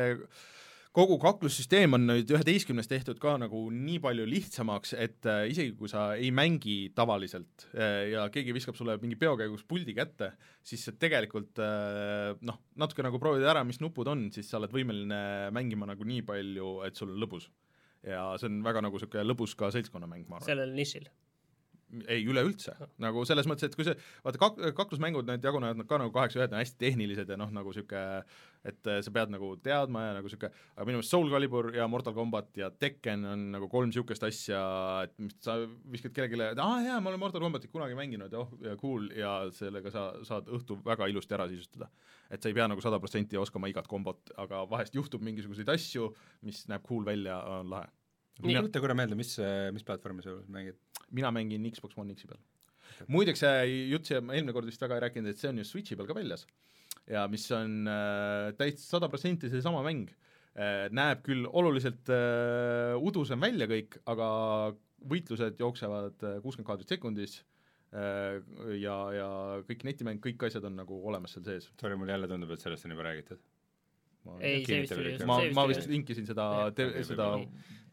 [0.98, 5.92] kogu kaklussüsteem on nüüd üheteistkümnes tehtud ka nagu nii palju lihtsamaks, et äh, isegi kui
[5.92, 10.32] sa ei mängi tavaliselt äh, ja keegi viskab sulle mingi peo käigus puldi kätte,
[10.66, 14.74] siis sa tegelikult äh, noh, natuke nagu proovid ära, mis nupud on, siis sa oled
[14.74, 15.22] võimeline
[15.56, 17.50] mängima nagu nii palju, et sul on lõbus.
[18.08, 20.50] ja see on väga nagu niisugune lõbus ka seltskonnamäng, ma arvan.
[20.50, 21.10] sellel nišil.
[22.08, 22.74] ei, üleüldse,
[23.04, 23.96] nagu selles mõttes, et kui see,
[24.26, 27.72] vaata kak-, kaklusmängud, need jagunevad ka nagu kaheks, ühed on hästi tehnilised ja noh, nagu
[27.72, 28.24] niisugune
[28.68, 31.88] et äh, sa pead nagu teadma ja nagu niisugune, aga minu meelest Soul Calibur ja
[31.92, 34.62] Mortal Combat ja Tekken on nagu kolm niisugust asja,
[35.08, 35.58] et mis sa
[35.92, 39.08] viskad kellelegi, et aa jaa, ma olen Mortal Combatit kunagi mänginud ja oh, ja cool
[39.16, 41.90] ja sellega sa saad õhtu väga ilusti ära sisustada.
[42.30, 46.12] et sa ei pea nagu sada protsenti oskama igat kombot, aga vahest juhtub mingisuguseid asju,
[46.44, 47.88] mis näeb cool välja, on lahe.
[48.44, 49.34] mina, tuleta korra meelde, mis,
[49.74, 50.78] mis platvormi sa mängid?
[51.16, 52.42] mina mängin Xbox One X-i peal.
[53.14, 55.68] muideks see jutt siia, ma eelmine kord vist väga ei rääkinud, et see on ju
[55.68, 56.48] Switchi peal ka väljas
[57.08, 60.08] ja mis on äh, täitsa sada protsenti seesama mäng
[60.58, 60.88] äh,.
[60.92, 64.30] näeb küll oluliselt äh, udusem välja kõik, aga
[65.08, 67.38] võitlused jooksevad kuuskümmend kaadrit sekundis
[67.94, 68.42] äh,
[68.82, 69.30] ja, ja
[69.70, 71.70] kõik netimäng, kõik asjad on nagu olemas seal sees.
[71.80, 73.44] sorry, mulle jälle tundub, et sellest on juba räägitud.
[74.40, 74.64] ei,
[75.26, 77.34] ma vist ma oli vist linkisin seda seda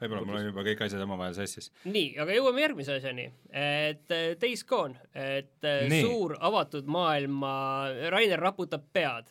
[0.01, 1.71] võib-olla mul on juba kõik asjad omavahel sassis.
[1.87, 6.03] nii, aga jõuame järgmise asjani, et äh, Days Gone, et äh, Nii.
[6.05, 7.55] suur avatud maailma,
[8.15, 9.31] Rainer raputab pead.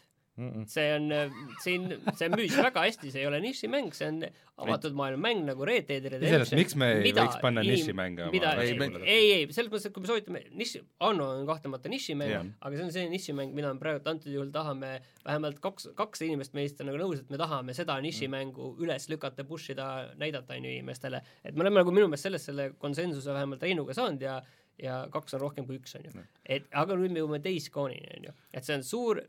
[0.66, 1.84] See on äh, siin,
[2.18, 4.24] see müüs väga hästi, see ei ole nišimäng, see on
[4.64, 6.30] avatud maailma mäng nagu Red Dead Redemption.
[6.30, 8.74] Iseenesest, miks me ei võiks panna nišimänge oma mida, ei,
[9.04, 12.80] ei, ei, selles mõttes, et kui me soovitame niši, Anno on kahtlemata nišimäng Jah., aga
[12.80, 16.82] see on see nišimäng, mida me praegu antud juhul tahame, vähemalt kaks, kaks inimest meist
[16.82, 20.74] on nagu nõus, et me tahame seda nišimängu üles lükata, push ida, näidata on ju
[20.80, 24.40] inimestele, et me oleme nagu minu meelest selles selle konsensuse vähemalt Reinuga saanud ja
[24.82, 26.26] ja kaks on rohkem kui üks, on ju.
[26.46, 28.34] et aga nüüd me jõuame Gone'ini, on ju.
[28.54, 29.22] et see on suur,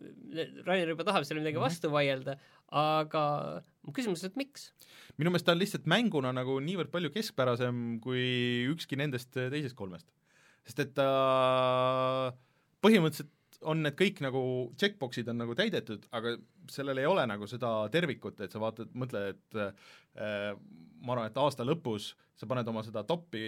[0.67, 2.39] Rainer juba tahab sellele midagi vastu vaielda,
[2.73, 3.25] aga
[3.85, 4.73] mu küsimus et miks?
[5.21, 8.25] minu meelest ta on lihtsalt mänguna nagu niivõrd palju keskpärasem kui
[8.73, 10.09] ükski nendest teisest kolmest.
[10.65, 11.09] sest et ta
[12.85, 13.33] põhimõtteliselt
[13.65, 14.41] on need kõik nagu
[14.81, 16.35] checkbox'id on nagu täidetud, aga
[16.73, 19.61] sellel ei ole nagu seda tervikut, et sa vaatad, mõtled, et
[20.21, 20.59] äh,
[21.05, 23.45] ma arvan, et aasta lõpus sa paned oma seda topi,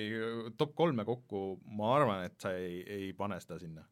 [0.61, 3.87] top kolme kokku, ma arvan, et sa ei, ei pane seda sinna.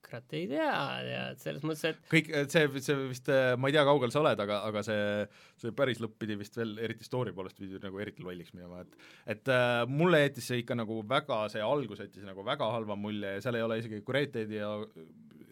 [0.00, 0.70] Kurat ei tea,
[1.06, 3.28] tead, selles mõttes, et kõik, see, see vist,
[3.60, 5.02] ma ei tea, kaugel sa oled, aga, aga see,
[5.60, 9.36] see päris lõpp pidi vist veel, eriti story poolest pidi nagu eriti lolliks minema, et
[9.36, 13.36] et äh, mulle jättis see ikka nagu väga, see algus jättis nagu väga halva mulje
[13.36, 14.02] ja seal ei ole isegi,
[14.34, 14.72] Deadi ja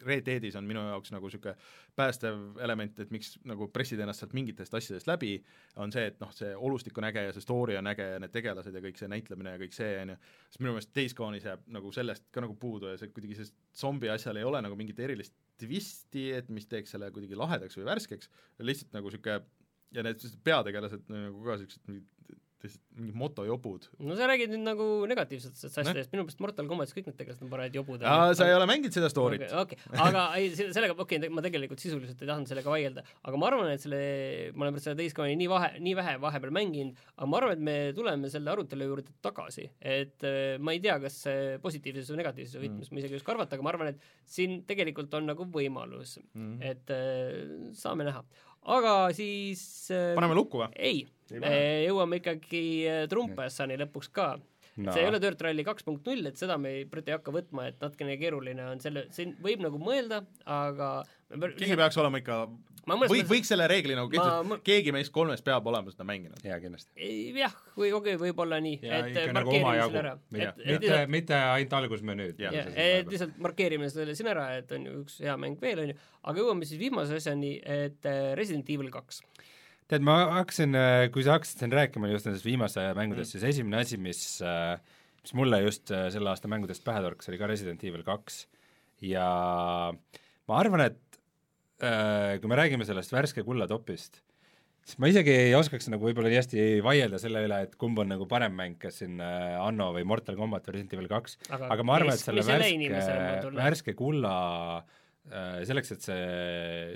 [0.05, 1.55] Red Deadis on minu jaoks nagu niisugune
[1.99, 5.35] päästev element, et miks nagu pressid ennast sealt mingitest asjadest läbi,
[5.81, 8.33] on see, et noh, see olustik on äge ja see story on äge ja need
[8.35, 10.17] tegelased ja kõik see näitlemine ja kõik see, on ju,
[10.49, 13.51] siis minu meelest Days Gone'is jääb nagu sellest ka nagu puudu ja see kuidagi see
[13.81, 17.89] zombi asjal ei ole nagu mingit erilist twisti, et mis teeks selle kuidagi lahedaks või
[17.89, 18.31] värskeks,
[18.63, 19.41] lihtsalt nagu niisugune
[19.95, 23.89] ja need peategelased nagu ka niisugused lihtsalt mingid motojobud.
[23.99, 27.51] no sa räägid nüüd nagu negatiivsetest asjadest, minu meelest Mortal Combatis kõik need tegelased on
[27.53, 28.03] parajad jobud.
[28.03, 32.21] sa ei ole mänginud seda story't okei aga ei, sellega, okei okay,, ma tegelikult sisuliselt
[32.21, 33.99] ei tahtnud sellega vaielda, aga ma arvan, et selle,
[34.55, 37.65] ma olen seda teist kava nii vahe, nii vähe vahepeal mänginud, aga ma arvan, et
[37.69, 42.21] me tuleme selle arutelu juurde tagasi, et äh, ma ei tea, kas see positiivses või
[42.23, 45.29] negatiivses võtmes mm., ma isegi ei oska arvata, aga ma arvan, et siin tegelikult on
[45.31, 48.25] nagu võimalus mm., et äh, saame näha.
[48.79, 49.63] aga siis
[49.95, 50.73] äh, paneme lukku või?
[50.77, 51.07] Ei
[51.37, 54.33] me jõuame ikkagi äh, Trumpassani lõpuks ka
[54.79, 54.93] No.
[54.95, 57.67] see ei ole Dirt Rally kaks punkt null, et seda me ei, ei hakka võtma,
[57.67, 61.01] et natukene keeruline on selle, siin võib nagu mõelda, aga
[61.57, 62.37] keegi peaks olema ikka,
[62.87, 66.39] või, võiks selle reegli nagu kehtestada ma-, keegi meist kolmest peab olema seda mänginud.
[66.47, 66.93] jaa, kindlasti.
[66.95, 70.15] Ei, jah, või okei okay,, võib-olla nii, et nagu markeerime omajagu selle ära,
[70.71, 72.43] mitte, mitte ainult algusmenüüd.
[72.71, 75.99] Et lihtsalt markeerime selle siin ära, et on ju üks hea mäng veel, on ju,
[76.23, 79.25] aga jõuame siis viimase asjani, et äh, Resident Evil kaks.
[79.89, 80.77] tead, ma hakkasin,
[81.13, 84.21] kui sa hakkasid siin rääkima just nendest viimase mängudest mm., siis esimene asi, mis,
[85.23, 88.43] mis mulle just äh, selle aasta mängudest pähe torkas, oli ka Resident Evil kaks
[89.05, 89.27] ja
[90.49, 91.21] ma arvan, et
[91.83, 94.21] äh, kui me räägime sellest värske kulla topist,
[94.85, 98.11] siis ma isegi ei oskaks nagu võib-olla nii hästi vaielda selle üle, et kumb on
[98.13, 101.85] nagu parem mäng, kas siin äh, Anno või Mortal Combat või Resident Evil kaks, Aga
[101.85, 104.33] ma arvan, et selle värske värske kulla
[104.79, 104.97] äh,
[105.29, 106.21] selleks, et see,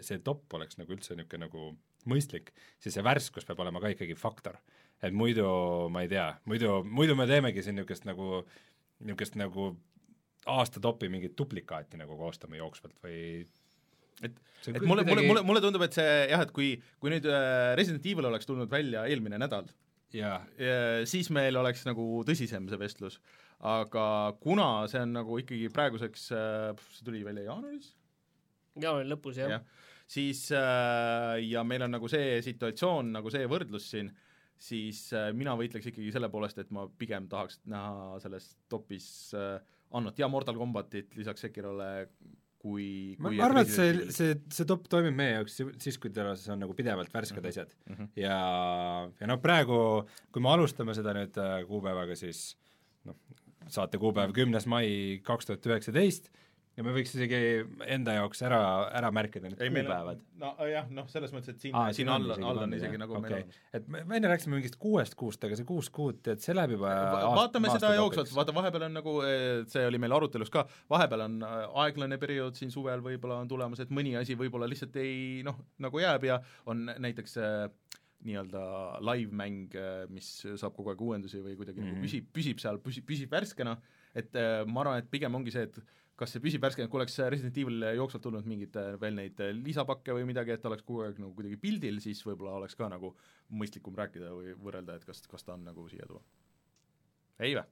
[0.05, 1.65] see top oleks nagu üldse niisugune nagu
[2.09, 2.51] mõistlik,
[2.81, 4.57] siis see värskus peab olema ka ikkagi faktor.
[5.03, 5.47] et muidu
[5.91, 8.43] ma ei tea, muidu, muidu me teemegi siin niisugust nagu,
[9.03, 9.73] niisugust nagu
[10.49, 13.19] aasta topi mingit duplikaati nagu koostame jooksvalt või
[14.23, 14.35] et,
[14.67, 18.05] et mulle, mulle, mulle, mulle tundub, et see jah, et kui, kui nüüd äh, Resident
[18.07, 19.67] Evil oleks tulnud välja eelmine nädal,
[20.13, 20.37] jaa,
[21.09, 23.19] siis meil oleks nagu tõsisem see vestlus.
[23.63, 24.05] aga
[24.43, 27.93] kuna see on nagu ikkagi praeguseks, see tuli välja jaanuaris,
[28.79, 29.59] jaanuari lõpus jah ja.
[30.07, 34.11] siis äh, ja meil on nagu see situatsioon, nagu see võrdlus siin,
[34.57, 39.59] siis äh, mina võitleks ikkagi selle poolest, et ma pigem tahaks näha selles topis äh,
[39.93, 42.07] Annot ja Mortal Combatit lisaks Sekirole
[42.63, 46.09] kui kui ma arvan, et see see, see top toimib meie jaoks si- siis, kui
[46.15, 47.93] tal on nagu pidevalt värsked asjad Mhm.
[47.99, 48.09] -hmm.
[48.15, 48.37] ja,
[49.19, 52.55] ja noh, praegu, kui me alustame seda nüüd äh, kuupäevaga, siis
[53.05, 53.15] noh,
[53.67, 56.31] saate kuupäev kümnes mai kaks tuhat üheksateist
[56.73, 57.39] ja me võiks isegi
[57.93, 58.59] enda jaoks ära,
[58.97, 62.09] ära märkida need kuupäevad on, no jah, noh, selles mõttes, et siin Aa, ah,, siin
[62.09, 63.25] all, all on isegi nagu Okei.
[63.27, 63.53] meil on.
[63.79, 66.77] et me, me enne rääkisime mingist kuuest kuust, aga see kuus kuud, tead, see läbi
[66.77, 66.93] juba
[67.37, 69.15] vaatame seda jooksvalt, vaata vahepeal on nagu,
[69.69, 73.83] see oli meil arutelus ka, vahepeal on äh, aeglane periood siin suvel võib-olla on tulemas,
[73.83, 77.67] et mõni asi võib-olla lihtsalt ei noh, nagu jääb ja on näiteks äh,
[78.23, 78.61] nii-öelda
[79.03, 79.73] live-mäng,
[80.13, 81.91] mis saab kogu aeg uuendusi või kuidagi mm -hmm.
[81.91, 81.99] Mhm.
[81.99, 83.75] nagu püsib, püsib seal, püsib, püsib värskena,
[84.15, 85.79] et äh, ma arvan, et pigem ongi see, et
[86.23, 89.51] kas see püsib värskena, kui oleks Resident Evil jooksvalt tulnud mingeid äh, veel neid äh,
[89.59, 93.13] lisapakke või midagi, et oleks kogu aeg nagu kuidagi pildil, siis võib-olla oleks ka nagu
[93.53, 96.23] mõistlikum rääkida või võrrelda, et kas, kas ta on nagu siia tuua.
[97.43, 97.65] ei vä?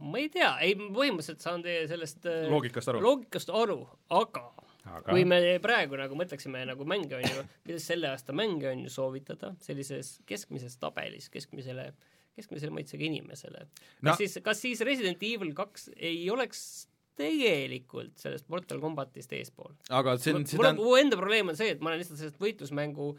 [0.00, 3.02] ma ei tea, ei põhimõtteliselt saan teie sellest äh, loogikast aru?
[3.04, 3.82] loogikast aru,
[4.16, 4.46] aga
[4.88, 8.86] aga kui me praegu nagu mõtleksime nagu mänge on ju, kuidas selle aasta mänge on
[8.86, 11.90] ju soovitada sellises keskmises tabelis keskmisele,
[12.38, 13.66] keskmisele maitsega inimesele.
[13.68, 16.88] kas No- no, siis, kas siis Resident Evil kaks ei oleks
[17.20, 19.74] tegelikult sellest Mortal Combatist eespool?
[19.88, 23.12] aga see on, seda mu enda probleem on see, et ma olen lihtsalt sellest võitlusmängu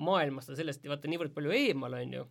[0.00, 2.22] maailmast ja sellest vaata niivõrd palju eemal, on ju.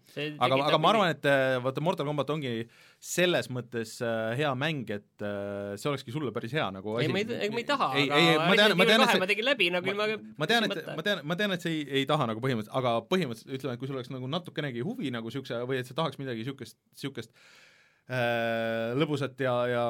[0.42, 2.54] aga, aga ma arvan, et äh, vaata, Mortal Combat ongi
[3.02, 7.14] selles mõttes äh, hea mäng, et äh, see olekski sulle päris hea nagu ei, asi.
[7.14, 9.12] ma ei, ei ma ei taha, ei, aga ei, ma tean, ma tean, et ma
[9.14, 10.10] see tegin läbi nagu ilma
[10.42, 12.96] ma tean, et, ma tean, ma tean, et sa ei, ei taha nagu põhimõtteliselt, aga
[13.12, 16.18] põhimõtteliselt ütleme, et kui sul oleks nagu natukenegi huvi nagu niisuguse või et sa tahaks
[16.22, 17.36] midagi niisugust, niisugust
[18.98, 19.84] lõbusat ja, ja,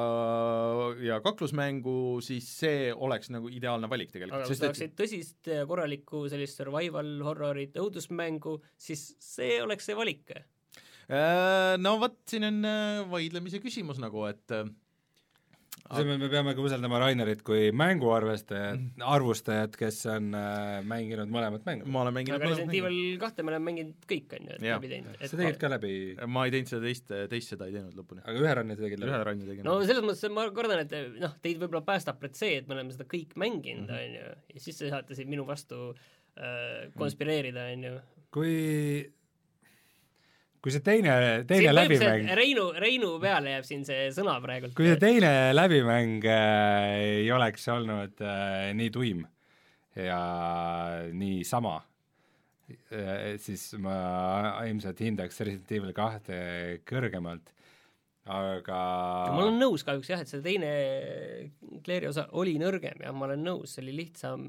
[1.02, 5.50] ja kaklusmängu, siis see oleks nagu ideaalne valik aga tegelikult, kui sest sa tahaksid tõsist
[5.50, 10.30] ja korralikku sellist survival horrorit, õudusmängu, siis see oleks see valik.
[10.36, 14.70] äh, no vot, siin on äh, vaidlemise küsimus nagu, et äh,
[15.92, 21.88] me, me peame ka usaldama Rainerit kui mänguarvestajat, arvustajat, kes on äh, mänginud mõlemat mängu.
[21.92, 22.86] ma olen mänginud aga Resident mängu.
[22.86, 25.18] Evil kahte me oleme mänginud kõik, on ju, et läbi teinud.
[25.20, 25.92] sa tegid ka läbi,
[26.26, 28.24] ma ei teinud seda teist, teist seda ei teinud lõpuni.
[28.24, 29.28] aga ühe run'i tegid ühe läbi?
[29.30, 32.78] ranni tegin no selles mõttes ma kardan, et noh, teid võib-olla päästab see, et me
[32.78, 33.98] oleme seda kõik mänginud, Mhm.
[33.98, 35.90] on ju, ja siis te saate siin minu vastu
[36.38, 37.96] äh, konspireerida, on ju.
[38.32, 38.54] kui,
[40.62, 41.14] kui see teine,
[41.48, 44.76] teine läbimäng, Reinu, Reinu peale jääb siin see sõna praegult.
[44.78, 49.24] kui see teine läbimäng äh, ei oleks olnud äh, nii tuim
[49.98, 50.20] ja
[51.10, 51.80] nii sama
[52.70, 53.96] äh,, siis ma
[54.68, 56.38] ilmselt hindaks Resident Evil kahte
[56.88, 57.50] kõrgemalt,
[58.30, 58.78] aga
[59.34, 60.70] ma olen nõus kahjuks jah, et see teine
[61.82, 64.46] Claire'i osa oli nõrgem ja ma olen nõus, see oli lihtsam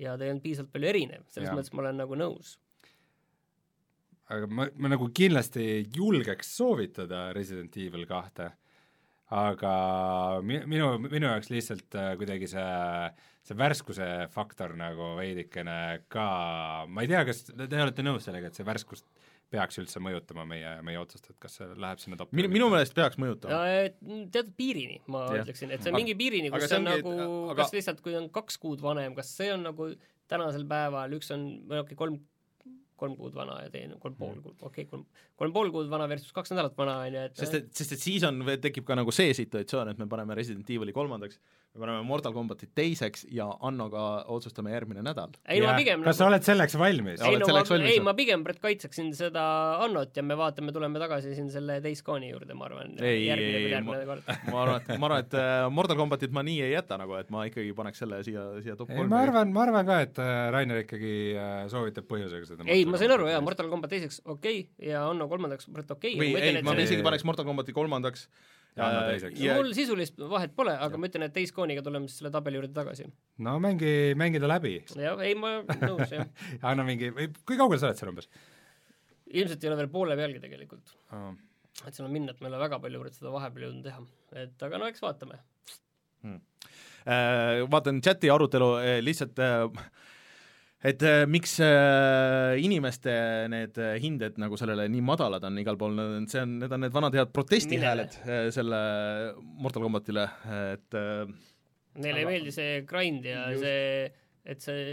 [0.00, 1.56] ja ta ei olnud piisavalt palju erinev, selles Jah.
[1.56, 2.56] mõttes ma olen nagu nõus.
[4.32, 8.50] Aga ma, ma nagu kindlasti julgeks soovitada Resident Evil kahte,
[9.34, 9.72] aga
[10.46, 12.66] mi-, minu, minu jaoks lihtsalt äh, kuidagi see,
[13.46, 15.78] see värskuse faktor nagu veidikene
[16.12, 16.26] ka,
[16.90, 19.06] ma ei tea, kas te olete nõus sellega, et see värskus
[19.50, 22.96] peaks üldse mõjutama meie, meie otsust, et kas see läheb sinna toppi minu, minu meelest
[22.96, 23.60] peaks mõjutama.
[24.02, 25.44] teatud piirini, ma Jah.
[25.44, 27.12] ütleksin, et see on Aga- mingi piirini, kus see on nagu
[27.52, 29.92] aga- kas lihtsalt, kui on kaks kuud vanem, kas see on nagu
[30.26, 32.18] tänasel päeval, üks on, või okei okay,, kolm
[33.00, 35.04] kolm kuud vana ja teine kolm pool kuud, okei okay,, kolm,
[35.38, 38.02] kolm pool kuud vana versus kaks nädalat vana, on ju, et sest et, sest et
[38.02, 41.40] siis on, tekib ka nagu see situatsioon, et me paneme Resident Evil'i kolmandaks,
[41.74, 44.02] me paneme Mortal Combati teiseks ja Annoga
[44.32, 45.34] otsustame järgmine nädal.
[45.48, 47.20] ei no ma pigem kas sa oled selleks valmis?
[47.20, 48.04] Ei no ma, selleks valmis ei või?
[48.08, 49.44] ma pigem Brett kaitseksin seda
[49.84, 53.50] Annot ja me vaatame, tuleme tagasi siin selle Days Gone'i juurde, ma arvan, Ei, järgmine
[53.50, 54.32] ei, või ei, järgmine kord.
[54.52, 57.30] ma arvan, et, ma arvan, et äh, Mortal Combatit ma nii ei jäta nagu, et
[57.34, 59.10] ma ikkagi paneks selle siia, siia top kolme.
[59.12, 63.00] ma arvan, ma arvan ka, et äh, Rainer ikkagi äh, soovitab põhjusega seda ei, ma
[63.00, 66.54] sain aru, jaa, Mortal Combat teiseks okei okay, ja Anno kolmandaks Brett okei või okay,
[66.56, 68.28] ei, ma isegi paneks Mortal Combati kolmandaks.
[68.76, 69.38] Ja Anno teiseks.
[69.40, 72.74] ja, mul sisulist vahet pole, aga ma ütlen, et Gone'iga tuleme siis selle tabeli juurde
[72.76, 73.06] tagasi.
[73.46, 74.74] no mängi, mängi ta läbi.
[75.00, 76.28] jah, ei ma nõus, jah.
[76.70, 78.28] anna mingi, või kui kaugel sa oled seal umbes?
[79.32, 80.92] ilmselt ei ole veel poole pealgi tegelikult.
[81.16, 81.32] Oh.
[81.86, 84.04] et seal on minna, et me ei ole väga palju seda vahepeal jõudnud teha.
[84.44, 85.40] et aga no eks vaatame.
[86.28, 89.64] äh, vaatan chati arutelu äh, lihtsalt äh,
[90.84, 93.12] et äh, miks äh, inimeste
[93.52, 95.96] need äh, hinded nagu sellele nii madalad on igal pool,
[96.28, 98.18] see on, need on need vanad head protestihääled
[98.54, 98.80] selle
[99.56, 100.28] Mortal Combatile,
[100.74, 101.00] et
[101.96, 103.64] Neile ei meeldi see grind ja Just.
[103.64, 104.84] see, et see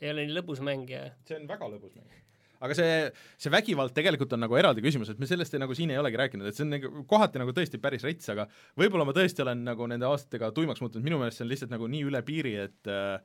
[0.00, 2.14] ei ole nii lõbus mäng ja see on väga lõbus mäng.
[2.62, 2.94] aga see,
[3.40, 6.20] see vägivald tegelikult on nagu eraldi küsimus, et me sellest ei, nagu siin ei olegi
[6.20, 8.46] rääkinud, et see on nagu kohati nagu tõesti päris rets, aga
[8.78, 11.90] võib-olla ma tõesti olen nagu nende aastatega tuimaks muutunud, minu meelest see on lihtsalt nagu
[11.90, 13.18] nii üle piiri, et äh,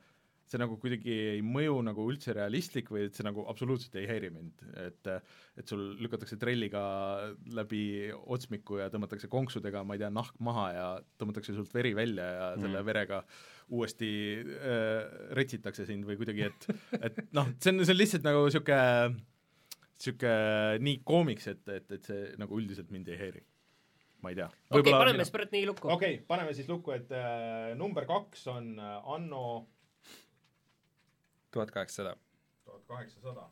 [0.46, 4.30] see nagu kuidagi ei mõju nagu üldse realistlik või et see nagu absoluutselt ei häiri
[4.34, 5.10] mind, et
[5.56, 6.82] et sul lükatakse trelliga
[7.56, 12.26] läbi otsmiku ja tõmmatakse konksudega, ma ei tea, nahk maha ja tõmmatakse sult veri välja
[12.26, 12.66] ja mm.
[12.66, 13.22] selle verega
[13.74, 16.68] uuesti äh, retsitakse sind või kuidagi, et
[17.00, 19.16] et noh, see on, see on lihtsalt nagu niisugune
[19.96, 23.46] niisugune nii koomiks, et, et, et see nagu üldiselt mind ei häiri.
[24.22, 24.46] ma ei tea.
[24.70, 28.06] okei okay,, paneme siis Brett nii lukku okei okay,, paneme siis lukku, et äh, number
[28.08, 29.42] kaks on äh, Anno
[31.54, 32.16] tuhat kaheksasada.
[32.64, 33.48] tuhat kaheksasada.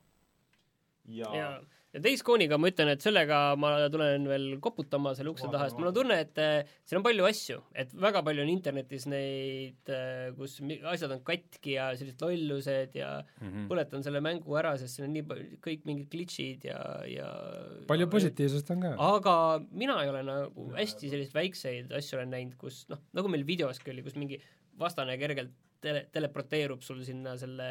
[1.04, 1.48] ja, ja,
[1.94, 5.78] ja Days Gone'iga ma ütlen, et sellega ma tulen veel koputama selle ukse taha, sest
[5.78, 9.92] mul on tunne, et äh, siin on palju asju, et väga palju on internetis neid,
[10.38, 13.68] kus mi- asjad on katki ja sellised lollused ja mm -hmm.
[13.70, 17.28] põletan selle mängu ära, sest siin on nii palju, kõik mingid glitch'id ja, ja
[17.86, 18.94] palju positiivsust on ka.
[18.98, 19.36] aga
[19.70, 23.94] mina ei ole nagu hästi selliseid väikseid asju olen näinud, kus noh, nagu meil videoski
[23.94, 24.42] oli, kus mingi
[24.78, 25.54] vastane kergelt
[25.84, 27.68] tele, teleporteerub sul sinna selle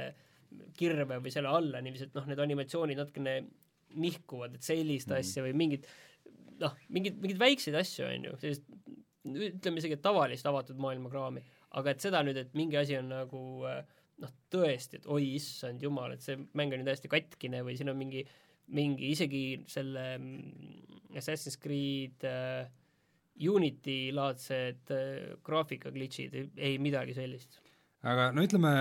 [0.78, 3.38] kirve või selle alla niiviisi, et noh, need animatsioonid natukene
[4.04, 5.22] nihkuvad, et sellist mm.
[5.22, 5.90] asja või mingid
[6.62, 8.70] noh, mingeid, mingeid väikseid asju, on ju, sellist
[9.24, 11.44] ütleme isegi tavalist avatud maailma kraami,
[11.80, 16.14] aga et seda nüüd, et mingi asi on nagu noh, tõesti, et oi issand jumal,
[16.14, 18.26] et see mäng on ju täiesti katkine või siin on mingi
[18.72, 22.70] mingi isegi selle mm, Assassin's Creed äh,
[23.50, 27.60] Unity laadsed äh, graafika glitch'id, ei midagi sellist.
[28.04, 28.74] Aga no ütleme,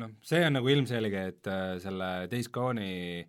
[0.00, 3.24] noh, see on nagu ilmselge, et äh, selle Days Gone'i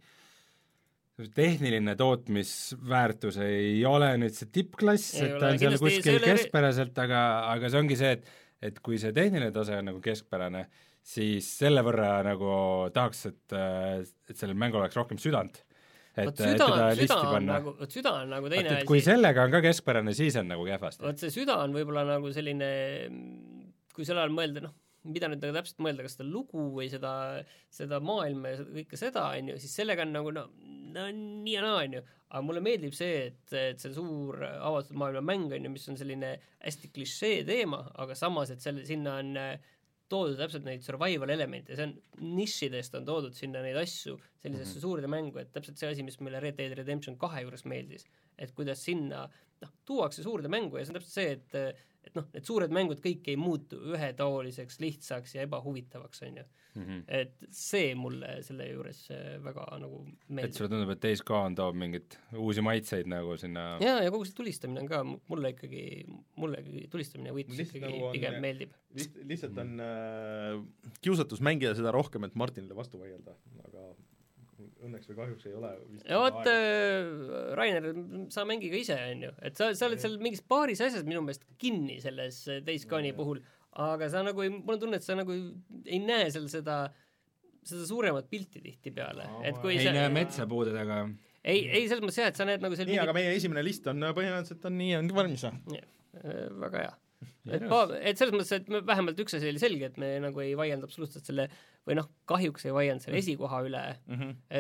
[1.36, 7.22] tehniline tootmisväärtus ei ole nüüd see tippklass, et ta on seal kuskil keskpäraselt, aga,
[7.54, 8.34] aga see ongi see, et
[8.66, 10.66] et kui see tehniline tase on nagu keskpärane,
[11.06, 12.50] siis selle võrra nagu
[12.96, 15.62] tahaks, et, äh, et sellel mängul oleks rohkem südant.
[16.16, 17.58] et, et süda, teda listi on panna.
[17.60, 19.10] nagu, vot süda on nagu teine et kui asi.
[19.10, 21.04] sellega on ka keskpärane, siis on nagu kehvasti.
[21.04, 22.70] vot see süda on võib-olla nagu selline,
[23.94, 24.74] kui selle all mõelda, noh,
[25.06, 27.14] mida nüüd nagu täpselt mõelda, kas seda lugu või seda,
[27.74, 30.46] seda maailma ja seda, kõike seda, on ju, siis sellega on nagu no,
[30.96, 34.98] no nii ja naa, on ju, aga mulle meeldib see, et, et see suur avatud
[35.00, 39.20] maailma mäng, on ju, mis on selline hästi klišee teema, aga samas, et selle, sinna
[39.22, 39.72] on äh,
[40.12, 41.96] toodud täpselt neid survival elemente, see on
[42.38, 44.82] nišidest on toodud sinna neid asju sellisesse mm -hmm.
[44.82, 48.06] suurde mängu, et täpselt see asi, mis meile Red Dead Redemption kahe juures meeldis,
[48.38, 49.26] et kuidas sinna
[49.62, 53.00] noh, tuuakse suurde mängu ja see on täpselt see, et et noh, need suured mängud
[53.04, 56.46] kõik ei muutu ühetaoliseks, lihtsaks ja ebahuvitavaks, on ju.
[56.76, 56.98] Mhm.
[57.08, 60.58] et see mulle selle juures äh, väga nagu et meeldib.
[60.58, 64.36] sulle tundub, et Days Gone toob mingeid uusi maitseid nagu sinna jaa, ja kogu see
[64.36, 65.86] tulistamine on ka mulle ikkagi,
[66.36, 68.76] mulle ikkagi tulistamine ja võitlus ikkagi nagu on- pigem meeldib.
[69.00, 70.60] Liht, lihtsalt on äh,
[71.00, 73.38] kiusatus mängida seda rohkem, et Martinile vastu vaielda,
[73.70, 73.88] aga
[74.86, 77.90] õnneks või kahjuks ei ole vist ja vot äh, Rainer,
[78.34, 81.24] sa mängi ka ise, on ju, et sa, sa oled seal mingis paaris asjas minu
[81.26, 83.42] meelest kinni selles äh, Days Gone'i puhul,
[83.86, 86.84] aga sa nagu ei, mul on tunne, et sa nagu ei näe seal seda
[87.66, 91.04] seda suuremat pilti tihtipeale, et kui ei sa näe metsa puude taga.
[91.42, 93.88] ei, ei selles mõttes jah, et sa näed nagu seal nii, aga meie esimene list
[93.90, 95.82] on põhimõtteliselt on nii, ongi valmis või?
[96.22, 96.94] Äh, väga hea.
[97.52, 100.44] Et ma, et selles mõttes, et me vähemalt üks asi oli selge, et me nagu
[100.44, 101.48] ei vaielnud absoluutselt selle
[101.86, 103.84] või noh, kahjuks ei vaielnud selle esikoha üle,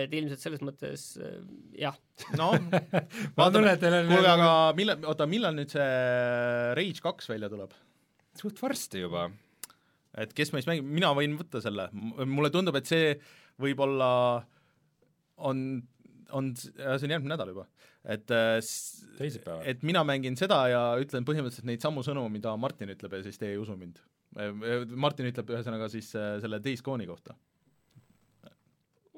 [0.01, 1.39] et ilmselt selles mõttes äh,
[1.81, 1.97] jah,
[2.37, 2.51] no.
[3.37, 5.87] Ma tunnen, et teil on kuulge, aga millal, oota, millal nüüd see
[6.77, 7.73] Rage kaks välja tuleb?
[8.35, 9.29] suht varsti juba.
[10.19, 13.15] et kes meist mängib, mina võin võtta selle, mulle tundub, et see
[13.61, 14.09] võib-olla
[15.37, 15.61] on,
[16.31, 17.65] on, see on järgmine nädal juba,
[18.15, 18.57] et äh,
[19.65, 23.41] et mina mängin seda ja ütlen põhimõtteliselt neid samu sõnu, mida Martin ütleb ja siis
[23.41, 24.02] te ei usu mind.
[24.91, 27.35] Martin ütleb ühesõnaga siis äh, selle Days Gone'i kohta.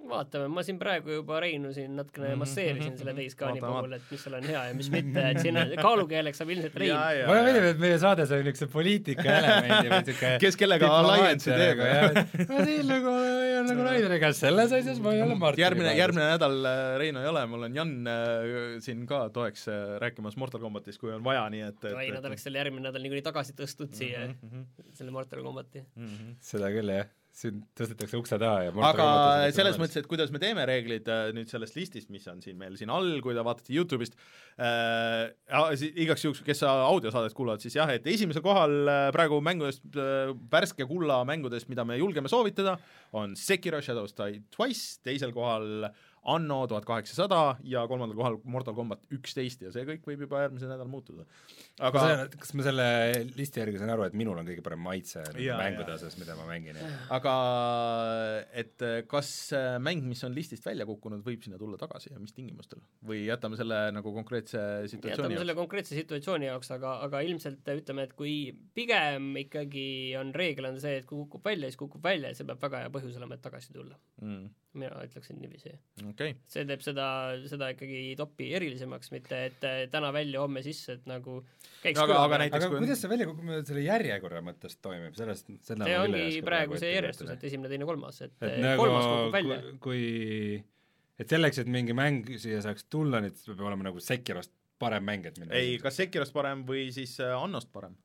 [0.09, 4.25] vaatame, ma siin praegu juba Reinu siin natukene masseerisin selle Dayscane'i Vaatame, puhul, et mis
[4.25, 6.95] seal on hea ja mis mitte, et siin on kaalukeeleks saab ilmselt Rein.
[7.27, 12.47] mulle meeldib, et meie saades on niisuguse poliitika elemendi või niisugune Kes kellega alliance'i teeb.
[12.51, 13.17] ma siin nagu
[13.61, 17.23] on nagu Raideri käes selles asjas, ma ei ole Martini järgmine, järgmine nädal äh, Reino
[17.23, 21.23] ei ole, mul on Jan äh, siin ka toeks äh, rääkimas Mortal Combatist, kui on
[21.25, 24.27] vaja, nii et, et Oi, nad oleks selle järgmine nädal niikuinii tagasi tõstnud siia
[24.97, 25.83] selle Mortal Combati.
[26.43, 29.07] seda küll jah, siin tõstetakse ukse taha ja aga
[29.53, 32.77] selles mõttes, et kuidas me teeme reeglid äh, nüüd sellest listist, mis on siin meil
[32.79, 34.17] siin all, kui te vaatate Youtube'ist
[34.57, 35.29] äh,,
[36.01, 40.89] igaks juhuks, kes audiosaadet kuulavad, siis jah, et esimesel kohal äh, praegu mängudest äh,, värske
[40.89, 42.77] kulla mängudest, mida me julgeme soovitada,
[43.17, 45.91] on Sekiro Shadows Die Twice, teisel kohal
[46.27, 50.71] Anno tuhat kaheksasada ja kolmandal kohal Mortal Combat üksteist ja see kõik võib juba järgmisel
[50.71, 51.27] nädalal muutuda.
[51.79, 52.87] aga kas ma selle
[53.37, 56.47] listi järgi saan aru, et minul on kõige parem maitse Jaa, mängude osas, mida ma
[56.49, 57.35] mängin ja aga
[58.51, 62.19] et äh, kas äh, mäng, mis on listist välja kukkunud, võib sinna tulla tagasi ja
[62.19, 62.81] mis tingimustel?
[63.07, 64.59] või jätame selle nagu konkreetse
[64.91, 65.61] situatsiooni jätame selle jaoks?
[65.63, 68.35] konkreetse situatsiooni jaoks, aga, aga ilmselt ütleme, et kui
[68.77, 69.87] pigem ikkagi
[70.19, 72.83] on reegel on see, et kui kukub välja, siis kukub välja ja see peab väga
[72.83, 73.97] hea põhjus olema, et tagasi tulla.
[74.21, 74.47] Mm,
[74.79, 75.73] mina ütleksin niiviisi.
[76.09, 77.07] okei, see teeb seda,
[77.49, 81.39] seda ikkagi topi erilisemaks, mitte et täna välja, homme sisse, et nagu
[81.83, 82.43] käiks Aga- küla aga peal.
[82.45, 86.79] näiteks aga kui kuidas see väljakukkumine selle järjekorra mõttes toimib, sellest, seda see ongi praegu
[86.81, 89.59] see järjestus, et esimene, teine, kolmas, et, et et nagu kolmas kukub välja.
[89.83, 90.01] kui,
[91.17, 95.25] et selleks, et mingi mäng siia saaks tulla, nüüd peab olema nagu Sekirost parem mäng,
[95.25, 97.95] et minna ei, kas Sekirost parem või siis äh, Annost parem?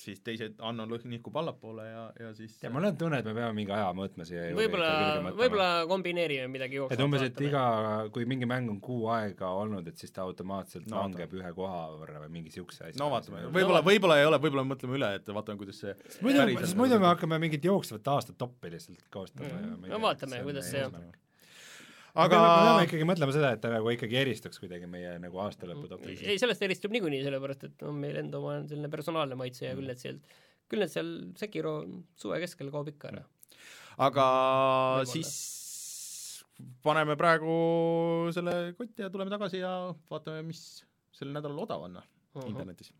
[0.00, 3.54] Siis teised, Anno nihkub allapoole ja, ja siis ja mul on tunne, et me peame
[3.56, 7.04] mingi aja mõõtma siia võib-olla võib-olla kombineerime midagi et jooksvalt.
[7.06, 7.64] umbes, et iga,
[8.12, 11.52] kui mingi mäng on kuu aega olnud, et siis ta automaatselt No no, langeb ühe
[11.56, 13.00] koha võrra või mingi siukse asja.
[13.00, 15.96] no vaatame, võib-olla, võib-olla ei ole, võib-olla mõtleme üle, et vaatame, kuidas see
[16.26, 16.44] muidu,
[16.78, 20.68] muidu me hakkame mingit jooksvat aasta toppi lihtsalt koostama ja ma ei No vaatame, kuidas
[20.70, 20.92] see on.
[20.92, 21.22] eesmärk.
[22.24, 25.88] Aga me peame ikkagi mõtlema seda, et ta nagu ikkagi eristuks kuidagi meie nagu aastalõpu
[25.90, 26.22] topist.
[26.24, 29.80] ei, sellest eristub niikuinii, sellepärast et on meil enda oma selline personaalne maitse ja Mm.
[29.80, 30.36] küll need sealt,
[30.70, 31.74] küll need seal Sekiro
[32.16, 33.24] suve keskel kaob ikka ära.
[33.98, 35.12] aga Võib-olla.
[35.12, 36.44] siis
[36.82, 39.72] paneme praegu selle kotti ja tuleme tagasi ja
[40.10, 40.62] vaatame, mis
[41.12, 41.98] sel nädalal odav on
[42.46, 42.92] internetis.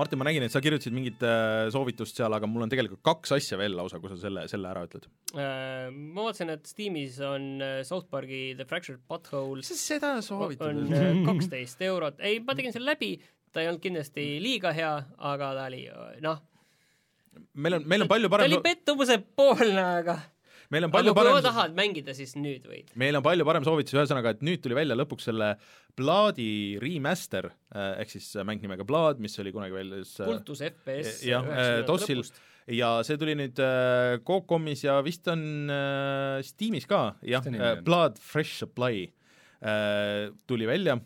[0.00, 3.34] Martin, ma nägin, et sa kirjutasid mingit äh, soovitust seal, aga mul on tegelikult kaks
[3.36, 5.08] asja veel lausa, kui sa selle, selle ära ütled.
[5.34, 10.82] Äh, ma vaatasin, et Steamis on äh, South Park'i The Fractured Butthole sa seda on
[10.88, 13.14] äh, kaksteist eurot, ei, ma tegin selle läbi,
[13.52, 14.94] ta ei olnud kindlasti liiga hea,
[15.30, 15.84] aga ta oli
[16.24, 16.42] noh,
[17.54, 20.16] meil on, meil on palju ta parem oli, pettumuse poolne, aga
[20.74, 22.92] meil on palju kui parem tahad mängida, siis nüüd võid.
[23.00, 25.52] meil on palju parem soovitus, ühesõnaga, et nüüd tuli välja lõpuks selle
[25.98, 31.46] Bloodi remaster, ehk siis mäng nimega Blood, mis oli kunagi väljas äh, kultus FPS jah,
[31.50, 32.22] äh, DOS-il.
[32.76, 37.46] ja see tuli nüüd äh, Coop.com-is ja vist on äh, Steamis ka, jah?
[37.84, 39.08] Blood Fresh Supply
[39.60, 41.00] äh, tuli välja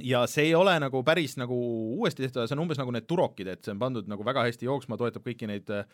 [0.00, 1.56] ja see ei ole nagu päris nagu
[1.98, 4.64] uuesti tehtud, see on umbes nagu need turokid, et see on pandud nagu väga hästi
[4.64, 5.84] jooksma, toetab kõiki neid äh,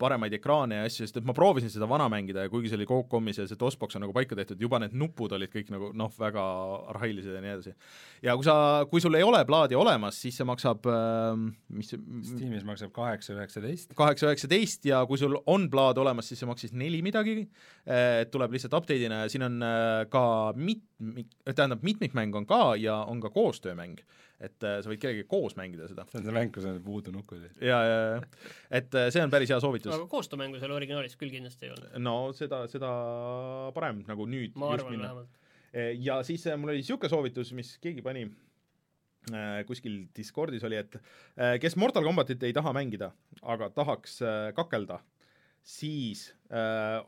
[0.00, 2.88] paremaid ekraane ja asju, sest et ma proovisin seda vana mängida ja kuigi see oli
[2.90, 6.10] Coop.com-is ja see DOS-box on nagu paika tehtud, juba need nupud olid kõik nagu noh,
[6.18, 6.42] väga
[6.94, 7.74] arhailised ja nii edasi.
[8.26, 8.56] ja kui sa,
[8.90, 11.30] kui sul ei ole plaadi olemas, siis see maksab äh,
[11.78, 13.94] mis see Steamis maksab kaheksa üheksateist.
[13.94, 17.46] kaheksa, üheksateist ja kui sul on plaad olemas, siis see maksis neli midagi,
[17.86, 20.26] et tuleb lihtsalt update'ina ja siin on äh, ka
[20.98, 23.98] mit-, tähendab, mitmikmäng on ka ja on ka koostöömäng.
[24.36, 26.04] et äh, sa võid kellegagi koos mängida seda.
[26.10, 27.46] see on see mäng, kus on puudu nukud.
[27.60, 29.94] ja, ja, ja, et äh, see on päris hea soovitus.
[29.94, 32.90] aga koostöömängu seal originaalis küll kindlasti ei olnud, no seda, seda
[33.76, 35.12] parem nagu nüüd ma just arvan minna.
[35.14, 36.04] vähemalt.
[36.04, 38.26] ja siis äh, mul oli niisugune soovitus, mis keegi pani
[39.32, 43.12] äh, kuskil Discordis oli, et äh, kes Mortal Combatit ei taha mängida,
[43.42, 45.00] aga tahaks äh, kakelda,
[45.66, 46.28] siis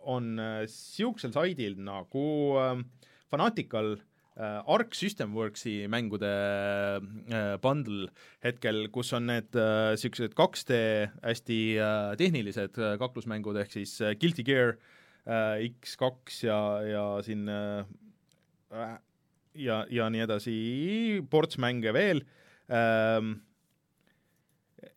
[0.08, 2.24] on niisugusel saidil nagu
[2.58, 2.80] äh,
[3.30, 3.98] Fanatical
[4.36, 7.00] äh, Arc System Worksi mängude
[7.30, 8.08] äh, bundle
[8.44, 10.78] hetkel, kus on need niisugused äh, 2D
[11.22, 14.76] hästi äh, tehnilised äh, kaklusmängud, ehk siis äh, Guilty Gear
[15.26, 17.84] äh, X2 ja, ja siin äh,
[19.58, 20.56] ja, ja nii edasi,
[21.30, 22.22] ports mänge veel
[22.70, 23.38] ähm,,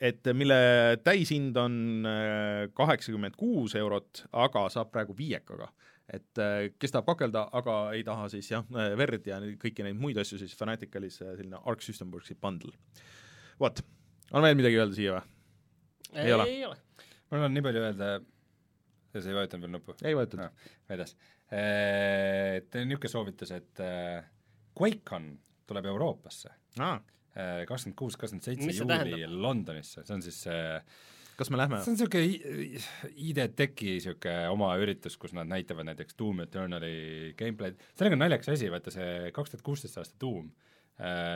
[0.02, 0.58] et mille
[1.04, 5.72] täishind on äh, kaheksakümmend kuus eurot, aga saab praegu viiekaga.
[6.12, 10.00] Et äh, kes tahab kakelda, aga ei taha siis jah, äh, verd ja kõiki neid
[10.00, 12.74] muid asju, siis Fanaticalis selline Arc System Worksi bundle.
[13.62, 13.84] vot,
[14.32, 15.38] on veel midagi öelda siia või?
[16.22, 16.48] Ei ole.
[16.52, 17.08] ei ole.
[17.32, 18.10] mul on nii palju öelda,
[19.14, 19.96] sa ei vajutanud veel nuppu?
[20.04, 20.50] ei võetud no,.
[20.90, 21.16] vedas.
[21.52, 23.82] Et niisugune soovitus, et
[24.78, 25.32] QuakeCon
[25.68, 27.00] tuleb Euroopasse aa
[27.32, 30.64] kakskümmend kuus, kakskümmend seitse juuli Londonisse, see on siis see
[31.42, 31.82] kas me lähme?
[31.82, 36.94] see on niisugune ID-Techi niisugune oma üritus, kus nad näitavad näiteks Doom Eternali
[37.40, 40.52] gameplay'd, sellega on naljakas asi, vaata see kaks tuhat kuusteist aasta Doom,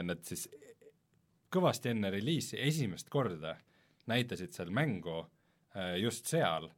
[0.06, 0.48] nad siis
[1.56, 3.56] kõvasti enne reliisi esimest korda
[4.12, 5.24] näitasid seal mängu
[6.02, 6.70] just seal.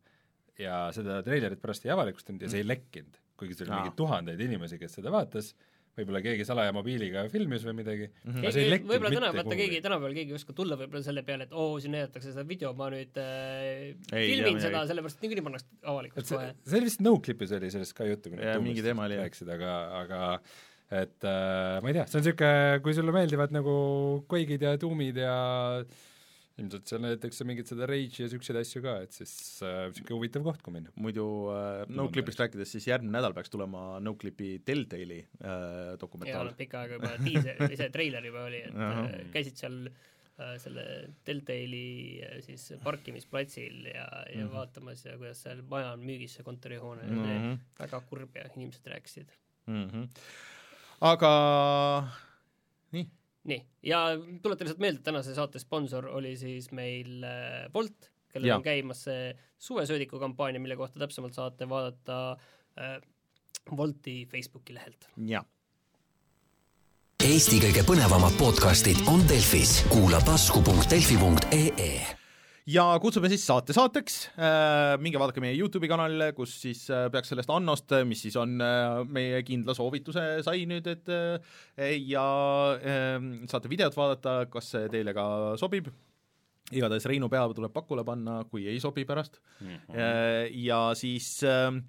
[0.57, 4.39] Ja seda treilerit pärast ei avalikustanud ja see ei lekkinud, kuigi seal oli mingi tuhandeid
[4.41, 5.51] inimesi, kes seda vaatas
[5.97, 8.43] võib-olla keegi salaja mobiiliga filmis või midagi mm, -hmm.
[8.43, 11.23] aga see ei lekkinud võib-olla täna, vaata keegi, tänapäeval keegi ei oska tulla võib-olla selle
[11.27, 15.23] peale, et oo oh,, siin näidatakse seda video, ma nüüd äh, ei, filmin seda, sellepärast
[15.23, 16.51] niikuinii pannakse avalikult kohe.
[16.63, 19.77] see oli vist Noclipis oli sellest ka juttu, kui nad mingi teema oli, rääkisid, aga,
[20.03, 20.21] aga
[21.03, 23.79] et äh, ma ei tea, see on niisugune, kui sulle meeldivad nagu
[24.29, 25.39] Quake'id ja Doom'id ja
[25.81, 26.05] äh,
[26.57, 29.31] ilmselt seal näidatakse mingit seda Rage'i ja niisuguseid asju ka, et siis
[29.61, 30.93] niisugune äh, huvitav koht, kui minna.
[30.97, 36.49] muidu äh, Noclipist rääkides, siis järgmine nädal peaks tulema Noclipi Telltale'i äh, dokumentaal.
[36.49, 40.87] jaa, pikka aega juba diiser, ise treiler juba oli, et äh, käisid seal äh, selle
[41.27, 44.53] Telltale'i äh, siis parkimisplatsil ja, ja mm -hmm.
[44.55, 47.59] vaatamas ja kuidas seal maja on müügis, see kontorihoone mm, -hmm.
[47.79, 49.29] väga kurb ja inimesed rääkisid
[49.67, 49.87] mm.
[49.89, 50.09] -hmm.
[51.01, 51.33] aga
[52.91, 53.05] nii
[53.47, 54.03] nii, ja
[54.41, 58.59] tuletan lihtsalt meelde, et tänase saate sponsor oli siis meil äh, Bolt, kellel ja.
[58.59, 62.17] on käimas see suvesöödiku kampaania, mille kohta täpsemalt saate vaadata
[62.77, 62.97] äh,
[63.77, 65.09] Wolti Facebooki lehelt.
[65.27, 65.45] jah.
[67.17, 72.26] Eesti kõige põnevamad podcastid on Delfis, kuula tasku.delfi.ee
[72.67, 74.17] ja kutsume siis saate saateks.
[74.35, 78.57] Äh,, minge vaadake meie YouTube'i kanalile, kus siis äh, peaks sellest Annost, mis siis on
[78.63, 82.27] äh, meie kindla soovituse sai nüüd, et äh, ja
[82.77, 83.17] äh,
[83.49, 85.27] saate videot vaadata, kas see teile ka
[85.59, 85.89] sobib,
[86.73, 89.39] igatahes Reinu pea tuleb pakule panna, kui ei sobi pärast.
[89.61, 90.57] Mm, -hmm.
[90.67, 91.81] ja siis äh, Äh,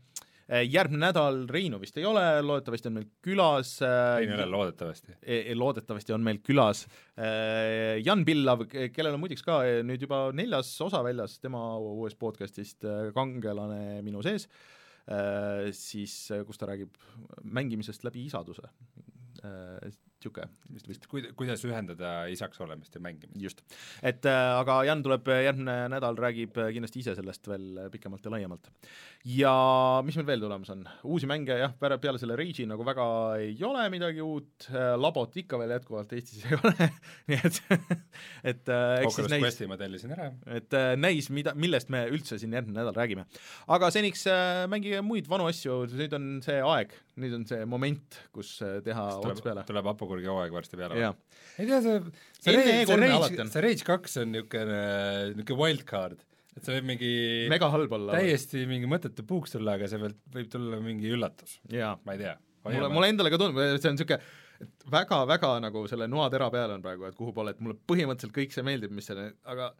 [0.48, 5.16] järgmine nädal Reinu vist ei ole, loodetavasti on meil külas äh, Reinu ei ole, loodetavasti
[5.20, 5.38] e.
[5.58, 6.86] loodetavasti on meil külas
[7.20, 8.64] äh, Jan Pillav,
[8.94, 14.48] kellel on muideks ka nüüd juba neljas osa väljas tema uuest podcastist Kangelane minu sees,
[15.76, 16.14] siis
[16.48, 16.96] kus ta räägib
[17.44, 18.68] mängimisest läbi isaduse
[20.18, 23.40] niisugune vist, vist kuid-, kuidas ühendada isaks olemist ja mängimist.
[23.40, 23.62] just.
[24.02, 28.32] et äh, aga Jan tuleb järgmine nädal, räägib äh, kindlasti ise sellest veel pikemalt ja
[28.34, 28.70] laiemalt.
[29.24, 29.54] ja
[30.04, 30.84] mis meil veel tulemas on?
[31.04, 33.06] uusi mänge jah, peale selle Rage'i nagu väga
[33.42, 36.90] ei ole midagi uut äh,, labot ikka veel jätkuvalt Eestis ei ole
[37.28, 37.62] nii et
[38.52, 40.30] et äh, eks siis näis ma tellisin ära.
[40.58, 43.26] et äh, näis, mida, millest me üldse siin järgmine nädal räägime.
[43.68, 48.18] aga seniks äh, mängige muid vanu asju, nüüd on see aeg, nüüd on see moment,
[48.34, 49.64] kus äh, teha ots peale.
[49.68, 50.98] tuleb Apo Kurgi hooaeg varsti peale.
[51.58, 52.00] ei tea, see,
[52.40, 54.80] see Rage, see Rage, see Rage kaks on niisugune,
[55.36, 56.26] niisugune wildcard,
[56.56, 57.12] et see võib mingi
[57.52, 58.18] mega halb olla.
[58.18, 61.58] täiesti mingi mõttetu puuks tulla, aga see võib, võib tulla mingi üllatus.
[61.68, 62.36] ma ei tea.
[62.68, 64.22] mulle, mulle endale ka tundub, see on niisugune
[64.58, 68.54] et väga-väga nagu selle noatera peal on praegu, et kuhu poole, et mulle põhimõtteliselt kõik
[68.54, 69.70] see meeldib, mis selle, aga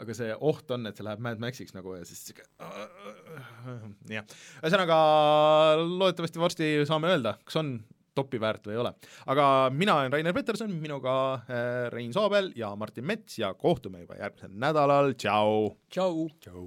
[0.00, 2.46] aga see oht on, et see läheb Mad Maxiks nagu ja siis sihuke
[4.10, 4.98] jah, ühesõnaga
[5.82, 7.74] loodetavasti varsti saame öelda, kas on
[8.16, 8.92] topi väärt või ei ole.
[9.32, 14.20] aga mina olen Rainer Peterson, minuga äh, Rein Soobel ja Martin Mets ja kohtume juba
[14.20, 15.76] järgmisel nädalal, tšau!
[15.92, 16.26] tšau!
[16.40, 16.66] tšau!